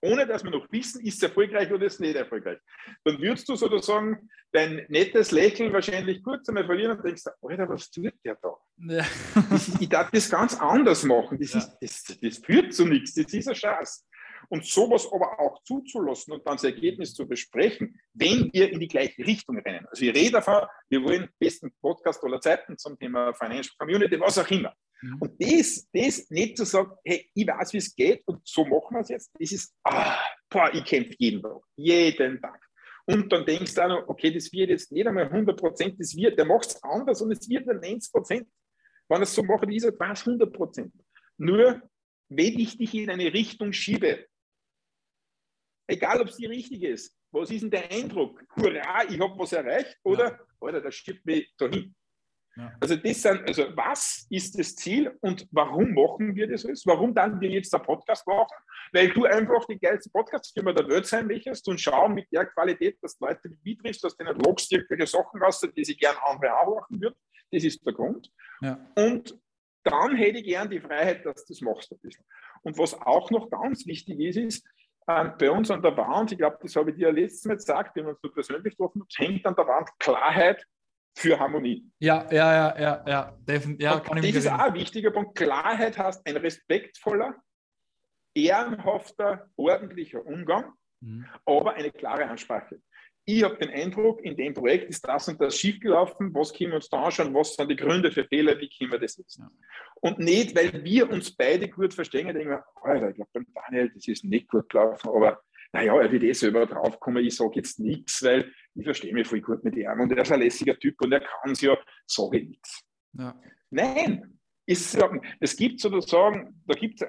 ohne 0.03 0.26
dass 0.26 0.44
wir 0.44 0.51
noch 0.51 0.70
wissen, 0.70 1.05
ist 1.05 1.16
es 1.16 1.22
erfolgreich 1.22 1.70
oder 1.72 1.86
ist 1.86 1.94
es 1.94 2.01
nicht 2.01 2.16
erfolgreich. 2.16 2.59
Dann 3.05 3.20
würdest 3.20 3.49
du 3.49 3.57
sozusagen 3.57 4.28
dein 4.53 4.86
nettes 4.88 5.32
Lächeln 5.32 5.72
wahrscheinlich 5.72 6.22
kurz 6.22 6.49
einmal 6.49 6.66
verlieren 6.66 6.97
und 6.97 7.05
denkst, 7.05 7.24
Alter, 7.42 7.68
was 7.68 7.90
tut 7.90 8.12
der 8.24 8.36
da? 8.36 8.57
Ja. 8.78 9.07
Ist, 9.55 9.80
ich 9.80 9.88
darf 9.88 10.11
das 10.11 10.30
ganz 10.30 10.59
anders 10.59 11.03
machen. 11.05 11.38
Das, 11.38 11.53
ja. 11.53 11.61
ist, 11.80 12.11
das, 12.11 12.20
das 12.20 12.38
führt 12.38 12.72
zu 12.72 12.86
nichts. 12.86 13.14
Das 13.14 13.32
ist 13.32 13.49
ein 13.49 13.55
Schatz. 13.55 14.07
Und 14.49 14.64
sowas 14.64 15.09
aber 15.12 15.40
auch 15.40 15.62
zuzulassen 15.64 16.34
und 16.34 16.47
dann 16.47 16.55
das 16.55 16.64
Ergebnis 16.64 17.14
zu 17.14 17.26
besprechen, 17.26 17.99
wenn 18.12 18.51
wir 18.53 18.70
in 18.70 18.78
die 18.78 18.86
gleiche 18.86 19.26
Richtung 19.26 19.59
rennen. 19.59 19.86
Also 19.90 20.05
ich 20.05 20.14
rede 20.14 20.32
davon, 20.32 20.66
wir 20.88 21.03
wollen 21.03 21.28
besten 21.38 21.72
Podcast 21.80 22.22
aller 22.22 22.40
Zeiten 22.40 22.78
zum 22.78 22.99
Thema 22.99 23.34
Financial 23.34 23.74
Community, 23.78 24.20
was 24.20 24.38
auch 24.38 24.49
immer. 24.51 24.72
Mhm. 25.03 25.18
Und 25.20 25.42
das, 25.42 25.88
das 25.92 26.30
nicht 26.30 26.57
zu 26.57 26.64
sagen, 26.64 26.92
hey, 27.05 27.30
ich 27.34 27.47
weiß, 27.47 27.72
wie 27.72 27.78
es 27.78 27.94
geht 27.94 28.22
und 28.26 28.40
so 28.47 28.64
machen 28.64 28.94
wir 28.94 29.01
es 29.01 29.09
jetzt, 29.09 29.30
das 29.38 29.53
ist, 29.53 29.74
ah, 29.84 30.18
boah, 30.49 30.70
ich 30.72 30.84
kämpfe 30.84 31.14
jeden 31.18 31.42
Tag, 31.42 31.61
jeden 31.76 32.40
Tag. 32.40 32.61
Und 33.07 33.32
dann 33.32 33.47
denkst 33.47 33.74
du 33.74 33.82
auch 33.82 33.88
noch, 33.88 34.09
okay, 34.09 34.32
das 34.32 34.53
wird 34.53 34.70
jetzt 34.70 34.90
nicht 34.90 35.07
einmal 35.07 35.24
100 35.24 35.59
Prozent, 35.59 36.01
das 36.01 36.16
wird, 36.16 36.38
der 36.38 36.44
macht 36.44 36.66
es 36.66 36.82
anders 36.82 37.22
und 37.22 37.30
es 37.30 37.49
wird 37.49 37.66
dann 37.68 37.80
90 37.80 38.12
Prozent. 38.12 38.49
Wenn 39.09 39.18
er 39.18 39.22
es 39.22 39.34
so 39.34 39.42
macht, 39.44 39.70
ist 39.70 39.84
es 39.84 40.01
100 40.01 40.53
Prozent. 40.53 40.92
Nur, 41.38 41.82
wenn 42.28 42.59
ich 42.59 42.76
dich 42.76 42.94
in 42.94 43.11
eine 43.11 43.32
Richtung 43.32 43.72
schiebe, 43.72 44.26
egal 45.86 46.20
ob 46.20 46.28
es 46.28 46.36
die 46.36 46.47
richtige 46.47 46.88
ist, 46.88 47.16
was 47.30 47.51
ist 47.51 47.62
denn 47.62 47.70
der 47.70 47.90
Eindruck? 47.90 48.42
Hurra, 48.57 49.05
ich 49.05 49.20
habe 49.20 49.38
was 49.38 49.53
erreicht 49.53 49.99
oder, 50.03 50.32
ja. 50.32 50.40
Alter, 50.61 50.80
das 50.80 50.94
schiebt 50.94 51.24
mich 51.24 51.53
dahin. 51.57 51.94
Also 52.81 52.97
das 52.97 53.23
sind, 53.23 53.47
also 53.47 53.65
was 53.77 54.27
ist 54.31 54.59
das 54.59 54.77
Ziel 54.77 55.15
und 55.21 55.47
warum 55.51 55.93
machen 55.93 56.35
wir 56.35 56.49
das 56.49 56.65
alles? 56.65 56.87
Warum 56.87 57.15
dann 57.15 57.41
wir 57.41 57.51
jetzt 57.51 57.75
einen 57.75 57.85
Podcast 57.85 58.27
machen? 58.27 58.57
Weil 58.93 59.11
du 59.11 59.25
einfach 59.25 59.65
die 59.67 59.79
geilste 59.79 60.11
Podcast-Firma 60.11 60.73
der 60.73 60.89
Welt 60.89 61.07
sein 61.07 61.27
möchtest 61.27 61.69
und 61.69 61.81
schauen 61.81 62.15
mit 62.15 62.31
der 62.33 62.47
Qualität, 62.47 62.99
dass 63.03 63.19
Leute 63.21 63.51
wie 63.63 63.77
triffst, 63.77 64.05
dass 64.05 64.17
denen 64.17 64.39
logst 64.39 64.73
irgendwelche 64.73 65.07
Sachen 65.07 65.43
raus, 65.43 65.61
die 65.61 65.85
sie 65.85 65.97
gerne 65.97 66.19
andere 66.27 66.59
auch 66.59 66.81
machen 66.81 67.01
würden. 67.01 67.17
Das 67.51 67.63
ist 67.63 67.85
der 67.85 67.93
Grund. 67.93 68.33
Ja. 68.63 68.79
Und 68.95 69.39
dann 69.85 70.17
hätte 70.17 70.39
ich 70.39 70.45
gern 70.45 70.71
die 70.71 70.81
Freiheit, 70.81 71.25
dass 71.27 71.45
du 71.45 71.53
das 71.53 71.61
machst 71.61 71.93
ein 71.93 71.99
bisschen. 71.99 72.25
Und 72.63 72.79
was 72.79 72.95
auch 72.95 73.31
noch 73.31 73.51
ganz 73.51 73.87
wichtig 73.87 74.19
ist, 74.21 74.37
ist, 74.37 74.67
ähm, 75.09 75.33
bei 75.39 75.51
uns 75.51 75.71
an 75.71 75.83
der 75.83 75.97
Wand, 75.97 76.33
ich 76.33 76.39
glaube, 76.39 76.59
das 76.61 76.75
habe 76.75 76.91
ich 76.91 76.97
dir 76.97 77.13
letztes 77.13 77.45
Mal 77.45 77.55
gesagt, 77.55 77.95
wenn 77.95 78.07
wir 78.07 78.11
uns 78.11 78.21
so 78.21 78.31
persönlich 78.31 78.77
getroffen 78.77 79.05
hängt 79.17 79.47
an 79.47 79.55
der 79.55 79.67
Wand 79.67 79.89
Klarheit 79.99 80.67
für 81.17 81.39
Harmonie. 81.39 81.91
Ja, 81.99 82.27
ja, 82.31 82.55
ja, 82.55 82.79
ja, 82.79 83.05
ja, 83.07 83.39
definitiv. 83.41 83.83
Ja, 83.83 84.03
ich 84.23 84.35
das 84.35 84.45
ist 84.45 84.53
auch 84.53 84.59
ein 84.59 84.75
wichtiger 84.75 85.11
Punkt. 85.11 85.35
Klarheit 85.35 85.97
heißt 85.97 86.27
ein 86.27 86.37
respektvoller, 86.37 87.35
ehrenhafter, 88.35 89.49
ordentlicher 89.57 90.25
Umgang, 90.25 90.73
mhm. 91.01 91.27
aber 91.47 91.73
eine 91.75 91.91
klare 91.91 92.27
Ansprache. 92.27 92.81
Ich 93.25 93.43
habe 93.43 93.57
den 93.57 93.71
Eindruck, 93.71 94.21
in 94.21 94.37
dem 94.37 94.55
Projekt 94.55 94.91
ist 94.91 95.09
das 95.09 95.27
und 95.27 95.41
das 95.41 95.57
schiefgelaufen. 95.57 96.33
Was 96.33 96.53
können 96.53 96.71
wir 96.71 96.77
uns 96.77 96.89
da 96.89 97.03
anschauen? 97.03 97.35
Was 97.35 97.55
sind 97.55 97.71
die 97.71 97.77
Gründe 97.77 98.12
für 98.12 98.25
Fehler? 98.25 98.57
Wie 98.61 98.69
können 98.69 98.93
wir 98.93 99.01
das 99.01 99.17
jetzt? 99.17 99.39
Ja. 99.39 99.51
Und 99.97 100.19
nicht, 100.19 100.55
weil 100.55 100.85
wir 100.85 101.11
uns 101.11 101.35
beide 101.35 101.69
gut 101.69 101.93
verstehen, 101.93 102.29
denken 102.29 102.51
wir, 102.51 102.64
Alter, 102.83 103.09
ich 103.09 103.17
glaube, 103.17 103.31
beim 103.33 103.47
Daniel, 103.53 103.91
das 103.93 104.07
ist 104.07 104.23
nicht 104.23 104.49
gut 104.49 104.69
gelaufen, 104.69 105.09
aber 105.09 105.41
naja, 105.73 106.01
er 106.01 106.11
wird 106.11 106.23
eh 106.23 106.33
selber 106.33 106.67
draufkommen, 106.67 107.25
ich 107.25 107.37
sage 107.37 107.57
jetzt 107.57 107.79
nichts, 107.81 108.23
weil 108.23 108.53
ich 108.75 108.85
verstehe 108.85 109.12
mich 109.12 109.27
voll 109.27 109.41
gut 109.41 109.64
mit 109.64 109.77
ihm 109.77 110.01
und 110.01 110.12
er 110.12 110.23
ist 110.23 110.33
ein 110.33 110.41
lässiger 110.41 110.79
Typ 110.79 111.01
und 111.03 111.12
er 111.12 111.21
kann 111.21 111.53
es 111.53 111.61
ja, 111.61 111.77
sage 112.07 112.39
ich 112.39 112.49
nichts. 112.49 112.85
Ja. 113.12 113.41
Nein, 113.71 114.39
ist, 114.67 114.99
es 115.41 115.57
gibt 115.57 115.81
sozusagen, 115.81 116.62
da 116.67 116.75
gibt 116.75 117.03
es 117.03 117.09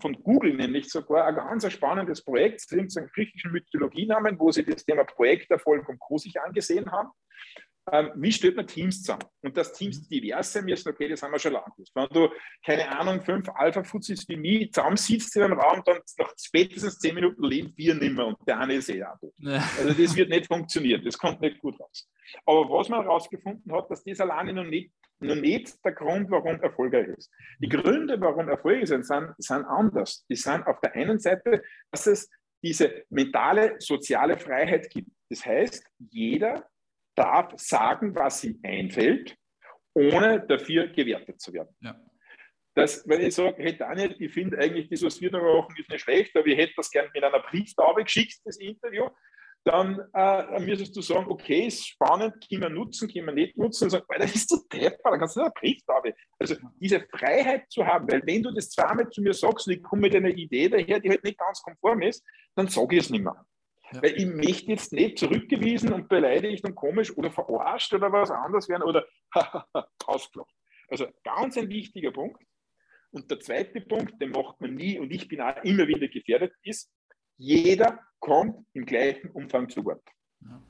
von 0.00 0.12
Google 0.22 0.54
nämlich 0.54 0.88
sogar 0.88 1.26
ein 1.26 1.34
ganz 1.34 1.70
spannendes 1.72 2.22
Projekt, 2.22 2.70
das 2.70 2.78
ist 2.78 2.96
ein 2.96 3.10
griechischen 3.12 3.50
Mythologienamen, 3.50 4.38
wo 4.38 4.52
sie 4.52 4.64
das 4.64 4.84
Thema 4.84 5.04
Projekterfolg 5.04 5.88
und 5.88 5.98
Co. 5.98 6.18
sich 6.18 6.40
angesehen 6.40 6.90
haben 6.90 7.10
ähm, 7.92 8.12
wie 8.16 8.32
stellt 8.32 8.56
man 8.56 8.66
Teams 8.66 9.02
zusammen? 9.02 9.24
Und 9.42 9.56
dass 9.56 9.72
Teams 9.72 10.02
mhm. 10.02 10.08
divers 10.08 10.52
sein 10.52 10.64
müssen, 10.64 10.88
okay, 10.88 11.08
das 11.08 11.22
haben 11.22 11.32
wir 11.32 11.38
schon 11.38 11.52
lange 11.52 11.66
gewusst. 11.76 11.92
Wenn 11.94 12.08
du, 12.08 12.28
keine 12.64 12.88
Ahnung, 12.98 13.20
fünf 13.20 13.48
Alpha-Fuzis 13.48 14.28
wie 14.28 14.36
mich 14.36 14.72
zusammensitzt 14.72 15.36
in 15.36 15.42
einem 15.42 15.58
Raum, 15.58 15.82
dann 15.84 15.98
nach 16.18 16.32
spätestens 16.38 16.98
zehn 16.98 17.14
Minuten 17.14 17.42
leben 17.42 17.72
wir 17.76 17.94
nicht 17.94 18.14
mehr 18.14 18.26
und 18.26 18.36
der 18.46 18.60
eine 18.60 18.74
ist 18.74 18.88
eh 18.88 19.04
auch. 19.04 19.16
Ja. 19.38 19.62
Also 19.78 19.94
das 19.94 20.16
wird 20.16 20.30
nicht 20.30 20.46
funktionieren, 20.46 21.02
das 21.04 21.18
kommt 21.18 21.40
nicht 21.40 21.58
gut 21.60 21.78
raus. 21.80 22.08
Aber 22.44 22.68
was 22.70 22.88
man 22.88 23.02
herausgefunden 23.02 23.72
hat, 23.72 23.90
dass 23.90 24.04
das 24.04 24.20
alleine 24.20 24.52
noch 24.52 24.64
nicht, 24.64 24.92
noch 25.20 25.34
nicht 25.34 25.84
der 25.84 25.92
Grund, 25.92 26.30
warum 26.30 26.60
erfolgreich 26.60 27.08
ist. 27.08 27.30
Die 27.58 27.68
Gründe, 27.68 28.20
warum 28.20 28.48
erfolgreich 28.48 28.88
sind, 28.88 29.04
sind, 29.04 29.34
sind 29.38 29.64
anders. 29.64 30.24
Die 30.28 30.36
sind 30.36 30.66
auf 30.66 30.80
der 30.80 30.94
einen 30.94 31.18
Seite, 31.18 31.62
dass 31.90 32.06
es 32.06 32.30
diese 32.62 33.04
mentale, 33.10 33.76
soziale 33.78 34.36
Freiheit 34.36 34.88
gibt. 34.90 35.10
Das 35.30 35.44
heißt, 35.44 35.84
jeder 36.10 36.68
darf 37.18 37.52
sagen, 37.56 38.14
was 38.14 38.44
ihm 38.44 38.60
einfällt, 38.62 39.36
ohne 39.94 40.46
dafür 40.46 40.88
gewertet 40.88 41.40
zu 41.40 41.52
werden. 41.52 41.74
Ja. 41.80 42.00
Das, 42.74 43.06
wenn 43.08 43.20
ich 43.20 43.34
sage, 43.34 43.56
hey 43.58 43.76
Daniel, 43.76 44.14
ich 44.18 44.32
finde 44.32 44.56
eigentlich, 44.58 44.88
das, 44.88 45.02
was 45.02 45.20
wir 45.20 45.30
da 45.30 45.38
machen, 45.38 45.74
ist 45.76 45.90
nicht 45.90 46.02
schlecht, 46.02 46.36
aber 46.36 46.46
ich 46.46 46.56
hätte 46.56 46.74
das 46.76 46.90
gerne 46.90 47.10
mit 47.12 47.24
einer 47.24 47.40
Brieftaube 47.40 48.04
geschickt, 48.04 48.38
das 48.44 48.56
Interview, 48.58 49.08
dann 49.64 50.00
äh, 50.14 50.60
müsstest 50.60 50.96
du 50.96 51.02
sagen, 51.02 51.26
okay, 51.28 51.66
ist 51.66 51.88
spannend, 51.88 52.34
können 52.48 52.62
wir 52.62 52.70
nutzen, 52.70 53.08
können 53.12 53.26
wir 53.26 53.34
nicht 53.34 53.58
nutzen. 53.58 53.84
Und 53.84 53.90
sagen, 53.90 54.04
Alter, 54.08 54.26
bist 54.26 54.50
du 54.50 54.56
Treffer, 54.68 55.10
dann 55.10 55.18
kannst 55.18 55.36
du 55.36 55.40
einen 55.40 55.52
Brief 55.58 55.82
haben. 55.88 56.12
Also 56.38 56.54
diese 56.80 57.00
Freiheit 57.10 57.68
zu 57.68 57.84
haben, 57.84 58.10
weil 58.10 58.22
wenn 58.24 58.44
du 58.44 58.52
das 58.52 58.70
zweimal 58.70 59.10
zu 59.10 59.20
mir 59.20 59.34
sagst 59.34 59.66
und 59.66 59.74
ich 59.74 59.82
komme 59.82 60.02
mit 60.02 60.14
einer 60.14 60.28
Idee 60.28 60.68
daher, 60.68 61.00
die 61.00 61.10
halt 61.10 61.24
nicht 61.24 61.38
ganz 61.38 61.60
konform 61.60 62.02
ist, 62.02 62.24
dann 62.54 62.68
sage 62.68 62.96
ich 62.96 63.02
es 63.02 63.10
nicht 63.10 63.24
mehr. 63.24 63.44
Ja. 63.92 64.02
Weil 64.02 64.16
ich 64.16 64.26
möchte 64.26 64.70
jetzt 64.70 64.92
nicht 64.92 65.18
zurückgewiesen 65.18 65.92
und 65.92 66.08
beleidigt 66.08 66.64
und 66.64 66.74
komisch 66.74 67.16
oder 67.16 67.30
verarscht 67.30 67.92
oder 67.94 68.12
was 68.12 68.30
anderes 68.30 68.68
werden 68.68 68.82
oder 68.82 69.06
ausgelacht. 70.06 70.54
Also 70.88 71.06
ganz 71.24 71.56
ein 71.56 71.68
wichtiger 71.68 72.10
Punkt. 72.10 72.42
Und 73.10 73.30
der 73.30 73.40
zweite 73.40 73.80
Punkt, 73.80 74.20
den 74.20 74.30
macht 74.30 74.60
man 74.60 74.74
nie 74.74 74.98
und 74.98 75.10
ich 75.10 75.28
bin 75.28 75.40
auch 75.40 75.56
immer 75.64 75.86
wieder 75.88 76.08
gefährdet, 76.08 76.52
ist, 76.62 76.92
jeder 77.38 78.00
kommt 78.18 78.66
im 78.74 78.84
gleichen 78.84 79.30
Umfang 79.30 79.68
zu 79.68 79.84
Wort. 79.84 80.02
Ja. 80.40 80.62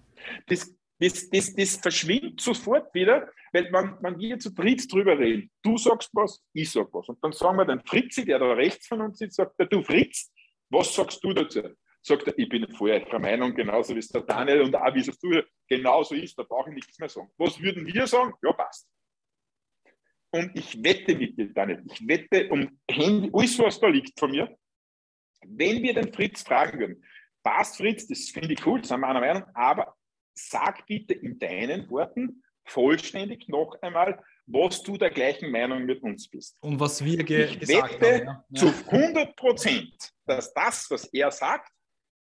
Das, 0.46 0.74
das, 1.00 1.30
das, 1.30 1.54
das 1.54 1.76
verschwindet 1.76 2.40
sofort 2.40 2.92
wieder, 2.94 3.30
weil 3.52 3.70
man, 3.70 3.98
man 4.02 4.18
wir 4.18 4.38
zu 4.38 4.50
dritt 4.50 4.92
drüber 4.92 5.18
reden. 5.18 5.50
Du 5.62 5.78
sagst 5.78 6.10
was, 6.12 6.44
ich 6.52 6.70
sag 6.70 6.92
was. 6.92 7.08
Und 7.08 7.22
dann 7.22 7.32
sagen 7.32 7.56
wir 7.56 7.64
den 7.64 7.80
Fritzi, 7.80 8.24
der 8.24 8.38
da 8.38 8.52
rechts 8.52 8.86
von 8.86 9.00
uns 9.00 9.18
sitzt, 9.18 9.36
sagt 9.36 9.54
du 9.70 9.82
Fritz, 9.82 10.32
was 10.70 10.94
sagst 10.94 11.22
du 11.24 11.32
dazu? 11.32 11.62
Sagt 12.02 12.26
er, 12.26 12.38
ich 12.38 12.48
bin 12.48 12.66
voll 12.74 13.00
der 13.00 13.18
Meinung, 13.18 13.54
genauso 13.54 13.94
wie 13.94 13.98
es 13.98 14.08
der 14.08 14.22
Daniel 14.22 14.62
und 14.62 14.74
auch 14.74 14.94
wie 14.94 15.00
es 15.00 15.18
du 15.18 15.42
genauso 15.68 16.14
ist, 16.14 16.38
da 16.38 16.42
brauche 16.42 16.70
ich 16.70 16.76
nichts 16.76 16.98
mehr 16.98 17.08
sagen. 17.08 17.30
Was 17.36 17.60
würden 17.60 17.86
wir 17.86 18.06
sagen? 18.06 18.32
Ja, 18.42 18.52
passt. 18.52 18.88
Und 20.30 20.50
ich 20.54 20.82
wette 20.82 21.16
mit 21.16 21.38
dir, 21.38 21.52
Daniel, 21.52 21.82
ich 21.90 22.06
wette 22.06 22.48
um 22.50 22.78
Handy, 22.88 23.30
alles, 23.32 23.58
was 23.58 23.80
da 23.80 23.88
liegt 23.88 24.18
von 24.18 24.30
mir, 24.30 24.56
wenn 25.46 25.82
wir 25.82 25.94
den 25.94 26.12
Fritz 26.12 26.42
fragen 26.42 26.78
würden, 26.78 27.04
passt 27.42 27.78
Fritz, 27.78 28.06
das 28.06 28.30
finde 28.30 28.52
ich 28.52 28.66
cool, 28.66 28.84
sind 28.84 29.00
wir 29.00 29.08
einer 29.08 29.20
Meinung, 29.20 29.44
aber 29.54 29.94
sag 30.34 30.86
bitte 30.86 31.14
in 31.14 31.38
deinen 31.38 31.88
Worten 31.90 32.42
vollständig 32.64 33.48
noch 33.48 33.76
einmal, 33.80 34.22
was 34.46 34.82
du 34.82 34.96
der 34.96 35.10
gleichen 35.10 35.50
Meinung 35.50 35.84
mit 35.84 36.02
uns 36.02 36.28
bist. 36.28 36.56
Und 36.60 36.78
was 36.78 37.02
wir 37.04 37.22
ge 37.24 37.44
ich 37.44 37.60
gesagt 37.60 38.00
wette 38.00 38.26
haben. 38.26 38.44
Ja. 38.50 38.60
zu 38.60 38.90
100 38.90 39.36
Prozent, 39.36 40.12
dass 40.26 40.52
das, 40.52 40.90
was 40.90 41.04
er 41.06 41.30
sagt, 41.30 41.70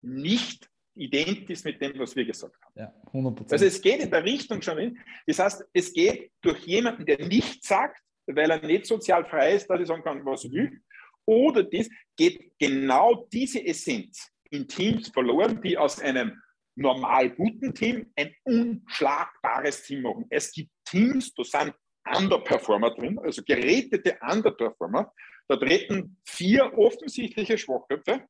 nicht 0.06 0.70
identisch 0.94 1.64
mit 1.64 1.80
dem, 1.80 1.98
was 1.98 2.16
wir 2.16 2.24
gesagt 2.24 2.54
haben. 2.62 2.72
Ja, 2.76 2.94
100%. 3.12 3.52
Also 3.52 3.66
es 3.66 3.80
geht 3.80 4.00
in 4.00 4.10
der 4.10 4.24
Richtung 4.24 4.62
schon 4.62 4.78
hin. 4.78 4.98
Das 5.26 5.38
heißt, 5.38 5.64
es 5.72 5.92
geht 5.92 6.32
durch 6.40 6.60
jemanden, 6.66 7.04
der 7.04 7.26
nichts 7.26 7.68
sagt, 7.68 8.00
weil 8.26 8.50
er 8.50 8.64
nicht 8.64 8.86
sozial 8.86 9.24
frei 9.26 9.54
ist, 9.54 9.68
dass 9.68 9.80
ich 9.80 9.86
sagen 9.86 10.02
kann, 10.02 10.24
was 10.24 10.44
ich 10.44 10.52
will, 10.52 10.80
oder 11.26 11.64
das 11.64 11.88
geht 12.16 12.52
genau 12.58 13.26
diese 13.32 13.64
Essenz 13.64 14.30
in 14.50 14.66
Teams 14.66 15.08
verloren, 15.08 15.60
die 15.60 15.76
aus 15.76 16.00
einem 16.00 16.40
normal 16.76 17.30
guten 17.30 17.74
Team 17.74 18.12
ein 18.14 18.32
unschlagbares 18.44 19.82
Team 19.82 20.02
machen. 20.02 20.26
Es 20.30 20.52
gibt 20.52 20.70
Teams, 20.84 21.34
da 21.34 21.42
sind 21.42 21.74
Underperformer 22.16 22.94
drin, 22.94 23.18
also 23.18 23.42
gerätete 23.42 24.18
Underperformer. 24.20 25.12
Da 25.48 25.56
treten 25.56 26.16
vier 26.24 26.72
offensichtliche 26.78 27.58
Schwachköpfe 27.58 28.24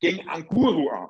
gegen 0.00 0.28
einen 0.28 0.46
Guru 0.46 0.88
an. 0.88 1.08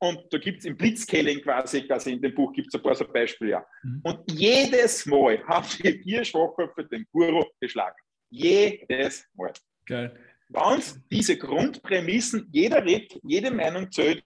Und 0.00 0.26
da 0.30 0.38
gibt 0.38 0.58
es 0.58 0.64
im 0.66 0.76
Blitzscaling 0.76 1.40
quasi, 1.40 1.86
quasi 1.86 2.12
in 2.12 2.20
dem 2.20 2.34
Buch 2.34 2.52
gibt 2.52 2.68
es 2.68 2.74
ein 2.74 2.82
paar 2.82 2.94
so 2.94 3.06
Beispiele. 3.06 3.52
Ja. 3.52 3.66
Mhm. 3.82 4.00
Und 4.02 4.32
jedes 4.32 5.06
Mal 5.06 5.42
haben 5.46 5.66
die 5.82 5.98
vier 6.02 6.24
Schwachköpfe 6.24 6.84
den 6.84 7.06
Guru 7.10 7.42
geschlagen. 7.60 7.96
Jedes 8.28 9.26
Mal. 9.34 9.52
Geil. 9.86 10.18
Wenn 10.48 10.82
diese 11.10 11.38
Grundprämissen, 11.38 12.48
jeder 12.52 12.84
redet, 12.84 13.18
jede 13.22 13.50
Meinung 13.50 13.90
zählt, 13.90 14.22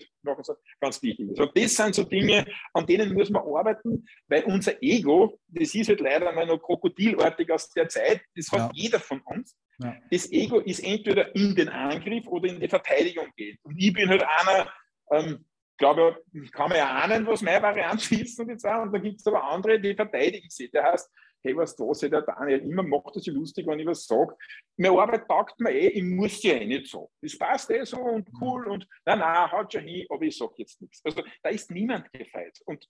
ganz 0.81 1.03
wichtig 1.03 1.31
ist. 1.31 1.41
Und 1.41 1.57
das 1.57 1.77
sind 1.77 1.95
so 1.95 2.03
Dinge, 2.03 2.45
an 2.75 2.87
denen 2.87 3.15
muss 3.15 3.31
man 3.31 3.43
arbeiten, 3.43 4.05
weil 4.27 4.45
unser 4.45 4.83
Ego, 4.83 5.39
das 5.47 5.75
ist 5.75 5.89
halt 5.89 6.01
leider 6.01 6.33
mal 6.33 6.47
noch 6.47 6.59
krokodilartig 6.59 7.51
aus 7.51 7.71
der 7.71 7.89
Zeit, 7.89 8.21
das 8.35 8.51
hat 8.51 8.59
ja. 8.59 8.71
jeder 8.75 9.01
von 9.01 9.21
uns. 9.21 9.57
Ja. 9.79 9.97
Das 10.11 10.31
Ego 10.33 10.59
ist 10.59 10.81
entweder 10.81 11.35
in 11.35 11.55
den 11.55 11.69
Angriff 11.69 12.27
oder 12.27 12.49
in 12.49 12.61
die 12.61 12.69
Verteidigung 12.69 13.29
geht. 13.37 13.59
Und 13.63 13.77
ich 13.79 13.93
bin 13.93 14.09
halt 14.09 14.25
einer, 14.25 14.73
ähm, 15.13 15.45
glaube, 15.77 16.23
kann 16.53 16.69
man 16.69 16.79
ja 16.79 16.89
ahnen, 16.89 17.27
was 17.27 17.43
meine 17.43 17.63
Variante 17.63 18.15
ist 18.21 18.39
und 18.41 18.49
jetzt 18.49 18.67
auch. 18.67 18.83
Und 18.83 18.93
da 18.93 18.99
gibt 18.99 19.21
es 19.21 19.27
aber 19.27 19.45
andere, 19.45 19.81
die 19.81 19.95
verteidigen 19.95 20.51
sich. 20.51 20.71
Der 20.71 20.85
heißt, 20.85 21.09
hey, 21.43 21.57
was 21.57 21.77
da 21.77 21.91
ist, 21.91 22.03
der 22.03 22.23
Daniel 22.23 22.61
immer 22.61 22.83
macht 22.83 23.17
das 23.17 23.25
so 23.25 23.33
lustig, 23.33 23.67
wenn 23.67 23.79
ich 23.79 23.87
was 23.87 24.07
sage. 24.07 24.35
Meine 24.77 25.01
Arbeit 25.01 25.27
taugt 25.29 25.59
mir 25.61 25.71
eh, 25.71 25.89
ich 25.89 26.03
muss 26.03 26.43
ja 26.43 26.55
eh 26.55 26.67
nicht 26.67 26.89
so. 26.89 27.11
Das 27.21 27.39
passt 27.39 27.71
eh 27.71 27.85
so 27.85 27.99
und 27.99 28.33
mhm. 28.33 28.39
cool 28.41 28.69
und 28.69 28.87
nein, 29.05 29.19
nein, 29.19 29.51
haut 29.51 29.73
schon 29.73 29.83
hin, 29.83 30.07
aber 30.09 30.23
ich 30.23 30.37
sage 30.37 30.55
jetzt 30.57 30.81
nichts. 30.81 31.01
Also 31.05 31.23
da 31.43 31.51
ist 31.51 31.71
niemand 31.71 32.13
gefeit. 32.13 32.59
Und 32.67 32.89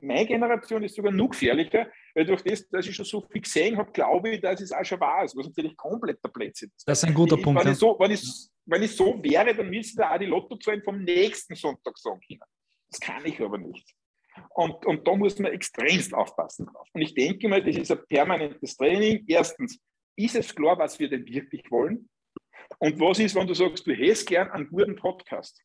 meine 0.00 0.26
Generation 0.26 0.82
ist 0.82 0.96
sogar 0.96 1.12
noch 1.12 1.30
gefährlicher, 1.30 1.90
weil 2.14 2.24
durch 2.24 2.42
das, 2.42 2.68
dass 2.68 2.86
ich 2.86 2.94
schon 2.94 3.04
so 3.04 3.20
viel 3.30 3.42
gesehen 3.42 3.76
habe, 3.76 3.90
glaube 3.92 4.30
ich, 4.30 4.40
dass 4.40 4.60
es 4.60 4.72
auch 4.72 4.84
schon 4.84 5.00
wahr 5.00 5.24
ist, 5.24 5.36
was 5.36 5.46
natürlich 5.46 5.76
komplett 5.76 6.22
der 6.22 6.30
Plätzchen 6.30 6.70
ist. 6.74 6.88
Das 6.88 7.02
ist 7.02 7.08
ein 7.08 7.14
guter 7.14 7.36
ich, 7.36 7.42
Punkt. 7.42 7.60
Wenn, 7.60 7.66
ja. 7.66 7.72
ich 7.72 7.78
so, 7.78 7.96
wenn, 7.98 8.10
ich, 8.10 8.48
wenn 8.66 8.82
ich 8.82 8.96
so 8.96 9.22
wäre, 9.22 9.54
dann 9.54 9.70
müsste 9.70 10.02
da 10.02 10.14
auch 10.14 10.18
die 10.18 10.26
Lottozahlen 10.26 10.82
vom 10.82 11.02
nächsten 11.02 11.54
Sonntag 11.54 11.96
sagen 11.98 12.20
können. 12.26 12.40
Das 12.90 13.00
kann 13.00 13.24
ich 13.24 13.40
aber 13.40 13.58
nicht. 13.58 13.95
Und, 14.50 14.84
und 14.86 15.06
da 15.06 15.14
muss 15.14 15.38
man 15.38 15.52
extremst 15.52 16.14
aufpassen 16.14 16.66
drauf. 16.66 16.88
Und 16.92 17.02
ich 17.02 17.14
denke 17.14 17.48
mal, 17.48 17.62
das 17.62 17.76
ist 17.76 17.90
ein 17.90 18.04
permanentes 18.08 18.76
Training. 18.76 19.24
Erstens, 19.26 19.80
ist 20.16 20.34
es 20.34 20.54
klar, 20.54 20.78
was 20.78 20.98
wir 20.98 21.08
denn 21.08 21.26
wirklich 21.26 21.70
wollen? 21.70 22.08
Und 22.78 22.98
was 22.98 23.18
ist, 23.18 23.34
wenn 23.34 23.46
du 23.46 23.54
sagst, 23.54 23.86
du 23.86 23.92
hättest 23.92 24.26
gern 24.26 24.50
einen 24.50 24.68
guten 24.68 24.96
Podcast? 24.96 25.62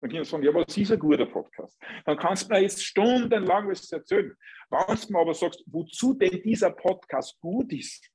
Dann 0.00 0.10
kann 0.10 0.22
ich 0.22 0.28
sagen, 0.28 0.42
ja, 0.44 0.54
was 0.54 0.76
ist 0.76 0.92
ein 0.92 0.98
guter 0.98 1.26
Podcast? 1.26 1.78
Dann 2.04 2.18
kannst 2.18 2.44
du 2.44 2.54
mir 2.54 2.60
jetzt 2.60 2.84
stundenlang 2.84 3.68
was 3.68 3.90
erzählen. 3.90 4.36
Wenn 4.68 4.96
du 4.96 5.12
mir 5.12 5.18
aber 5.20 5.34
sagst, 5.34 5.64
wozu 5.66 6.14
denn 6.14 6.42
dieser 6.42 6.70
Podcast 6.70 7.38
gut 7.40 7.72
ist, 7.72 8.08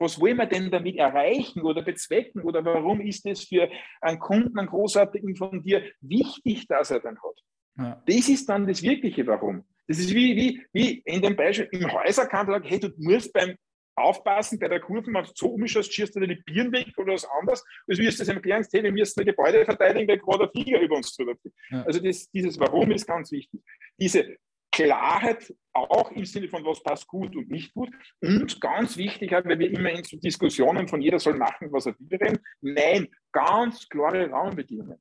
was 0.00 0.20
wollen 0.20 0.36
wir 0.36 0.46
denn 0.46 0.70
damit 0.70 0.96
erreichen 0.96 1.62
oder 1.62 1.82
bezwecken 1.82 2.42
oder 2.42 2.64
warum 2.64 3.00
ist 3.00 3.24
es 3.26 3.44
für 3.44 3.70
einen 4.00 4.18
Kunden, 4.18 4.58
einen 4.58 4.68
großartigen 4.68 5.36
von 5.36 5.62
dir 5.62 5.88
wichtig, 6.00 6.66
dass 6.66 6.90
er 6.90 7.00
dann 7.00 7.16
hat? 7.16 7.40
Ja. 7.76 8.02
Das 8.06 8.28
ist 8.28 8.48
dann 8.48 8.66
das 8.66 8.82
wirkliche 8.82 9.26
Warum. 9.26 9.64
Das 9.86 9.98
ist 9.98 10.14
wie, 10.14 10.36
wie, 10.36 10.66
wie 10.72 11.02
in 11.04 11.20
dem 11.20 11.36
Beispiel 11.36 11.68
im 11.72 11.92
Häuserkanal, 11.92 12.62
hey, 12.64 12.80
du 12.80 12.90
musst 12.96 13.32
beim 13.32 13.54
Aufpassen 13.96 14.58
bei 14.58 14.68
der 14.68 14.80
Kurve, 14.80 15.06
wenn 15.06 15.24
du 15.24 15.30
so 15.34 15.48
umschaust, 15.48 15.92
schießt 15.92 16.16
du 16.16 16.20
dir 16.20 16.28
die 16.28 16.42
Birnen 16.42 16.72
weg 16.72 16.92
oder 16.96 17.12
was 17.12 17.24
anderes, 17.24 17.64
als 17.86 17.98
wirst 17.98 18.18
du 18.18 18.24
das 18.24 18.34
erklären, 18.34 18.66
hey, 18.72 18.82
wir 18.82 18.92
müssen 18.92 19.20
ein 19.20 19.26
Gebäude 19.26 19.64
verteidigen, 19.64 20.08
weil 20.08 20.18
gerade 20.18 20.44
ein 20.44 20.50
Flieger 20.50 20.80
über 20.80 20.96
uns 20.96 21.14
drüber 21.14 21.36
fliegt. 21.36 21.56
Ja. 21.70 21.82
Also 21.84 22.00
das, 22.00 22.28
dieses 22.30 22.58
Warum 22.58 22.90
ist 22.90 23.06
ganz 23.06 23.30
wichtig. 23.30 23.60
Diese 24.00 24.36
Klarheit 24.72 25.54
auch 25.72 26.10
im 26.10 26.24
Sinne 26.24 26.48
von, 26.48 26.64
was 26.64 26.82
passt 26.82 27.06
gut 27.06 27.36
und 27.36 27.48
nicht 27.48 27.72
gut. 27.74 27.90
Und 28.20 28.60
ganz 28.60 28.96
wichtig, 28.96 29.30
weil 29.30 29.58
wir 29.58 29.70
immer 29.70 29.90
in 29.90 30.02
so 30.02 30.16
Diskussionen 30.16 30.88
von 30.88 31.00
jeder 31.00 31.20
soll 31.20 31.34
machen, 31.34 31.70
was 31.70 31.86
er 31.86 31.94
will 31.98 32.18
reden. 32.18 32.40
Nein, 32.60 33.08
ganz 33.30 33.88
klare 33.88 34.28
Rahmenbedingungen. 34.30 34.98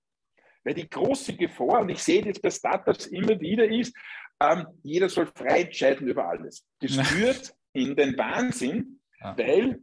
Weil 0.63 0.73
die 0.75 0.89
große 0.89 1.35
Gefahr, 1.35 1.81
und 1.81 1.89
ich 1.89 2.01
sehe 2.01 2.21
das 2.23 2.39
bei 2.39 2.49
Startups 2.49 3.07
immer 3.07 3.39
wieder, 3.39 3.65
ist, 3.65 3.95
ähm, 4.39 4.65
jeder 4.83 5.09
soll 5.09 5.27
frei 5.27 5.63
entscheiden 5.63 6.07
über 6.07 6.27
alles. 6.27 6.65
Das 6.79 6.95
führt 7.07 7.53
in 7.73 7.95
den 7.95 8.17
Wahnsinn, 8.17 9.01
ja. 9.19 9.37
weil 9.37 9.79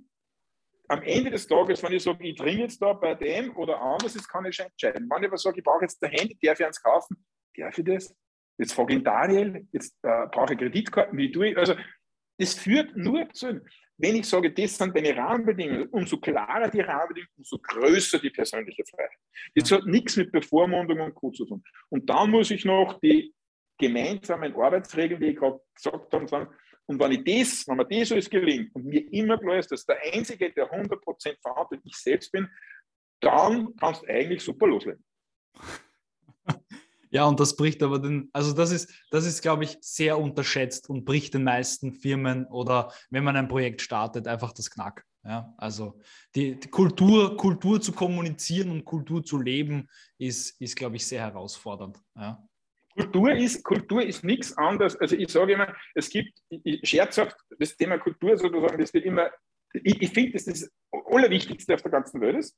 am 0.89 1.03
Ende 1.03 1.31
des 1.31 1.47
Tages, 1.47 1.83
wenn 1.83 1.93
ich 1.93 2.03
sage, 2.03 2.27
ich 2.27 2.37
dringe 2.37 2.63
jetzt 2.63 2.83
da 2.83 2.93
bei 2.93 3.15
dem 3.15 3.57
oder 3.57 3.81
anders, 3.81 4.15
das 4.15 4.27
kann 4.27 4.45
ich 4.45 4.57
schon 4.57 4.67
entscheiden. 4.67 5.09
Wenn 5.09 5.23
ich 5.23 5.29
aber 5.29 5.39
sage, 5.39 5.59
ich 5.59 5.65
brauche 5.65 5.83
jetzt 5.83 6.03
ein 6.03 6.11
Handy, 6.11 6.37
darf 6.43 6.59
ich 6.59 6.67
eins 6.67 6.83
kaufen, 6.83 7.25
darf 7.57 7.79
ich 7.79 7.85
das? 7.85 8.15
Jetzt 8.59 8.73
frage 8.73 8.97
ich 8.97 9.03
Daniel, 9.05 9.67
jetzt 9.73 9.97
äh, 10.03 10.27
brauche 10.33 10.53
ich 10.53 10.59
Kreditkarten, 10.59 11.17
wie 11.17 11.31
tue 11.31 11.51
ich? 11.51 11.57
Also, 11.57 11.75
das 12.39 12.55
führt 12.55 12.97
nur 12.97 13.29
zu, 13.31 13.61
wenn 14.01 14.17
ich 14.17 14.27
sage, 14.27 14.53
das 14.53 14.77
sind 14.77 14.97
deine 14.97 15.17
Rahmenbedingungen, 15.17 15.89
umso 15.89 16.19
klarer 16.19 16.69
die 16.69 16.81
Rahmenbedingungen, 16.81 17.35
umso 17.37 17.59
größer 17.59 18.19
die 18.19 18.31
persönliche 18.31 18.85
Freiheit. 18.85 19.19
Das 19.55 19.71
hat 19.71 19.85
nichts 19.85 20.17
mit 20.17 20.33
Bevormundung 20.33 21.01
und 21.01 21.15
Co. 21.15 21.31
zu 21.31 21.45
tun. 21.45 21.63
Und 21.91 22.09
dann 22.09 22.31
muss 22.31 22.51
ich 22.51 22.65
noch 22.65 22.99
die 23.01 23.35
gemeinsamen 23.79 24.55
Arbeitsregeln, 24.55 25.21
die 25.21 25.29
ich 25.29 25.37
gerade 25.37 25.61
gesagt 25.75 26.13
habe, 26.13 26.29
sagen, 26.29 26.49
und 26.87 26.99
wenn 26.99 27.13
ich 27.13 27.25
das, 27.25 27.69
wenn 27.69 27.77
mir 27.77 27.87
das 27.87 28.13
alles 28.13 28.29
gelingt 28.29 28.75
und 28.75 28.85
mir 28.87 29.13
immer 29.13 29.39
klar 29.39 29.59
ist, 29.59 29.71
dass 29.71 29.87
der 29.87 29.99
Einzige, 30.13 30.53
der 30.53 30.71
100% 30.73 31.41
verantwortlich 31.41 31.81
ich 31.85 31.97
selbst 31.97 32.33
bin, 32.33 32.49
dann 33.21 33.77
kannst 33.77 34.03
du 34.03 34.09
eigentlich 34.09 34.43
super 34.43 34.67
loslegen. 34.67 35.05
Ja, 37.11 37.25
und 37.25 37.41
das 37.41 37.57
bricht 37.57 37.83
aber 37.83 37.99
den, 37.99 38.31
also 38.33 38.53
das 38.53 38.71
ist, 38.71 38.93
das 39.11 39.27
ist, 39.27 39.43
glaube 39.43 39.65
ich, 39.65 39.77
sehr 39.81 40.19
unterschätzt 40.19 40.89
und 40.89 41.05
bricht 41.05 41.35
den 41.35 41.45
meisten 41.45 41.93
Firmen 41.93 42.47
oder 42.47 42.93
wenn 43.11 43.25
man 43.25 43.37
ein 43.37 43.49
Projekt 43.49 43.83
startet, 43.83 44.29
einfach 44.29 44.53
das 44.53 44.71
Knack. 44.71 45.05
Ja, 45.25 45.53
also 45.59 46.01
die, 46.35 46.59
die 46.59 46.69
Kultur, 46.69 47.37
Kultur 47.37 47.81
zu 47.81 47.93
kommunizieren 47.93 48.71
und 48.71 48.85
Kultur 48.85 49.23
zu 49.23 49.39
leben, 49.39 49.89
ist, 50.19 50.59
ist 50.61 50.77
glaube 50.77 50.97
ich, 50.97 51.07
sehr 51.07 51.21
herausfordernd. 51.21 51.99
Ja. 52.17 52.43
Kultur 52.95 53.33
ist, 53.33 53.63
Kultur 53.63 54.03
ist 54.03 54.25
nichts 54.25 54.57
anderes. 54.57 54.97
Also 54.97 55.17
ich 55.17 55.31
sage 55.31 55.53
immer, 55.53 55.75
es 55.95 56.09
gibt, 56.09 56.33
ich, 56.49 56.89
scherzhaft, 56.89 57.37
das 57.59 57.77
Thema 57.77 57.99
Kultur 57.99 58.37
sozusagen, 58.39 58.79
das 58.79 58.95
wird 58.95 59.05
immer, 59.05 59.31
ich, 59.75 60.01
ich 60.01 60.11
finde, 60.11 60.33
das 60.33 60.47
ist 60.47 60.63
das 60.63 61.03
Allerwichtigste 61.05 61.75
auf 61.75 61.83
der 61.83 61.91
ganzen 61.91 62.21
Welt 62.21 62.39
ist. 62.39 62.57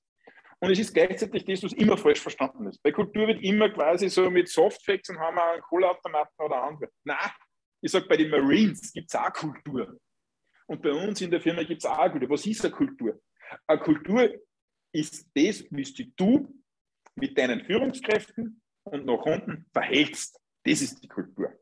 Und 0.62 0.70
es 0.70 0.78
ist 0.78 0.94
gleichzeitig 0.94 1.44
das, 1.44 1.64
was 1.64 1.72
immer 1.72 1.96
falsch 1.96 2.20
verstanden 2.20 2.68
ist. 2.68 2.80
Bei 2.84 2.92
Kultur 2.92 3.26
wird 3.26 3.42
immer 3.42 3.68
quasi 3.70 4.08
so 4.08 4.30
mit 4.30 4.48
Softfacts 4.48 5.10
und 5.10 5.18
haben 5.18 5.34
wir 5.34 5.44
einen 5.54 5.62
Kohleautomaten 5.62 6.38
oder 6.38 6.62
andere. 6.62 6.88
Nein, 7.02 7.30
ich 7.80 7.90
sage, 7.90 8.06
bei 8.06 8.16
den 8.16 8.30
Marines 8.30 8.92
gibt 8.92 9.12
es 9.12 9.14
auch 9.16 9.32
Kultur. 9.32 9.98
Und 10.68 10.80
bei 10.80 10.92
uns 10.92 11.20
in 11.20 11.32
der 11.32 11.40
Firma 11.40 11.64
gibt 11.64 11.82
es 11.82 11.90
auch 11.90 12.08
Kultur. 12.08 12.30
Was 12.30 12.46
ist 12.46 12.64
eine 12.64 12.72
Kultur? 12.72 13.20
Eine 13.66 13.80
Kultur 13.80 14.32
ist 14.92 15.28
das, 15.34 15.64
wie 15.68 16.12
du 16.14 16.62
mit 17.16 17.36
deinen 17.36 17.64
Führungskräften 17.64 18.62
und 18.84 19.04
nach 19.04 19.24
unten 19.24 19.66
verhältst. 19.72 20.40
Das 20.62 20.80
ist 20.80 21.02
die 21.02 21.08
Kultur. 21.08 21.52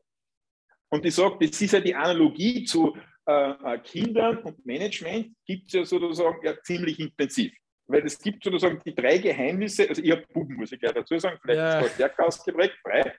Und 0.89 1.03
ich 1.07 1.15
sage, 1.15 1.37
das 1.39 1.59
ist 1.59 1.71
ja 1.73 1.79
die 1.79 1.95
Analogie 1.95 2.65
zu 2.65 2.95
äh, 3.25 3.49
äh 3.49 3.79
Kindern 3.79 4.43
und 4.43 4.63
Management, 4.63 5.35
gibt 5.43 5.69
es 5.69 5.73
ja 5.73 5.85
sozusagen 5.85 6.45
ja, 6.45 6.61
ziemlich 6.61 6.99
intensiv. 6.99 7.51
Weil 7.91 8.05
es 8.05 8.17
gibt 8.17 8.43
sozusagen 8.43 8.81
die 8.85 8.95
drei 8.95 9.17
Geheimnisse, 9.17 9.89
also 9.89 10.01
ich 10.01 10.11
habe 10.11 10.25
Buben, 10.33 10.55
muss 10.55 10.71
ich 10.71 10.79
gleich 10.79 10.93
dazu 10.93 11.19
sagen, 11.19 11.37
vielleicht 11.41 11.57
ja. 11.57 11.79
ist 11.79 11.85
das 11.85 11.93
stärker 11.95 12.25
ausgeprägt, 12.25 12.77
drei, 12.83 13.13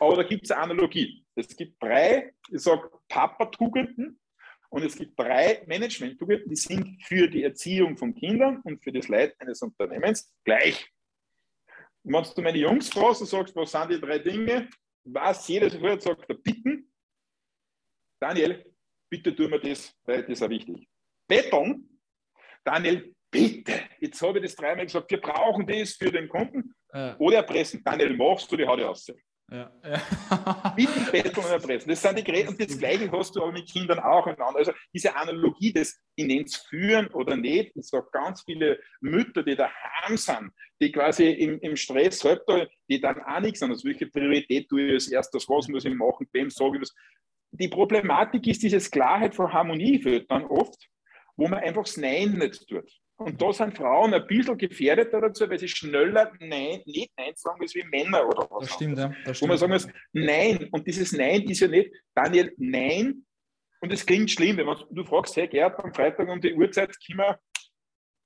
aber 0.00 0.16
da 0.16 0.22
gibt 0.22 0.44
es 0.44 0.50
eine 0.50 0.62
Analogie. 0.62 1.24
Es 1.34 1.54
gibt 1.54 1.82
drei, 1.82 2.32
ich 2.50 2.62
sage 2.62 2.90
Papa-Tugenden 3.08 4.18
und 4.70 4.82
es 4.82 4.96
gibt 4.96 5.18
drei 5.18 5.62
Management-Tugenden, 5.66 6.48
die 6.48 6.56
sind 6.56 7.02
für 7.04 7.28
die 7.28 7.44
Erziehung 7.44 7.98
von 7.98 8.14
Kindern 8.14 8.60
und 8.64 8.82
für 8.82 8.92
das 8.92 9.08
Leid 9.08 9.34
eines 9.40 9.60
Unternehmens 9.60 10.32
gleich. 10.42 10.90
Und 12.02 12.14
wenn 12.14 12.34
du 12.34 12.42
meine 12.42 12.58
Jungs 12.58 12.88
fragst 12.88 13.20
und 13.20 13.26
sagst, 13.26 13.54
was 13.54 13.72
sind 13.72 13.90
die 13.90 14.00
drei 14.00 14.18
Dinge, 14.18 14.68
was 15.04 15.46
jeder 15.48 15.68
sofort 15.68 16.02
sagt, 16.02 16.28
der 16.30 16.34
Bitten, 16.34 16.90
Daniel, 18.18 18.64
bitte 19.10 19.36
tu 19.36 19.48
mir 19.48 19.60
das, 19.60 19.94
weil 20.04 20.22
das 20.22 20.30
ist 20.30 20.42
auch 20.42 20.48
wichtig. 20.48 20.88
Betteln, 21.26 22.00
Daniel, 22.64 23.13
bitte, 23.34 23.80
jetzt 24.00 24.22
habe 24.22 24.38
ich 24.38 24.44
das 24.44 24.54
dreimal 24.54 24.86
gesagt, 24.86 25.10
wir 25.10 25.20
brauchen 25.20 25.66
das 25.66 25.94
für 25.94 26.10
den 26.10 26.28
Kunden. 26.28 26.72
Ja. 26.92 27.16
Oder 27.18 27.38
erpressen, 27.38 27.82
Daniel, 27.84 28.16
machst 28.16 28.50
du 28.50 28.56
die 28.56 28.66
Haut 28.66 28.80
aus. 28.80 29.06
Ja, 29.50 29.70
ja. 29.84 30.72
Bitten, 30.76 31.04
betteln 31.10 31.44
und 31.44 31.50
erpressen. 31.50 31.88
Das 31.88 32.00
sind 32.00 32.18
die 32.18 32.24
Gräten. 32.24 32.50
Und 32.50 32.60
das 32.60 32.78
Gleiche 32.78 33.10
hast 33.10 33.34
du 33.34 33.42
aber 33.42 33.52
mit 33.52 33.68
Kindern 33.70 33.98
auch. 33.98 34.26
Also 34.26 34.72
diese 34.92 35.14
Analogie 35.14 35.72
des, 35.72 36.00
ich 36.14 36.26
nenne 36.26 36.44
es 36.44 36.56
führen 36.56 37.08
oder 37.08 37.36
nicht, 37.36 37.72
ich 37.74 37.86
sage 37.86 38.06
ganz 38.12 38.42
viele 38.42 38.80
Mütter, 39.00 39.42
die 39.42 39.56
daheim 39.56 40.16
sind, 40.16 40.52
die 40.80 40.92
quasi 40.92 41.28
im, 41.28 41.58
im 41.60 41.76
Stress 41.76 42.24
halt 42.24 42.42
die 42.88 43.00
dann 43.00 43.20
auch 43.22 43.40
nichts 43.40 43.62
an. 43.62 43.70
Also 43.70 43.86
welche 43.86 44.06
Priorität 44.06 44.68
tue 44.68 44.86
ich 44.86 44.92
als 44.92 45.08
erstes, 45.08 45.48
was 45.48 45.68
muss 45.68 45.84
ich 45.84 45.94
machen, 45.94 46.26
wem 46.32 46.50
sage 46.50 46.76
ich 46.76 46.80
das. 46.80 46.94
Die 47.50 47.68
Problematik 47.68 48.46
ist 48.46 48.62
diese 48.62 48.78
Klarheit 48.90 49.34
von 49.34 49.52
Harmonie 49.52 50.00
führt 50.00 50.30
dann 50.30 50.44
oft, 50.44 50.88
wo 51.36 51.48
man 51.48 51.60
einfach 51.60 51.84
das 51.84 51.96
Nein 51.96 52.32
nicht 52.32 52.66
tut. 52.66 52.90
Und 53.16 53.40
da 53.40 53.52
sind 53.52 53.76
Frauen 53.76 54.12
ein 54.12 54.26
bisschen 54.26 54.58
gefährdeter 54.58 55.20
dazu, 55.20 55.48
weil 55.48 55.58
sie 55.58 55.68
schneller 55.68 56.32
Nein, 56.40 56.82
nicht 56.84 57.12
Nein 57.16 57.32
sagen 57.36 57.60
als 57.60 57.74
wie 57.74 57.84
Männer 57.84 58.26
oder 58.26 58.48
was. 58.50 58.66
Das 58.66 58.74
stimmt, 58.74 58.98
ja. 58.98 59.12
Das 59.24 59.36
stimmt. 59.36 59.40
Wo 59.40 59.46
man 59.46 59.58
sagen 59.58 59.72
muss, 59.72 59.88
Nein. 60.12 60.68
Und 60.72 60.86
dieses 60.86 61.12
Nein 61.12 61.42
ist 61.42 61.60
ja 61.60 61.68
nicht, 61.68 61.92
Daniel, 62.14 62.52
Nein. 62.56 63.24
Und 63.80 63.92
es 63.92 64.04
klingt 64.04 64.30
schlimm, 64.30 64.56
wenn 64.56 64.66
man, 64.66 64.82
du 64.90 65.04
fragst, 65.04 65.36
hey 65.36 65.46
Gerd, 65.46 65.78
am 65.78 65.94
Freitag 65.94 66.28
um 66.28 66.40
die 66.40 66.54
Uhrzeit 66.54 66.96
können 67.06 67.18
wir, 67.18 67.38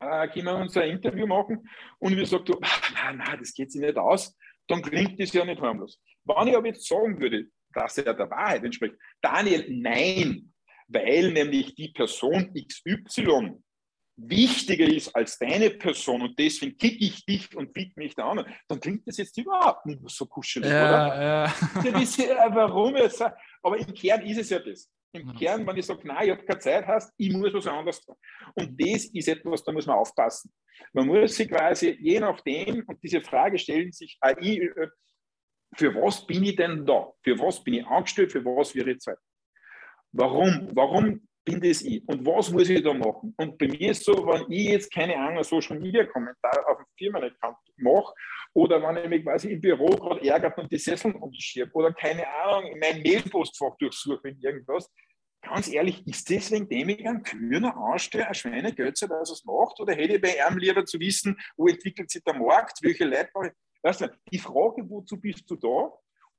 äh, 0.01 0.29
können 0.29 0.47
wir 0.47 0.57
unser 0.57 0.85
Interview 0.85 1.27
machen. 1.27 1.69
Und 1.99 2.17
wir 2.17 2.27
sagen, 2.27 2.45
du, 2.47 2.59
ach, 2.63 2.93
nein, 2.95 3.19
nein, 3.19 3.39
das 3.41 3.53
geht 3.53 3.71
sich 3.71 3.81
nicht 3.83 3.99
aus. 3.99 4.37
Dann 4.69 4.83
klingt 4.83 5.21
das 5.21 5.33
ja 5.33 5.45
nicht 5.45 5.61
harmlos. 5.61 6.01
Wenn 6.25 6.49
ich 6.49 6.57
aber 6.57 6.67
jetzt 6.67 6.87
sagen 6.87 7.21
würde, 7.21 7.47
dass 7.75 7.99
er 7.99 8.15
der 8.15 8.31
Wahrheit 8.31 8.65
entspricht, 8.65 8.95
Daniel, 9.21 9.67
nein, 9.69 10.55
weil 10.87 11.33
nämlich 11.33 11.75
die 11.75 11.89
Person 11.89 12.55
XY 12.55 13.61
wichtiger 14.19 14.87
ist 14.87 15.15
als 15.15 15.39
deine 15.39 15.71
Person 15.71 16.23
und 16.23 16.39
deswegen 16.39 16.77
kicke 16.77 17.05
ich 17.05 17.25
dich 17.25 17.57
und 17.57 17.73
biete 17.73 17.93
mich 17.97 18.15
da 18.15 18.31
an, 18.31 18.45
dann 18.67 18.81
klingt 18.81 19.07
das 19.07 19.17
jetzt 19.17 19.39
überhaupt 19.39 19.87
nicht 19.87 20.01
so 20.07 20.27
kuschelig, 20.27 20.69
ja, 20.69 20.89
oder? 20.89 21.23
Ja. 21.23 21.55
Das 21.93 22.03
ist, 22.03 22.19
warum 22.19 22.97
jetzt? 22.97 23.23
Aber 23.63 23.79
im 23.79 23.95
Kern 23.95 24.23
ist 24.27 24.39
es 24.39 24.51
ja 24.51 24.59
das. 24.59 24.91
Im 25.13 25.35
Kern, 25.35 25.67
wenn 25.67 25.77
ich 25.77 25.87
sage, 25.87 26.07
nein, 26.07 26.25
ich 26.27 26.31
habe 26.33 26.45
keine 26.45 26.59
Zeit, 26.59 26.87
heißt, 26.87 27.13
ich 27.17 27.33
muss 27.33 27.55
was 27.55 27.67
anderes 27.67 28.01
tun. 28.05 28.17
Und 28.55 28.79
das 28.79 29.07
ist 29.07 29.29
etwas, 29.29 29.65
da 29.65 29.73
muss 29.73 29.87
man 29.87 29.97
aufpassen. 29.97 30.53
Man 30.93 31.07
muss 31.07 31.35
sich 31.35 31.49
quasi, 31.49 31.97
je 32.01 32.21
nachdem, 32.21 32.85
und 32.87 33.03
diese 33.03 33.21
Frage 33.21 33.59
stellen 33.59 33.93
sich, 33.93 34.19
äh, 34.21 34.69
für 35.77 35.95
was 35.95 36.27
bin 36.27 36.45
ich 36.45 36.57
denn 36.57 36.85
da? 36.85 37.13
Für 37.23 37.39
was 37.39 37.63
bin 37.63 37.75
ich 37.75 37.87
angestellt? 37.87 38.33
Für 38.33 38.45
was 38.45 38.75
wäre 38.75 38.91
ich 38.91 38.99
Zeit? 38.99 39.19
Warum? 40.13 40.69
Warum 40.73 41.28
bin 41.49 41.61
das 41.61 41.83
ich? 41.83 42.07
Und 42.07 42.25
was 42.27 42.51
muss 42.51 42.69
ich 42.69 42.83
da 42.83 42.93
machen? 42.93 43.35
Und 43.37 43.59
bei 43.59 43.69
mir 43.69 43.91
ist 43.91 44.05
so, 44.05 44.15
wenn 44.27 44.51
ich 44.51 44.69
jetzt 44.69 44.93
keine 44.93 45.17
Ahnung, 45.17 45.43
Social 45.43 45.79
Media 45.79 46.05
Kommentar 46.05 46.69
auf 46.69 46.79
dem 46.79 46.87
Firmenaccount 46.97 47.57
mache 47.77 48.15
oder 48.55 48.83
wenn 48.83 49.05
ich 49.05 49.09
mich 49.09 49.25
quasi 49.25 49.53
im 49.53 49.61
Büro 49.61 49.87
gerade 49.87 50.27
ärgert 50.29 50.59
und 50.59 50.71
die 50.71 50.79
Sesseln 50.79 51.15
umschiebe 51.15 51.71
oder 51.73 51.93
keine 51.93 52.27
Ahnung, 52.29 52.73
in 52.73 52.79
mein 52.79 53.03
Mailpostfach 53.03 53.77
durchsuche 53.79 54.21
mit 54.25 54.43
irgendwas, 54.43 54.91
ganz 55.43 55.73
ehrlich, 55.73 56.07
ist 56.07 56.29
deswegen 56.29 56.69
dem 56.69 56.89
ich 56.89 57.07
einen 57.07 57.23
Kühner 57.23 57.77
anstelle, 57.77 58.29
ein 58.29 58.35
Schweinegötze, 58.35 59.09
dass 59.09 59.31
es 59.31 59.45
macht? 59.45 59.81
Oder 59.81 59.95
hätte 59.95 60.17
ich 60.17 60.21
bei 60.21 60.37
ihm 60.49 60.59
lieber 60.59 60.85
zu 60.85 60.99
wissen, 61.01 61.39
wo 61.57 61.69
entwickelt 61.69 62.11
sich 62.11 62.23
der 62.25 62.35
Markt, 62.35 62.79
welche 62.83 63.05
Leute 63.05 63.53
Weißt 63.81 64.01
du, 64.01 64.11
die 64.33 64.39
Frage, 64.39 64.83
wozu 64.91 65.21
bist 65.21 65.49
du 65.49 65.55
da? 65.55 65.93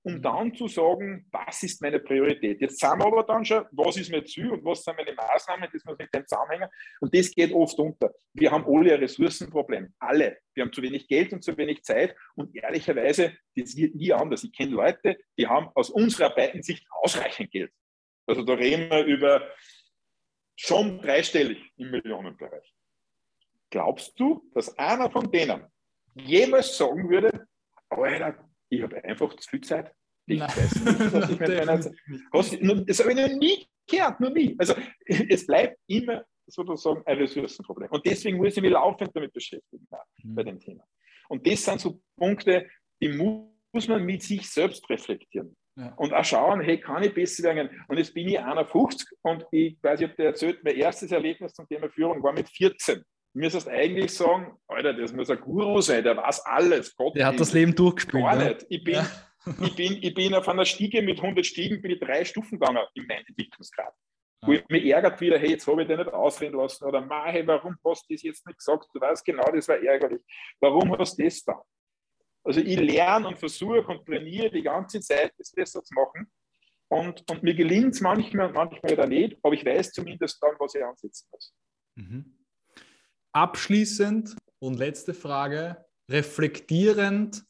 Um 0.10 0.22
dann 0.22 0.53
zu 0.53 0.68
sagen, 0.68 1.26
was 1.32 1.64
ist 1.64 1.82
meine 1.82 1.99
Priorität. 1.99 2.62
Jetzt 2.62 2.80
sind 2.80 2.97
wir 2.97 3.05
aber 3.05 3.24
dann 3.24 3.45
schon, 3.45 3.66
was 3.72 3.97
ist 3.97 4.12
mein 4.12 4.26
Ziel 4.26 4.49
und 4.51 4.64
was 4.66 4.84
sind 4.84 4.97
meine 4.97 5.14
Maßnahmen, 5.14 5.70
das 5.72 5.86
muss 5.86 5.97
mit 5.97 6.14
dem 6.14 6.26
zusammenhängen. 6.28 6.70
Und 6.99 7.16
das 7.16 7.32
geht 7.32 7.53
oft 7.53 7.78
unter. 7.80 8.14
Wir 8.34 8.51
haben 8.51 8.66
alle 8.66 8.93
ein 8.93 8.99
Ressourcenproblem. 8.99 9.93
Alle. 9.99 10.38
Wir 10.53 10.64
haben 10.64 10.74
zu 10.74 10.82
wenig 10.82 11.07
Geld 11.07 11.34
und 11.34 11.43
zu 11.43 11.55
wenig 11.57 11.84
Zeit. 11.84 12.16
Und 12.36 12.55
ehrlicherweise, 12.55 13.34
das 13.55 13.76
wird 13.76 13.95
nie 13.95 14.12
anders. 14.14 14.43
Ich 14.43 14.53
kenne 14.53 14.72
Leute, 14.72 15.18
die 15.38 15.47
haben 15.47 15.70
aus 15.76 15.89
unserer 15.89 16.30
beiden 16.34 16.64
Sicht 16.64 16.86
ausreichend 16.89 17.51
Geld. 17.51 17.72
Also 18.26 18.43
da 18.43 18.53
reden 18.53 18.89
wir 18.89 19.03
über 19.05 19.47
schon 20.55 21.01
dreistellig 21.01 21.72
im 21.78 21.91
Millionenbereich. 21.91 22.74
Glaubst 23.70 24.20
du, 24.20 24.49
dass 24.53 24.78
einer 24.78 25.10
von 25.10 25.32
denen 25.32 25.66
jemals 26.16 26.78
sagen 26.78 27.10
würde, 27.10 27.47
Alter, 27.89 28.49
ich 28.70 28.82
habe 28.84 29.03
einfach 29.03 29.36
zu 29.36 29.49
viel 29.49 29.62
Zeit. 29.62 29.93
Nicht. 30.30 30.42
Das 30.42 30.76
habe 33.00 33.12
ich 33.12 33.18
noch 33.18 33.38
nie 33.38 33.68
gehört, 33.88 34.20
noch 34.20 34.34
nie. 34.34 34.56
Also 34.58 34.74
es 35.06 35.46
bleibt 35.46 35.78
immer 35.88 36.24
sozusagen 36.48 37.04
ein 37.06 37.18
Ressourcenproblem. 37.18 37.90
Und 37.92 38.06
deswegen 38.06 38.38
muss 38.38 38.56
ich 38.56 38.62
mich 38.62 38.72
laufend 38.72 39.16
damit 39.16 39.34
beschäftigen 39.34 39.88
mhm. 40.24 40.36
bei 40.36 40.44
dem 40.44 40.60
Thema. 40.60 40.84
Und 41.28 41.46
das 41.46 41.64
sind 41.64 41.80
so 41.80 42.02
Punkte, 42.18 42.68
die 43.02 43.10
muss 43.10 43.88
man 43.88 44.04
mit 44.04 44.24
sich 44.24 44.50
selbst 44.50 44.90
reflektieren. 44.90 45.56
Ja. 45.76 45.94
Und 45.96 46.14
auch 46.14 46.26
schauen, 46.26 46.62
hey, 46.62 46.80
kann 46.80 47.04
ich 47.04 47.14
besser 47.14 47.44
werden? 47.44 47.70
Und 47.88 47.98
jetzt 47.98 48.14
bin 48.14 48.28
ich 48.28 48.40
51 48.40 49.08
und 49.22 49.46
ich 49.52 49.78
weiß, 49.82 50.02
ich 50.02 50.08
habe 50.08 50.16
dir 50.16 50.26
erzählt, 50.26 50.64
mein 50.64 50.76
erstes 50.76 51.12
Erlebnis 51.12 51.54
zum 51.54 51.68
Thema 51.68 51.90
Führung 51.90 52.22
war 52.22 52.34
mit 52.34 52.50
14 52.50 53.04
müsstest 53.34 53.68
eigentlich 53.68 54.14
sagen, 54.14 54.58
Alter, 54.68 54.94
das 54.94 55.14
muss 55.14 55.30
ein 55.30 55.40
Guru 55.40 55.82
sein, 55.82 56.04
der 56.04 56.18
weiß 56.18 56.46
alles. 56.46 56.96
Gott, 56.96 57.16
der 57.16 57.28
hat 57.28 57.40
das 57.40 57.54
Leben 57.54 57.76
durchgespielt. 57.76 58.24
Gar 58.24 58.36
ne? 58.36 58.50
nicht. 58.50 58.66
Ich 58.70 58.84
bin, 58.84 58.96
ja. 58.96 59.08
Ich, 59.62 59.76
bin, 59.76 60.00
ich 60.02 60.14
bin 60.14 60.34
auf 60.34 60.48
einer 60.48 60.66
Stiege 60.66 61.02
mit 61.02 61.20
100 61.20 61.46
Stiegen, 61.46 61.82
bin 61.82 61.92
ich 61.92 62.00
drei 62.00 62.26
Stufen 62.26 62.60
gegangen 62.60 62.86
in 62.94 63.08
meinem 63.08 63.26
Entwicklungsgrad. 63.28 63.94
Ja. 64.42 64.48
Wo 64.48 64.52
ich 64.54 64.68
mich 64.70 64.86
ärgert 64.86 65.20
wieder, 65.20 65.38
hey, 65.38 65.52
jetzt 65.52 65.68
habe 65.68 65.82
ich 65.82 65.88
den 65.88 65.98
nicht 66.00 66.14
ausreden 66.14 66.58
lassen 66.58 66.86
oder 66.86 67.08
hey, 67.26 67.46
warum 67.46 67.78
hast 67.86 68.10
du 68.10 68.14
das 68.14 68.24
jetzt 68.24 68.46
nicht 68.46 68.58
gesagt? 68.58 68.88
Du 68.94 69.00
weißt 69.00 69.26
genau, 69.26 69.50
das 69.52 69.68
war 69.68 69.78
ärgerlich. 69.78 70.22
Warum 70.60 70.98
hast 70.98 71.18
du 71.18 71.24
das 71.24 71.44
da? 71.44 71.62
Also 72.44 72.62
ich 72.62 72.80
lerne 72.80 73.28
und 73.28 73.38
versuche 73.38 73.86
und 73.86 74.06
trainiere 74.06 74.50
die 74.50 74.62
ganze 74.62 75.02
Zeit, 75.02 75.34
das 75.38 75.52
besser 75.52 75.84
zu 75.84 75.94
machen. 75.94 76.32
Und, 76.92 77.30
und 77.30 77.44
mir 77.44 77.54
gelingt 77.54 77.94
es 77.94 78.02
manchmal 78.02 78.48
und 78.48 78.54
manchmal 78.54 78.92
wieder 78.92 79.06
nicht, 79.06 79.38
aber 79.44 79.54
ich 79.54 79.64
weiß 79.64 79.92
zumindest 79.92 80.42
dann, 80.42 80.56
was 80.58 80.74
ich 80.74 80.84
ansetzen 80.84 81.28
muss. 81.32 81.54
Mhm. 81.96 82.46
Abschließend 83.32 84.36
und 84.60 84.80
letzte 84.80 85.14
Frage, 85.14 85.86
reflektierend, 86.10 87.44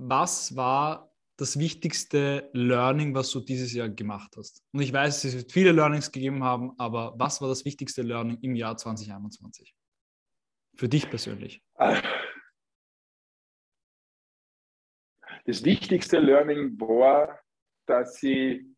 was 0.00 0.54
war 0.56 1.10
das 1.36 1.58
wichtigste 1.58 2.50
Learning, 2.52 3.14
was 3.14 3.30
du 3.30 3.40
dieses 3.40 3.72
Jahr 3.72 3.88
gemacht 3.88 4.34
hast? 4.36 4.62
Und 4.72 4.82
ich 4.82 4.92
weiß, 4.92 5.24
es 5.24 5.36
wird 5.36 5.52
viele 5.52 5.72
Learnings 5.72 6.10
gegeben 6.10 6.42
haben, 6.42 6.72
aber 6.78 7.14
was 7.16 7.40
war 7.40 7.48
das 7.48 7.64
wichtigste 7.64 8.02
Learning 8.02 8.38
im 8.42 8.54
Jahr 8.54 8.76
2021? 8.76 9.74
Für 10.76 10.88
dich 10.88 11.08
persönlich? 11.08 11.62
Das 15.44 15.64
wichtigste 15.64 16.18
Learning 16.18 16.78
war, 16.80 17.40
dass 17.86 18.16
sie 18.16 18.76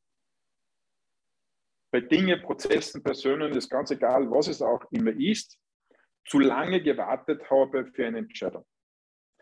bei 1.92 2.00
Dingen, 2.00 2.40
Prozessen, 2.42 3.02
Personen, 3.02 3.52
das 3.52 3.68
ganz 3.68 3.90
egal, 3.90 4.30
was 4.30 4.46
es 4.48 4.62
auch 4.62 4.84
immer 4.92 5.10
ist, 5.10 5.58
zu 6.26 6.38
lange 6.38 6.80
gewartet 6.82 7.50
habe 7.50 7.86
für 7.86 8.06
eine 8.06 8.18
Entscheidung. 8.18 8.64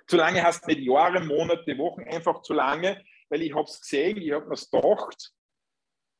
Zu 0.08 0.16
lange 0.16 0.42
heißt 0.42 0.66
nicht 0.66 0.80
Jahre, 0.80 1.20
Monate, 1.20 1.76
Wochen, 1.76 2.02
einfach 2.02 2.40
zu 2.42 2.54
lange, 2.54 3.04
weil 3.28 3.42
ich 3.42 3.54
habe 3.54 3.64
es 3.64 3.80
gesehen, 3.80 4.16
ich 4.16 4.32
habe 4.32 4.46
mir 4.46 4.54
es 4.54 4.70
gedacht 4.70 5.32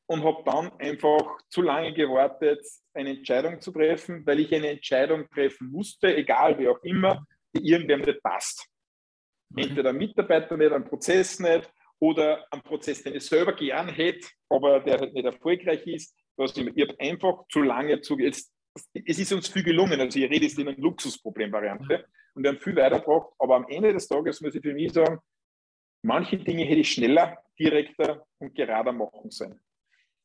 und 0.07 0.23
habe 0.23 0.43
dann 0.45 0.71
einfach 0.79 1.39
zu 1.49 1.61
lange 1.61 1.93
gewartet, 1.93 2.65
eine 2.93 3.11
Entscheidung 3.11 3.59
zu 3.61 3.71
treffen, 3.71 4.25
weil 4.25 4.39
ich 4.39 4.53
eine 4.53 4.69
Entscheidung 4.69 5.27
treffen 5.29 5.71
musste, 5.71 6.15
egal 6.15 6.57
wie 6.59 6.67
auch 6.67 6.81
immer, 6.83 7.25
die 7.55 7.67
irgendwem 7.67 8.01
nicht 8.01 8.21
passt. 8.21 8.67
Entweder 9.55 9.89
ein 9.89 9.97
Mitarbeiter 9.97 10.55
nicht, 10.55 10.71
ein 10.71 10.85
Prozess 10.85 11.39
nicht 11.39 11.71
oder 11.99 12.45
ein 12.51 12.61
Prozess, 12.61 13.01
den 13.01 13.15
ich 13.15 13.25
selber 13.25 13.53
gern 13.53 13.89
hätte, 13.89 14.27
aber 14.49 14.79
der 14.81 14.99
halt 14.99 15.13
nicht 15.13 15.25
erfolgreich 15.25 15.85
ist. 15.87 16.15
Ich 16.37 16.57
habe 16.57 16.99
einfach 16.99 17.47
zu 17.51 17.61
lange 17.61 17.99
zu. 18.01 18.17
Jetzt, 18.17 18.53
es 18.93 19.19
ist 19.19 19.33
uns 19.33 19.47
viel 19.47 19.63
gelungen. 19.63 19.99
Also, 19.99 20.19
ich 20.19 20.29
rede 20.29 20.45
jetzt 20.45 20.59
in 20.59 20.67
einer 20.67 20.77
Luxusproblem-Variante 20.77 22.05
und 22.33 22.43
wir 22.43 22.51
haben 22.51 22.59
viel 22.59 22.75
weitergebracht. 22.75 23.31
Aber 23.39 23.55
am 23.55 23.67
Ende 23.67 23.93
des 23.93 24.07
Tages 24.07 24.41
muss 24.41 24.55
ich 24.55 24.61
für 24.61 24.73
mich 24.73 24.93
sagen, 24.93 25.19
manche 26.03 26.37
Dinge 26.37 26.63
hätte 26.63 26.81
ich 26.81 26.91
schneller, 26.91 27.37
direkter 27.57 28.25
und 28.37 28.55
gerader 28.55 28.91
machen 28.91 29.29
sollen. 29.29 29.59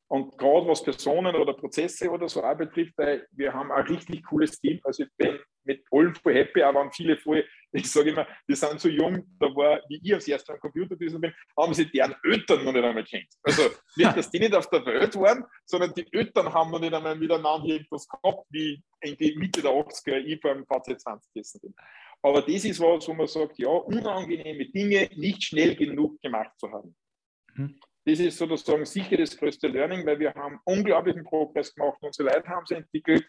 Und 0.09 0.37
gerade 0.39 0.69
was 0.69 0.83
Personen 0.83 1.35
oder 1.35 1.55
Prozesse 1.55 2.11
oder 2.11 2.29
so 2.29 2.43
auch 2.43 2.57
betrifft, 2.57 2.95
wir 3.33 3.53
haben 3.53 3.73
ein 3.73 3.87
richtig 3.87 4.25
cooles 4.25 4.61
Team. 4.61 4.81
Also 4.85 5.05
ich 5.05 5.11
bin 5.17 5.39
mit 5.65 5.85
allen 5.91 6.15
voll 6.15 6.35
happy, 6.35 6.63
auch 6.63 6.75
waren 6.75 6.93
viele 6.93 7.17
voll, 7.17 7.45
ich 7.73 7.91
sage 7.91 8.11
immer, 8.11 8.27
wir 8.47 8.57
sind 8.57 8.81
so 8.81 8.89
jung, 8.89 9.27
da 9.39 9.47
war, 9.47 9.81
wie 9.89 10.01
ich 10.03 10.15
als 10.15 10.29
erster 10.29 10.55
am 10.55 10.61
Computer 10.61 10.95
gewesen 10.97 11.21
bin, 11.21 11.35
haben 11.57 11.75
sie 11.75 11.91
deren 11.91 12.15
Eltern 12.23 12.65
noch 12.65 12.73
nicht 12.73 12.85
einmal 12.85 13.05
kennt. 13.05 13.29
Also 13.43 13.63
nicht, 13.97 14.17
dass 14.17 14.31
die 14.31 14.39
nicht 14.39 14.55
auf 14.55 14.71
der 14.71 14.87
Welt 14.87 15.17
waren, 15.17 15.45
sondern 15.65 15.93
die 15.95 16.07
Eltern 16.13 16.53
haben 16.53 16.71
noch 16.71 16.81
nicht 16.81 16.95
einmal 16.95 17.17
miteinander 17.17 17.67
irgendwas 17.67 18.07
gehabt, 18.07 18.47
wie 18.51 18.83
in 19.01 19.17
die 19.17 19.35
Mitte 19.37 19.61
der 19.61 19.73
80er 19.73 20.19
ich 20.19 20.41
beim 20.41 20.63
VC20 20.63 21.21
gegessen 21.35 21.61
bin. 21.63 21.75
Aber 22.23 22.43
das 22.43 22.65
ist 22.65 22.81
was, 22.81 23.09
wo 23.09 23.15
man 23.15 23.27
sagt, 23.27 23.59
ja, 23.59 23.69
unangenehme 23.69 24.67
Dinge 24.71 25.11
nicht 25.17 25.43
schnell 25.43 25.75
genug 25.75 26.21
gemacht 26.23 26.53
zu 26.59 26.71
haben. 26.71 26.97
Mhm. 27.55 27.79
Das 28.07 28.21
ist 28.21 28.37
sozusagen 28.37 28.85
sicher 28.85 29.17
das 29.17 29.37
größte 29.37 29.67
Learning, 29.69 30.07
weil 30.07 30.19
wir 30.19 30.35
haben 30.35 30.61
unglaublichen 30.65 31.25
Progress 31.25 31.75
gemacht, 31.75 31.99
unsere 32.01 32.29
Leute 32.29 32.49
haben 32.49 32.67
sie 32.67 32.75
entwickelt. 32.75 33.27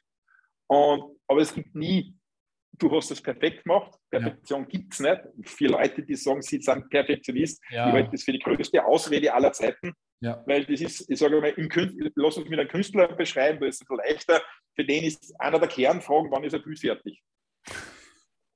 Und, 0.67 1.17
aber 1.27 1.41
es 1.41 1.53
gibt 1.53 1.73
nie, 1.75 2.15
du 2.77 2.91
hast 2.91 3.11
das 3.11 3.21
perfekt 3.21 3.63
gemacht. 3.63 3.93
Perfektion 4.09 4.61
ja. 4.61 4.67
gibt 4.67 4.93
es 4.93 4.99
nicht. 4.99 5.21
Viele 5.43 5.71
Leute, 5.71 6.03
die 6.03 6.15
sagen, 6.15 6.41
sie 6.41 6.61
sind 6.61 6.89
Perfektionist, 6.89 7.61
ja. 7.69 7.87
ich 7.87 7.93
halte 7.93 8.11
das 8.11 8.23
für 8.23 8.33
die 8.33 8.39
größte 8.39 8.83
Ausrede 8.83 9.33
aller 9.33 9.51
Zeiten. 9.51 9.93
Ja. 10.21 10.43
Weil 10.45 10.65
das 10.65 10.81
ist, 10.81 11.09
ich 11.09 11.19
sage 11.19 11.39
mal, 11.39 11.53
lass 12.15 12.37
uns 12.37 12.49
mit 12.49 12.59
einem 12.59 12.69
Künstler 12.69 13.07
beschreiben, 13.15 13.59
das 13.59 13.81
ist 13.81 13.89
leichter. 13.89 14.41
Für 14.75 14.85
den 14.85 15.03
ist 15.03 15.33
einer 15.39 15.59
der 15.59 15.67
Kernfragen, 15.67 16.31
wann 16.31 16.43
ist 16.43 16.53
er 16.53 16.59
Bild 16.59 16.79
fertig? 16.79 17.21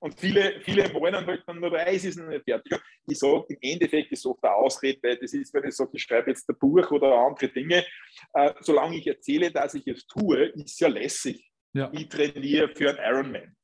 Und 0.02 0.18
viele, 0.18 0.62
viele 0.62 0.94
wollen 0.94 1.14
halt 1.14 1.44
dann 1.46 1.60
nur, 1.60 1.74
es 1.78 2.06
ist 2.06 2.18
noch 2.18 2.30
nicht 2.30 2.46
fertig. 2.46 2.80
Ich 3.06 3.20
sage, 3.20 3.46
im 3.50 3.58
Endeffekt 3.62 4.12
ist 4.12 4.20
es 4.20 4.26
oft 4.26 4.44
eine 4.44 4.54
Ausrede, 4.54 5.00
weil 5.04 5.18
das 5.18 5.34
ist, 5.34 5.54
wenn 5.54 5.68
ich 5.68 5.76
sage, 5.76 5.92
ich 5.94 6.04
schreibe 6.04 6.30
jetzt 6.30 6.50
ein 6.50 6.58
Buch 6.58 6.90
oder 6.92 7.14
andere 7.18 7.50
Dinge, 7.50 7.86
äh, 8.34 8.54
solange 8.62 8.98
ich 8.98 9.08
erzähle, 9.08 9.52
dass 9.52 9.74
ich 9.74 9.86
es 9.88 10.08
tue, 10.08 10.46
ist 10.46 10.72
es 10.72 10.80
ja 10.80 10.88
lässig. 10.88 11.52
Ja. 11.74 11.92
Ich 11.94 12.08
trainiere 12.08 12.70
für 12.70 12.90
einen 12.90 13.00
Ironman. 13.00 13.56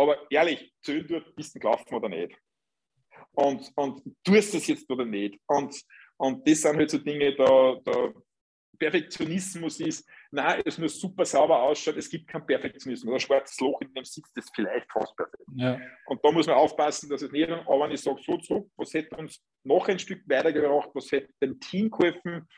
Aber 0.00 0.16
ehrlich, 0.30 0.72
zählen 0.80 1.06
dort, 1.06 1.36
bist 1.36 1.54
du 1.54 1.58
gelaufen 1.58 1.94
oder 1.94 2.08
nicht? 2.08 2.34
Und, 3.32 3.70
und 3.76 4.02
tust 4.24 4.54
das 4.54 4.66
jetzt 4.66 4.90
oder 4.90 5.04
nicht? 5.04 5.38
Und, 5.46 5.78
und 6.16 6.48
das 6.48 6.62
sind 6.62 6.76
halt 6.78 6.90
so 6.90 6.96
Dinge, 6.96 7.36
da, 7.36 7.76
da 7.84 8.14
Perfektionismus 8.78 9.78
ist, 9.80 10.08
nein, 10.30 10.62
es 10.64 10.78
muss 10.78 10.98
super 10.98 11.26
sauber 11.26 11.60
ausschauen, 11.64 11.98
es 11.98 12.08
gibt 12.08 12.28
keinen 12.28 12.46
Perfektionismus. 12.46 13.12
Ein 13.12 13.20
schwarzes 13.20 13.60
Loch, 13.60 13.78
in 13.82 13.92
dem 13.92 14.06
sitzt 14.06 14.34
es 14.38 14.50
vielleicht 14.54 14.90
fast 14.90 15.14
perfekt. 15.14 15.44
Ja. 15.54 15.78
Und 16.06 16.24
da 16.24 16.32
muss 16.32 16.46
man 16.46 16.56
aufpassen, 16.56 17.10
dass 17.10 17.20
es 17.20 17.30
nicht, 17.30 17.50
aber 17.50 17.80
wenn 17.80 17.90
ich 17.90 18.00
sage, 18.00 18.22
so 18.24 18.38
zurück, 18.38 18.70
was 18.78 18.94
hätte 18.94 19.14
uns 19.18 19.44
noch 19.64 19.86
ein 19.86 19.98
Stück 19.98 20.22
weitergebracht, 20.26 20.88
was 20.94 21.12
hätte 21.12 21.30
dem 21.42 21.60
Team 21.60 21.90
geholfen, 21.90 22.48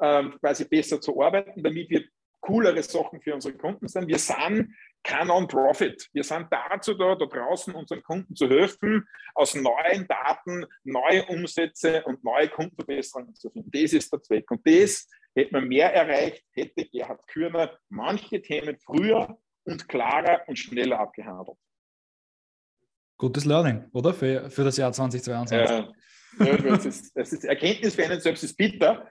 ähm, 0.00 0.38
quasi 0.38 0.68
besser 0.68 1.00
zu 1.00 1.20
arbeiten, 1.20 1.64
damit 1.64 1.90
wir 1.90 2.04
coolere 2.42 2.82
Sachen 2.82 3.20
für 3.20 3.34
unsere 3.34 3.56
Kunden 3.56 3.88
sind. 3.88 4.06
Wir 4.06 4.18
sind 4.18 4.68
kein 5.02 5.26
Non-Profit. 5.26 6.08
Wir 6.12 6.24
sind 6.24 6.48
dazu 6.50 6.94
da, 6.94 7.14
da 7.14 7.26
draußen 7.26 7.74
unseren 7.74 8.02
Kunden 8.02 8.34
zu 8.34 8.48
helfen, 8.48 9.06
aus 9.34 9.54
neuen 9.54 10.06
Daten 10.06 10.66
neue 10.84 11.24
Umsätze 11.26 12.02
und 12.04 12.22
neue 12.24 12.48
Kundenverbesserungen 12.48 13.34
zu 13.34 13.50
finden. 13.50 13.70
Das 13.70 13.92
ist 13.92 14.12
der 14.12 14.22
Zweck. 14.22 14.50
Und 14.50 14.66
das 14.66 15.08
hätte 15.34 15.52
man 15.52 15.66
mehr 15.66 15.92
erreicht, 15.92 16.44
hätte 16.52 16.84
Gerhard 16.86 17.26
Kürner 17.26 17.78
manche 17.88 18.40
Themen 18.40 18.78
früher 18.78 19.38
und 19.64 19.88
klarer 19.88 20.42
und 20.46 20.58
schneller 20.58 21.00
abgehandelt. 21.00 21.58
Gutes 23.18 23.44
Learning, 23.44 23.84
oder? 23.92 24.12
Für, 24.12 24.50
für 24.50 24.64
das 24.64 24.76
Jahr 24.76 24.92
2022. 24.92 25.70
Ja, 25.70 25.92
das, 26.38 26.84
ist, 27.32 27.44
Erkenntnis 27.44 27.94
für 27.94 28.04
einen 28.04 28.20
selbst 28.20 28.44
ist 28.44 28.56
bitter. 28.56 29.08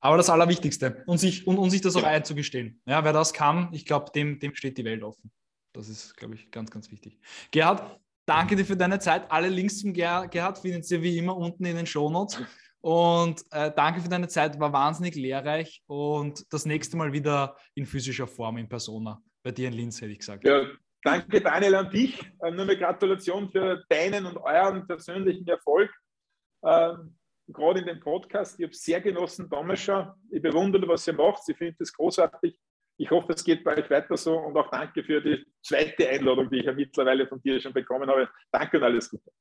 Aber 0.00 0.16
das 0.16 0.30
Allerwichtigste. 0.30 1.02
Und 1.06 1.18
sich, 1.18 1.46
und, 1.46 1.58
und 1.58 1.70
sich 1.70 1.80
das 1.80 1.96
auch 1.96 2.02
ja. 2.02 2.08
einzugestehen. 2.08 2.80
Ja, 2.86 3.04
wer 3.04 3.12
das 3.12 3.32
kann, 3.32 3.68
ich 3.72 3.84
glaube, 3.84 4.10
dem, 4.14 4.38
dem 4.38 4.54
steht 4.54 4.78
die 4.78 4.84
Welt 4.84 5.02
offen. 5.02 5.30
Das 5.72 5.88
ist, 5.88 6.16
glaube 6.16 6.34
ich, 6.34 6.50
ganz, 6.50 6.70
ganz 6.70 6.90
wichtig. 6.90 7.18
Gerhard, 7.50 8.00
danke 8.26 8.56
dir 8.56 8.64
für 8.64 8.76
deine 8.76 8.98
Zeit. 8.98 9.30
Alle 9.30 9.48
Links 9.48 9.78
zum 9.78 9.92
Gerhard 9.92 10.58
findet 10.58 10.90
ihr 10.90 11.02
wie 11.02 11.18
immer 11.18 11.36
unten 11.36 11.64
in 11.64 11.76
den 11.76 11.86
Shownotes. 11.86 12.42
Und 12.80 13.42
äh, 13.50 13.70
danke 13.74 14.00
für 14.00 14.08
deine 14.08 14.28
Zeit, 14.28 14.58
war 14.58 14.72
wahnsinnig 14.72 15.14
lehrreich 15.14 15.82
und 15.86 16.50
das 16.50 16.64
nächste 16.64 16.96
Mal 16.96 17.12
wieder 17.12 17.56
in 17.74 17.84
physischer 17.84 18.26
Form, 18.26 18.56
in 18.56 18.68
Persona. 18.68 19.22
Bei 19.42 19.52
dir 19.52 19.68
in 19.68 19.74
Linz, 19.74 20.00
hätte 20.00 20.12
ich 20.12 20.20
gesagt. 20.20 20.46
Ja, 20.46 20.62
danke 21.02 21.42
Daniel 21.42 21.74
an 21.74 21.90
dich. 21.90 22.18
Äh, 22.40 22.50
nur 22.52 22.62
eine 22.62 22.78
Gratulation 22.78 23.50
für 23.50 23.84
deinen 23.90 24.24
und 24.24 24.38
euren 24.38 24.86
persönlichen 24.86 25.46
Erfolg. 25.46 25.90
Ähm, 26.64 27.16
Gerade 27.52 27.80
in 27.80 27.86
dem 27.86 28.00
Podcast, 28.00 28.58
ich 28.58 28.64
habe 28.64 28.72
es 28.72 28.82
sehr 28.82 29.00
genossen 29.00 29.48
damals 29.50 29.80
schon. 29.80 30.08
Ich 30.30 30.40
bewundere, 30.40 30.86
was 30.86 31.06
ihr 31.08 31.14
macht. 31.14 31.42
Ich 31.48 31.56
finde 31.56 31.76
es 31.80 31.92
großartig. 31.92 32.56
Ich 32.96 33.10
hoffe, 33.10 33.32
es 33.32 33.42
geht 33.42 33.66
euch 33.66 33.90
weiter 33.90 34.16
so 34.16 34.38
und 34.38 34.56
auch 34.56 34.70
danke 34.70 35.02
für 35.02 35.20
die 35.20 35.44
zweite 35.62 36.08
Einladung, 36.08 36.48
die 36.48 36.58
ich 36.58 36.66
ja 36.66 36.72
mittlerweile 36.72 37.26
von 37.26 37.40
dir 37.40 37.60
schon 37.60 37.72
bekommen 37.72 38.08
habe. 38.08 38.28
Danke 38.52 38.76
und 38.76 38.84
alles 38.84 39.10
Gute. 39.10 39.32